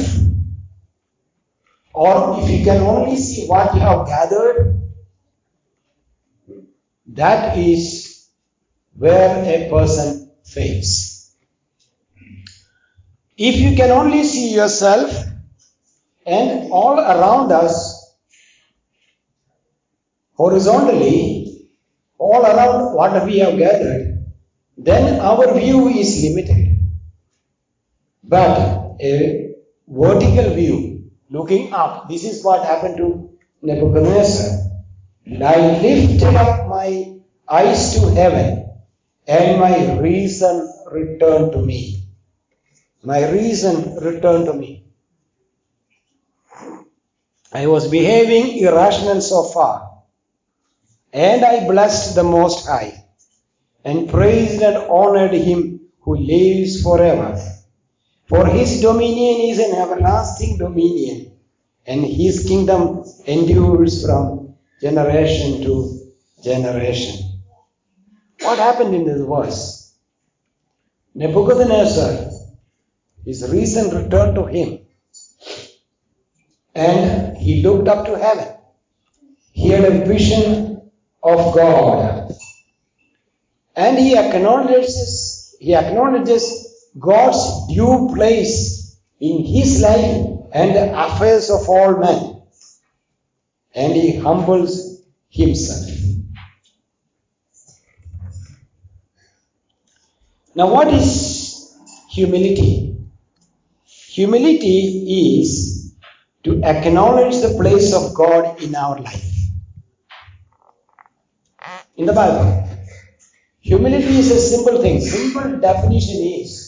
or 1.92 2.40
if 2.40 2.50
you 2.50 2.64
can 2.64 2.82
only 2.82 3.16
see 3.16 3.46
what 3.46 3.74
you 3.74 3.80
have 3.80 4.06
gathered, 4.06 4.80
that 7.08 7.58
is 7.58 8.28
where 8.96 9.42
a 9.44 9.68
person 9.70 10.30
fails. 10.44 11.32
If 13.36 13.56
you 13.56 13.74
can 13.74 13.90
only 13.90 14.22
see 14.22 14.54
yourself 14.54 15.10
and 16.26 16.70
all 16.70 17.00
around 17.00 17.50
us 17.50 18.14
horizontally, 20.34 21.68
all 22.18 22.42
around 22.44 22.94
what 22.94 23.24
we 23.24 23.38
have 23.38 23.56
gathered, 23.56 24.26
then 24.76 25.20
our 25.20 25.58
view 25.58 25.88
is 25.88 26.22
limited. 26.22 26.78
But 28.22 28.96
a 29.00 29.54
vertical 29.88 30.54
view, 30.54 30.89
looking 31.30 31.72
up, 31.72 32.08
this 32.08 32.24
is 32.24 32.44
what 32.44 32.64
happened 32.64 32.96
to 32.98 33.30
Nebuchadnezzar. 33.62 34.58
And 35.26 35.44
I 35.44 35.80
lifted 35.80 36.34
up 36.34 36.66
my 36.68 37.20
eyes 37.48 37.94
to 37.94 38.10
heaven, 38.10 38.68
and 39.26 39.60
my 39.60 39.98
reason 40.00 40.72
returned 40.90 41.52
to 41.52 41.62
me. 41.62 42.04
My 43.02 43.30
reason 43.30 43.96
returned 43.96 44.46
to 44.46 44.54
me. 44.54 44.84
I 47.52 47.66
was 47.66 47.90
behaving 47.90 48.58
irrational 48.58 49.20
so 49.20 49.44
far, 49.44 50.02
and 51.12 51.44
I 51.44 51.66
blessed 51.66 52.14
the 52.14 52.22
Most 52.22 52.66
High, 52.66 53.04
and 53.84 54.08
praised 54.08 54.62
and 54.62 54.76
honored 54.76 55.32
Him 55.32 55.80
who 56.00 56.16
lives 56.16 56.82
forever. 56.82 57.38
For 58.30 58.46
His 58.46 58.80
dominion 58.80 59.50
is 59.50 59.58
an 59.58 59.74
everlasting 59.74 60.56
dominion, 60.56 61.32
and 61.84 62.04
His 62.04 62.46
kingdom 62.46 63.04
endures 63.26 64.06
from 64.06 64.54
generation 64.80 65.62
to 65.64 66.12
generation. 66.40 67.40
What 68.40 68.58
happened 68.58 68.94
in 68.94 69.04
this 69.04 69.20
verse? 69.20 69.92
Nebuchadnezzar, 71.12 72.30
his 73.24 73.50
reason 73.50 73.90
returned 73.90 74.36
to 74.36 74.44
him, 74.46 74.78
and 76.72 77.36
he 77.36 77.62
looked 77.62 77.88
up 77.88 78.06
to 78.06 78.16
heaven. 78.16 78.54
He 79.50 79.70
had 79.70 79.84
a 79.84 80.04
vision 80.06 80.90
of 81.22 81.52
God, 81.54 82.32
and 83.74 83.98
he 83.98 84.16
acknowledges 84.16 85.56
he 85.58 85.74
acknowledges 85.74 86.69
God's 86.98 87.68
due 87.68 88.10
place 88.14 88.98
in 89.20 89.44
his 89.44 89.80
life 89.82 90.26
and 90.52 90.74
the 90.74 91.06
affairs 91.06 91.50
of 91.50 91.68
all 91.68 91.98
men, 91.98 92.42
and 93.74 93.92
he 93.92 94.16
humbles 94.18 95.02
himself. 95.28 95.88
Now, 100.54 100.72
what 100.72 100.88
is 100.88 101.78
humility? 102.10 102.96
Humility 103.84 105.40
is 105.40 105.94
to 106.42 106.60
acknowledge 106.64 107.40
the 107.40 107.54
place 107.56 107.94
of 107.94 108.14
God 108.14 108.60
in 108.60 108.74
our 108.74 108.98
life. 108.98 109.30
In 111.96 112.06
the 112.06 112.12
Bible, 112.12 112.66
humility 113.60 114.18
is 114.18 114.30
a 114.32 114.40
simple 114.40 114.82
thing. 114.82 115.00
Simple 115.00 115.60
definition 115.60 116.16
is 116.16 116.59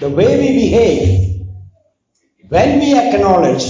the 0.00 0.08
way 0.08 0.38
we 0.38 0.48
behave 0.54 1.46
when 2.48 2.78
we 2.78 2.96
acknowledge 2.96 3.66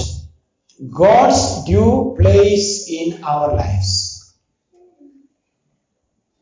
God's 0.89 1.65
due 1.65 2.15
place 2.19 2.87
in 2.89 3.23
our 3.23 3.55
lives. 3.55 4.35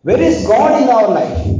Where 0.03 0.21
is 0.21 0.45
God 0.45 0.81
in 0.81 0.89
our 0.89 1.09
life? 1.09 1.57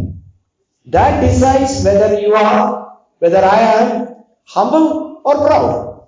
That 0.86 1.22
decides 1.22 1.84
whether 1.84 2.20
you 2.20 2.34
are, 2.36 3.00
whether 3.20 3.44
I 3.44 3.60
am 3.60 4.16
humble 4.46 5.22
or 5.26 5.48
proud. 5.48 6.08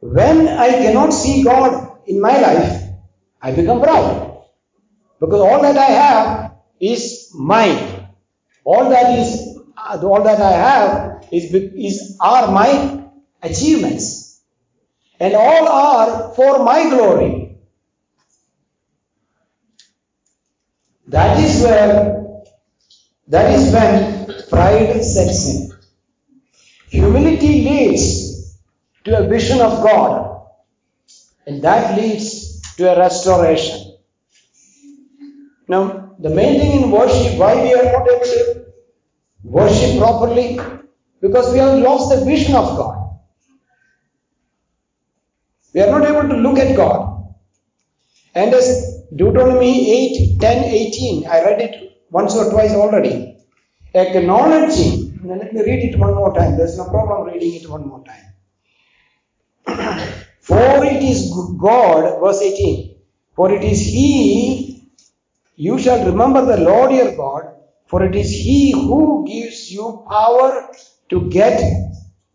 When 0.00 0.48
I 0.48 0.70
cannot 0.70 1.12
see 1.12 1.42
God 1.42 1.98
in 2.06 2.20
my 2.20 2.40
life, 2.40 2.82
I 3.40 3.52
become 3.52 3.82
proud. 3.82 4.44
Because 5.20 5.40
all 5.40 5.62
that 5.62 5.76
I 5.76 5.90
have 5.90 6.52
is 6.80 7.30
mine. 7.34 8.08
All 8.64 8.88
that 8.90 9.18
is, 9.18 9.51
Ah, 9.76 10.00
all 10.02 10.22
that 10.22 10.40
I 10.40 10.52
have 10.52 11.28
is, 11.32 11.52
is 11.54 12.16
are 12.20 12.50
my 12.50 13.04
achievements. 13.42 14.40
And 15.18 15.34
all 15.34 15.68
are 15.68 16.34
for 16.34 16.64
my 16.64 16.88
glory. 16.90 17.56
That 21.06 21.38
is 21.38 21.62
where 21.62 22.22
that 23.28 23.50
is 23.50 23.72
when 23.72 24.48
pride 24.48 25.02
sets 25.04 25.48
in. 25.48 25.72
Humility 26.88 27.64
leads 27.64 28.58
to 29.04 29.18
a 29.18 29.26
vision 29.28 29.60
of 29.60 29.82
God, 29.82 30.48
and 31.46 31.62
that 31.62 31.98
leads 31.98 32.60
to 32.76 32.92
a 32.92 32.98
restoration. 32.98 33.96
Now, 35.68 36.14
the 36.18 36.28
main 36.30 36.60
thing 36.60 36.82
in 36.82 36.90
worship, 36.90 37.38
why 37.38 37.54
we 37.62 37.74
are 37.74 37.84
not 37.84 38.08
able 38.08 38.24
to 38.24 38.61
worship 39.44 39.98
properly? 39.98 40.58
Because 41.20 41.52
we 41.52 41.58
have 41.58 41.78
lost 41.78 42.10
the 42.14 42.24
vision 42.24 42.54
of 42.54 42.76
God. 42.76 43.18
We 45.74 45.80
are 45.80 45.90
not 45.90 46.08
able 46.08 46.28
to 46.28 46.36
look 46.36 46.58
at 46.58 46.76
God. 46.76 47.34
And 48.34 48.52
as 48.54 49.04
Deuteronomy 49.14 49.90
8, 50.36 50.40
10, 50.40 50.64
18, 50.64 51.26
I 51.26 51.44
read 51.44 51.60
it 51.60 51.98
once 52.10 52.34
or 52.34 52.50
twice 52.50 52.72
already. 52.72 53.36
Acknowledging, 53.94 55.20
let 55.24 55.52
me 55.52 55.60
read 55.62 55.84
it 55.84 55.98
one 55.98 56.14
more 56.14 56.34
time. 56.34 56.56
There's 56.56 56.78
no 56.78 56.88
problem 56.88 57.28
reading 57.28 57.54
it 57.54 57.68
one 57.68 57.86
more 57.86 58.02
time. 58.04 58.32
For 60.40 60.84
it 60.84 61.02
is 61.02 61.32
God, 61.58 62.20
verse 62.20 62.40
18, 62.42 62.96
for 63.36 63.52
it 63.52 63.62
is 63.62 63.78
He, 63.78 64.90
you 65.54 65.78
shall 65.78 66.04
remember 66.04 66.44
the 66.44 66.56
Lord 66.56 66.90
your 66.90 67.14
God, 67.16 67.61
for 67.92 68.02
it 68.04 68.16
is 68.16 68.30
He 68.30 68.72
who 68.72 69.26
gives 69.28 69.70
you 69.70 70.02
power 70.08 70.66
to 71.10 71.28
get 71.28 71.60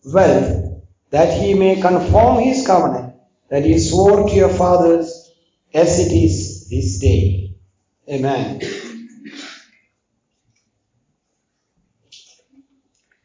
wealth, 0.06 0.84
that 1.10 1.34
He 1.34 1.56
may 1.56 1.82
confirm 1.82 2.38
His 2.38 2.66
covenant 2.66 3.16
that 3.50 3.66
He 3.66 3.80
swore 3.80 4.28
to 4.28 4.36
your 4.36 4.50
fathers 4.50 5.32
as 5.74 5.98
it 5.98 6.14
is 6.14 6.70
this 6.70 7.00
day. 7.00 7.56
Amen. 8.08 8.62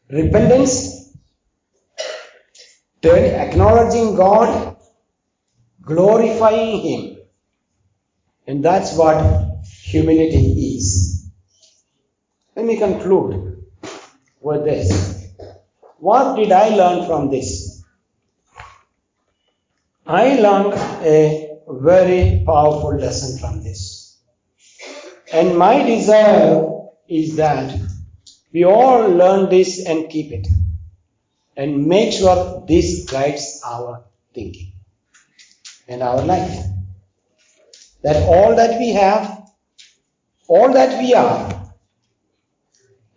Repentance, 0.09 1.12
turn, 3.03 3.24
acknowledging 3.24 4.14
God, 4.16 4.76
glorifying 5.83 6.80
Him. 6.80 7.16
And 8.47 8.64
that's 8.64 8.97
what 8.97 9.18
humility 9.85 10.76
is. 10.76 11.11
Let 12.62 12.68
me 12.68 12.76
conclude 12.76 13.66
with 14.40 14.64
this. 14.64 15.34
What 15.98 16.36
did 16.36 16.52
I 16.52 16.68
learn 16.68 17.08
from 17.08 17.28
this? 17.28 17.82
I 20.06 20.38
learned 20.38 20.74
a 21.04 21.58
very 21.66 22.44
powerful 22.46 22.94
lesson 22.94 23.40
from 23.40 23.64
this. 23.64 24.16
And 25.32 25.58
my 25.58 25.82
desire 25.82 26.62
is 27.08 27.34
that 27.34 27.76
we 28.52 28.64
all 28.64 29.08
learn 29.08 29.50
this 29.50 29.84
and 29.84 30.08
keep 30.08 30.30
it. 30.30 30.46
And 31.56 31.88
make 31.88 32.12
sure 32.12 32.64
this 32.68 33.10
guides 33.10 33.60
our 33.66 34.04
thinking 34.32 34.70
and 35.88 36.00
our 36.00 36.22
life. 36.22 36.64
That 38.04 38.22
all 38.22 38.54
that 38.54 38.78
we 38.78 38.90
have, 38.90 39.50
all 40.46 40.72
that 40.72 41.02
we 41.02 41.12
are, 41.14 41.61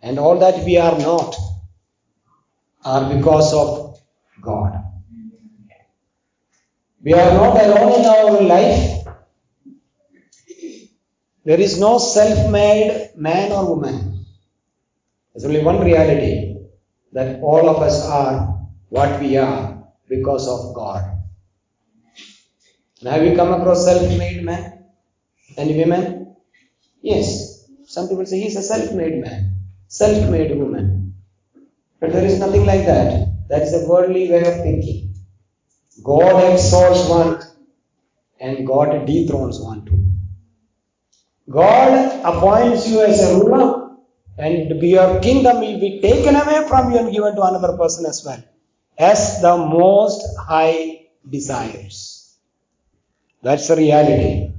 and 0.02 0.18
all 0.18 0.38
that 0.38 0.64
we 0.64 0.76
are 0.76 0.98
not 0.98 1.36
are 2.84 3.14
because 3.14 3.52
of 3.52 3.98
God. 4.40 4.82
We 7.02 7.14
are 7.14 7.32
not 7.34 7.60
alone 7.62 8.00
in 8.00 8.06
our 8.06 8.40
life. 8.42 9.06
There 11.44 11.60
is 11.60 11.78
no 11.78 11.98
self 11.98 12.50
made 12.50 13.12
man 13.14 13.52
or 13.52 13.76
woman. 13.76 14.26
There's 15.32 15.44
only 15.44 15.62
one 15.62 15.80
reality 15.80 16.56
that 17.12 17.40
all 17.40 17.68
of 17.70 17.82
us 17.82 18.04
are 18.04 18.66
what 18.88 19.20
we 19.20 19.36
are 19.36 19.84
because 20.08 20.48
of 20.48 20.74
God. 20.74 21.04
have 23.04 23.22
you 23.22 23.36
come 23.36 23.52
across 23.52 23.84
self 23.84 24.02
made 24.18 24.42
men 24.42 24.84
and 25.56 25.76
women? 25.76 26.34
Yes. 27.02 27.68
Some 27.86 28.08
people 28.08 28.26
say 28.26 28.40
he's 28.40 28.56
a 28.56 28.62
self 28.62 28.92
made 28.92 29.20
man, 29.20 29.45
self 29.88 30.28
made 30.28 30.56
woman. 30.56 31.14
But 32.00 32.12
there 32.12 32.24
is 32.24 32.38
nothing 32.38 32.66
like 32.66 32.86
that. 32.86 33.48
That 33.48 33.62
is 33.62 33.74
a 33.74 33.88
worldly 33.88 34.30
way 34.30 34.40
of 34.40 34.62
thinking. 34.62 35.14
God 36.02 36.52
exalts 36.52 37.08
one 37.08 37.40
and 38.40 38.66
God 38.66 39.06
dethrones 39.06 39.60
one 39.60 39.84
too. 39.84 40.06
God 41.48 41.92
appoints 42.24 42.88
you 42.88 43.00
as 43.02 43.22
a 43.22 43.38
ruler 43.38 43.96
and 44.36 44.82
your 44.82 45.20
kingdom 45.20 45.60
will 45.60 45.80
be 45.80 46.00
taken 46.00 46.36
away 46.36 46.68
from 46.68 46.92
you 46.92 46.98
and 46.98 47.12
given 47.12 47.34
to 47.36 47.42
another 47.42 47.76
person 47.76 48.04
as 48.04 48.22
well 48.26 48.42
as 48.98 49.40
the 49.40 49.56
most 49.56 50.24
high 50.38 51.06
desires. 51.28 52.36
That's 53.42 53.68
the 53.68 53.76
reality. 53.76 54.52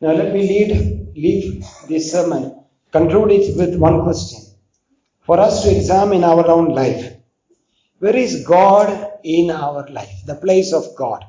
Now 0.00 0.12
let 0.12 0.32
me 0.32 0.40
lead, 0.48 1.14
leave 1.14 1.66
this 1.88 2.12
sermon, 2.12 2.57
conclude 2.92 3.30
it 3.32 3.56
with 3.56 3.78
one 3.78 4.02
question. 4.02 4.40
For 5.22 5.38
us 5.38 5.62
to 5.62 5.76
examine 5.76 6.24
our 6.24 6.48
own 6.48 6.74
life. 6.74 7.14
Where 7.98 8.16
is 8.16 8.46
God 8.46 9.10
in 9.24 9.50
our 9.50 9.86
life? 9.88 10.24
The 10.26 10.36
place 10.36 10.72
of 10.72 10.84
God. 10.96 11.24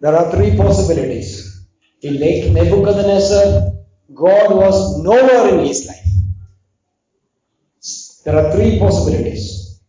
There 0.00 0.16
are 0.16 0.30
three 0.30 0.56
possibilities. 0.56 1.66
In 2.02 2.18
Lake 2.18 2.52
Nebuchadnezzar, 2.52 3.72
God 4.14 4.56
was 4.56 5.02
nowhere 5.02 5.54
in 5.54 5.66
his 5.66 5.86
life. 5.86 6.02
There 8.24 8.36
are 8.36 8.52
three 8.52 8.78
possibilities. 8.78 9.80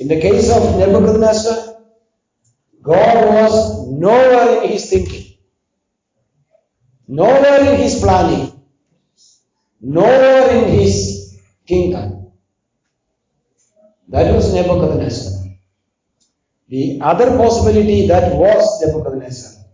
In 0.00 0.08
the 0.08 0.20
case 0.20 0.50
of 0.50 0.76
Nebuchadnezzar, 0.78 1.76
God 2.82 3.34
was 3.34 3.88
nowhere 3.88 4.62
in 4.62 4.70
his 4.70 4.90
thinking, 4.90 5.38
nowhere 7.08 7.60
in 7.60 7.80
his 7.80 8.00
planning, 8.00 8.53
nowhere 9.84 10.50
in 10.50 10.78
his 10.78 11.38
kingdom. 11.66 12.32
That 14.08 14.34
was 14.34 14.52
Nebuchadnezzar. 14.52 15.50
The 16.68 17.00
other 17.02 17.36
possibility 17.36 18.06
that 18.08 18.34
was 18.34 18.82
Nebuchadnezzar. 18.82 19.64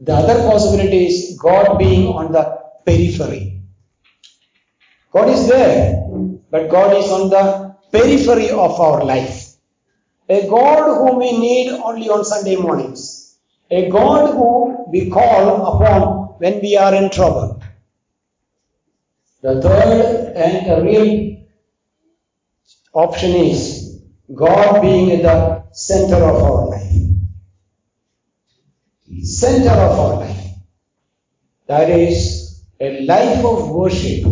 The 0.00 0.14
other 0.14 0.48
possibility 0.48 1.06
is 1.06 1.38
God 1.40 1.78
being 1.78 2.08
on 2.08 2.32
the 2.32 2.58
periphery. 2.86 3.60
God 5.10 5.28
is 5.30 5.48
there, 5.48 6.06
but 6.50 6.70
God 6.70 6.96
is 6.96 7.10
on 7.10 7.30
the 7.30 7.76
periphery 7.90 8.50
of 8.50 8.78
our 8.80 9.04
life. 9.04 9.54
A 10.28 10.46
God 10.48 10.98
whom 10.98 11.18
we 11.18 11.32
need 11.38 11.70
only 11.72 12.08
on 12.08 12.24
Sunday 12.24 12.56
mornings. 12.56 13.38
A 13.70 13.88
God 13.88 14.34
who 14.34 14.86
we 14.90 15.10
call 15.10 15.66
upon 15.66 16.38
when 16.38 16.60
we 16.60 16.76
are 16.76 16.94
in 16.94 17.10
trouble. 17.10 17.57
The 19.40 19.62
third 19.62 20.32
and 20.34 20.84
real 20.84 21.46
option 22.92 23.30
is 23.30 24.02
God 24.34 24.82
being 24.82 25.10
in 25.10 25.22
the 25.22 25.64
center 25.72 26.16
of 26.16 26.42
our 26.42 26.66
life. 26.66 26.92
Center 29.22 29.70
of 29.70 29.98
our 29.98 30.14
life. 30.20 30.44
That 31.68 31.88
is 31.88 32.64
a 32.80 33.06
life 33.06 33.44
of 33.44 33.70
worship. 33.70 34.24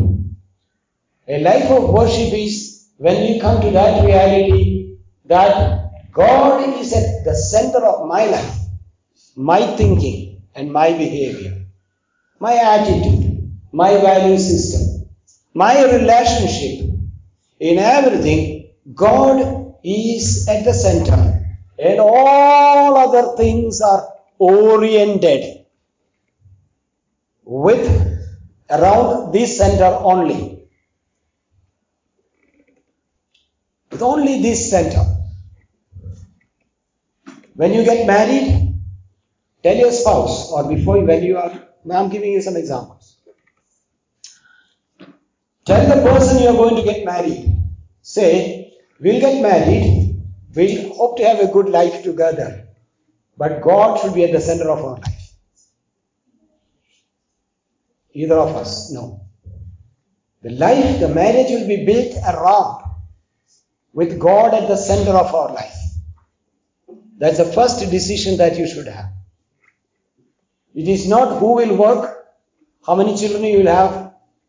A 1.29 1.41
life 1.41 1.71
of 1.71 1.91
worship 1.91 2.33
is 2.33 2.89
when 2.97 3.21
we 3.23 3.39
come 3.39 3.61
to 3.61 3.71
that 3.71 4.05
reality 4.05 4.97
that 5.27 5.93
God 6.13 6.81
is 6.81 6.93
at 6.93 7.25
the 7.25 7.35
center 7.35 7.85
of 7.85 8.09
my 8.09 8.27
life, 8.27 8.57
my 9.37 9.61
thinking 9.77 10.43
and 10.55 10.73
my 10.73 10.91
behavior, 10.91 11.67
my 12.41 12.55
attitude, 12.55 13.53
my 13.73 13.93
value 13.99 14.39
system, 14.39 14.86
my 15.57 15.75
relationship. 15.85 16.85
In 17.59 17.79
everything, 17.79 18.69
God 18.95 19.77
is 19.83 20.47
at 20.49 20.67
the 20.67 20.75
center 20.75 21.19
and 21.79 21.99
all 21.99 22.97
other 22.97 23.37
things 23.39 23.81
are 23.81 24.07
oriented 24.39 25.65
with 27.43 27.87
around 28.69 29.33
this 29.33 29.57
center 29.57 29.91
only. 30.13 30.69
With 33.91 34.03
only 34.03 34.43
this 34.43 34.71
center. 34.71 35.05
When 37.55 37.73
you 37.73 37.83
get 37.83 38.07
married, 38.07 38.75
tell 39.63 39.77
your 39.77 39.93
spouse 39.93 40.51
or 40.53 40.69
before 40.69 41.03
when 41.03 41.23
you 41.23 41.39
are, 41.39 41.53
I'm 41.91 42.11
giving 42.11 42.33
you 42.33 42.43
some 42.43 42.57
examples. 42.57 42.96
Tell 45.77 45.95
the 45.95 46.11
person 46.11 46.43
you 46.43 46.49
are 46.49 46.55
going 46.55 46.77
to 46.77 46.83
get 46.83 47.05
married. 47.05 47.55
Say, 48.01 48.73
we'll 48.99 49.21
get 49.21 49.43
married, 49.43 50.23
we'll 50.55 50.95
hope 50.95 51.19
to 51.19 51.25
have 51.27 51.41
a 51.41 51.53
good 51.53 51.69
life 51.69 52.03
together, 52.03 52.69
but 53.37 53.61
God 53.61 54.01
should 54.01 54.15
be 54.15 54.25
at 54.25 54.33
the 54.33 54.41
center 54.41 54.71
of 54.71 54.83
our 54.83 54.97
life. 54.97 55.33
Either 58.15 58.37
of 58.37 58.57
us, 58.57 58.91
no. 58.91 59.21
The 60.43 60.51
life, 60.51 60.99
the 60.99 61.09
marriage 61.09 61.51
will 61.51 61.69
be 61.69 61.85
built 61.85 62.15
around 62.27 62.85
with 63.93 64.19
God 64.19 64.55
at 64.55 64.69
the 64.69 64.77
center 64.77 65.11
of 65.11 65.35
our 65.35 65.53
life. 65.53 65.77
That's 67.19 67.37
the 67.37 67.45
first 67.45 67.81
decision 67.91 68.39
that 68.39 68.57
you 68.57 68.67
should 68.67 68.87
have. 68.87 69.13
It 70.75 70.89
is 70.89 71.07
not 71.07 71.39
who 71.39 71.57
will 71.57 71.77
work, 71.77 72.29
how 72.87 72.95
many 72.95 73.15
children 73.15 73.45
you 73.45 73.59
will 73.59 73.75
have, 73.75 74.06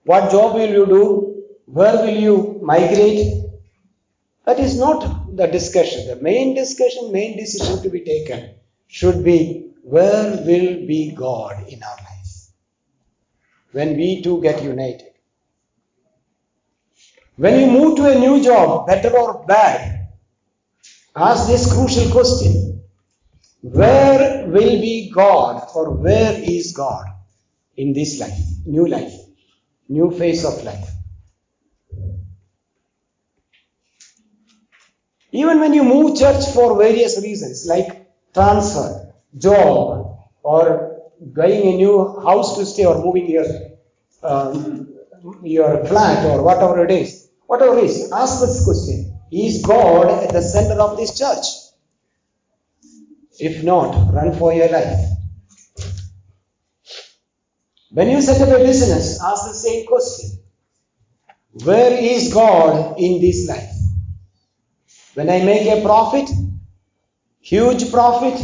what 0.08 0.32
job 0.32 0.56
will 0.56 0.70
you 0.70 0.86
do, 0.86 1.44
where 1.66 1.98
will 1.98 2.18
you 2.28 2.60
migrate. 2.64 3.44
That 4.46 4.58
is 4.58 4.80
not 4.80 5.36
the 5.36 5.48
discussion. 5.48 6.08
The 6.08 6.16
main 6.16 6.56
discussion, 6.56 7.12
main 7.12 7.36
decision 7.38 7.84
to 7.84 7.90
be 7.90 8.00
taken 8.06 8.56
should 8.88 9.22
be 9.26 9.74
where 9.84 10.38
will 10.46 10.88
be 10.88 11.14
God 11.14 11.68
in 11.68 11.84
our 11.84 11.98
life 11.98 12.32
when 13.74 13.98
we 13.98 14.22
two 14.22 14.42
get 14.42 14.64
united. 14.64 15.12
When 17.36 17.60
you 17.60 17.68
move 17.68 17.98
to 17.98 18.06
a 18.10 18.18
new 18.18 18.42
job, 18.42 18.88
better 18.88 19.10
or 19.10 19.46
bad, 19.46 20.08
ask 21.16 21.48
this 21.48 21.72
crucial 21.72 22.10
question. 22.12 22.82
Where 23.62 24.48
will 24.48 24.82
be 24.82 25.12
God 25.14 25.68
or 25.76 25.92
where 25.92 26.34
is 26.42 26.72
God 26.72 27.08
in 27.76 27.92
this 27.92 28.22
life, 28.22 28.40
new 28.66 28.88
life, 28.88 29.27
new 29.90 30.12
phase 30.12 30.46
of 30.46 30.64
life? 30.64 30.90
Even 35.32 35.60
when 35.60 35.74
you 35.74 35.84
move 35.84 36.18
church 36.18 36.46
for 36.54 36.78
various 36.78 37.22
reasons 37.22 37.66
like 37.68 38.10
transfer, 38.34 39.14
job, 39.38 40.20
or 40.44 41.02
buying 41.22 41.74
a 41.74 41.78
new 41.78 42.22
house 42.22 42.58
to 42.58 42.66
stay 42.66 42.86
or 42.86 43.04
moving 43.04 43.30
your 43.30 43.46
um, 44.24 44.94
your 45.44 45.86
flat 45.86 46.26
or 46.26 46.44
whatever 46.44 46.86
it 46.86 46.92
is, 46.92 47.30
whatever 47.46 47.78
it 47.78 47.86
is, 47.86 48.12
ask 48.12 48.40
this 48.40 48.64
question: 48.64 49.20
Is 49.32 49.64
God 49.66 50.24
at 50.24 50.32
the 50.32 50.42
center 50.42 50.80
of 50.82 50.98
this 50.98 51.18
church? 51.18 51.46
If 53.40 53.64
not, 53.64 54.14
run 54.14 54.34
for 54.34 54.54
your 54.54 54.70
life. 54.70 55.17
When 57.92 58.10
you 58.10 58.22
set 58.22 58.42
up 58.42 58.60
a 58.60 58.64
business, 58.64 59.22
ask 59.22 59.48
the 59.48 59.54
same 59.54 59.86
question: 59.88 60.40
Where 61.64 61.94
is 61.94 62.34
God 62.34 63.00
in 63.00 63.22
this 63.22 63.48
life? 63.48 63.76
When 65.14 65.30
I 65.30 65.44
make 65.44 65.68
a 65.68 65.82
profit, 65.82 66.30
huge 67.40 67.90
profit, 67.92 68.40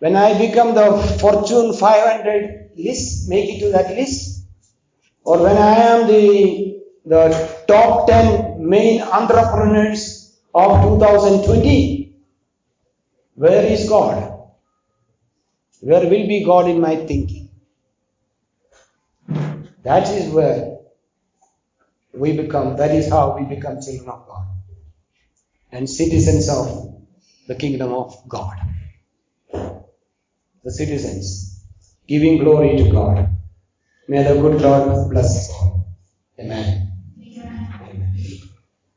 when 0.00 0.16
I 0.16 0.38
become 0.38 0.74
the 0.74 1.18
Fortune 1.20 1.72
500 1.72 2.72
list, 2.76 3.28
make 3.28 3.54
it 3.54 3.60
to 3.60 3.72
that 3.72 3.96
list, 3.96 4.44
or 5.24 5.42
when 5.42 5.56
I 5.56 5.74
am 5.74 6.06
the, 6.06 6.82
the 7.06 7.64
top 7.66 8.06
10 8.06 8.68
main 8.68 9.00
entrepreneurs 9.00 10.38
of 10.54 10.82
2020, 10.82 12.14
where 13.34 13.64
is 13.64 13.88
God? 13.88 14.50
Where 15.80 16.02
will 16.02 16.28
be 16.28 16.44
God 16.44 16.68
in 16.68 16.80
my 16.80 16.96
thinking? 16.96 17.41
That 19.82 20.08
is 20.10 20.32
where 20.32 20.78
we 22.14 22.36
become, 22.36 22.76
that 22.76 22.92
is 22.92 23.08
how 23.08 23.36
we 23.38 23.44
become 23.54 23.80
children 23.80 24.08
of 24.08 24.26
God 24.26 24.46
and 25.72 25.88
citizens 25.88 26.48
of 26.48 27.00
the 27.48 27.54
kingdom 27.54 27.92
of 27.92 28.16
God. 28.28 28.56
The 29.52 30.70
citizens 30.70 31.64
giving 32.06 32.38
glory 32.38 32.76
to 32.76 32.90
God. 32.90 33.38
May 34.06 34.22
the 34.22 34.40
good 34.40 34.60
Lord 34.60 35.10
bless 35.10 35.50
us. 35.50 36.81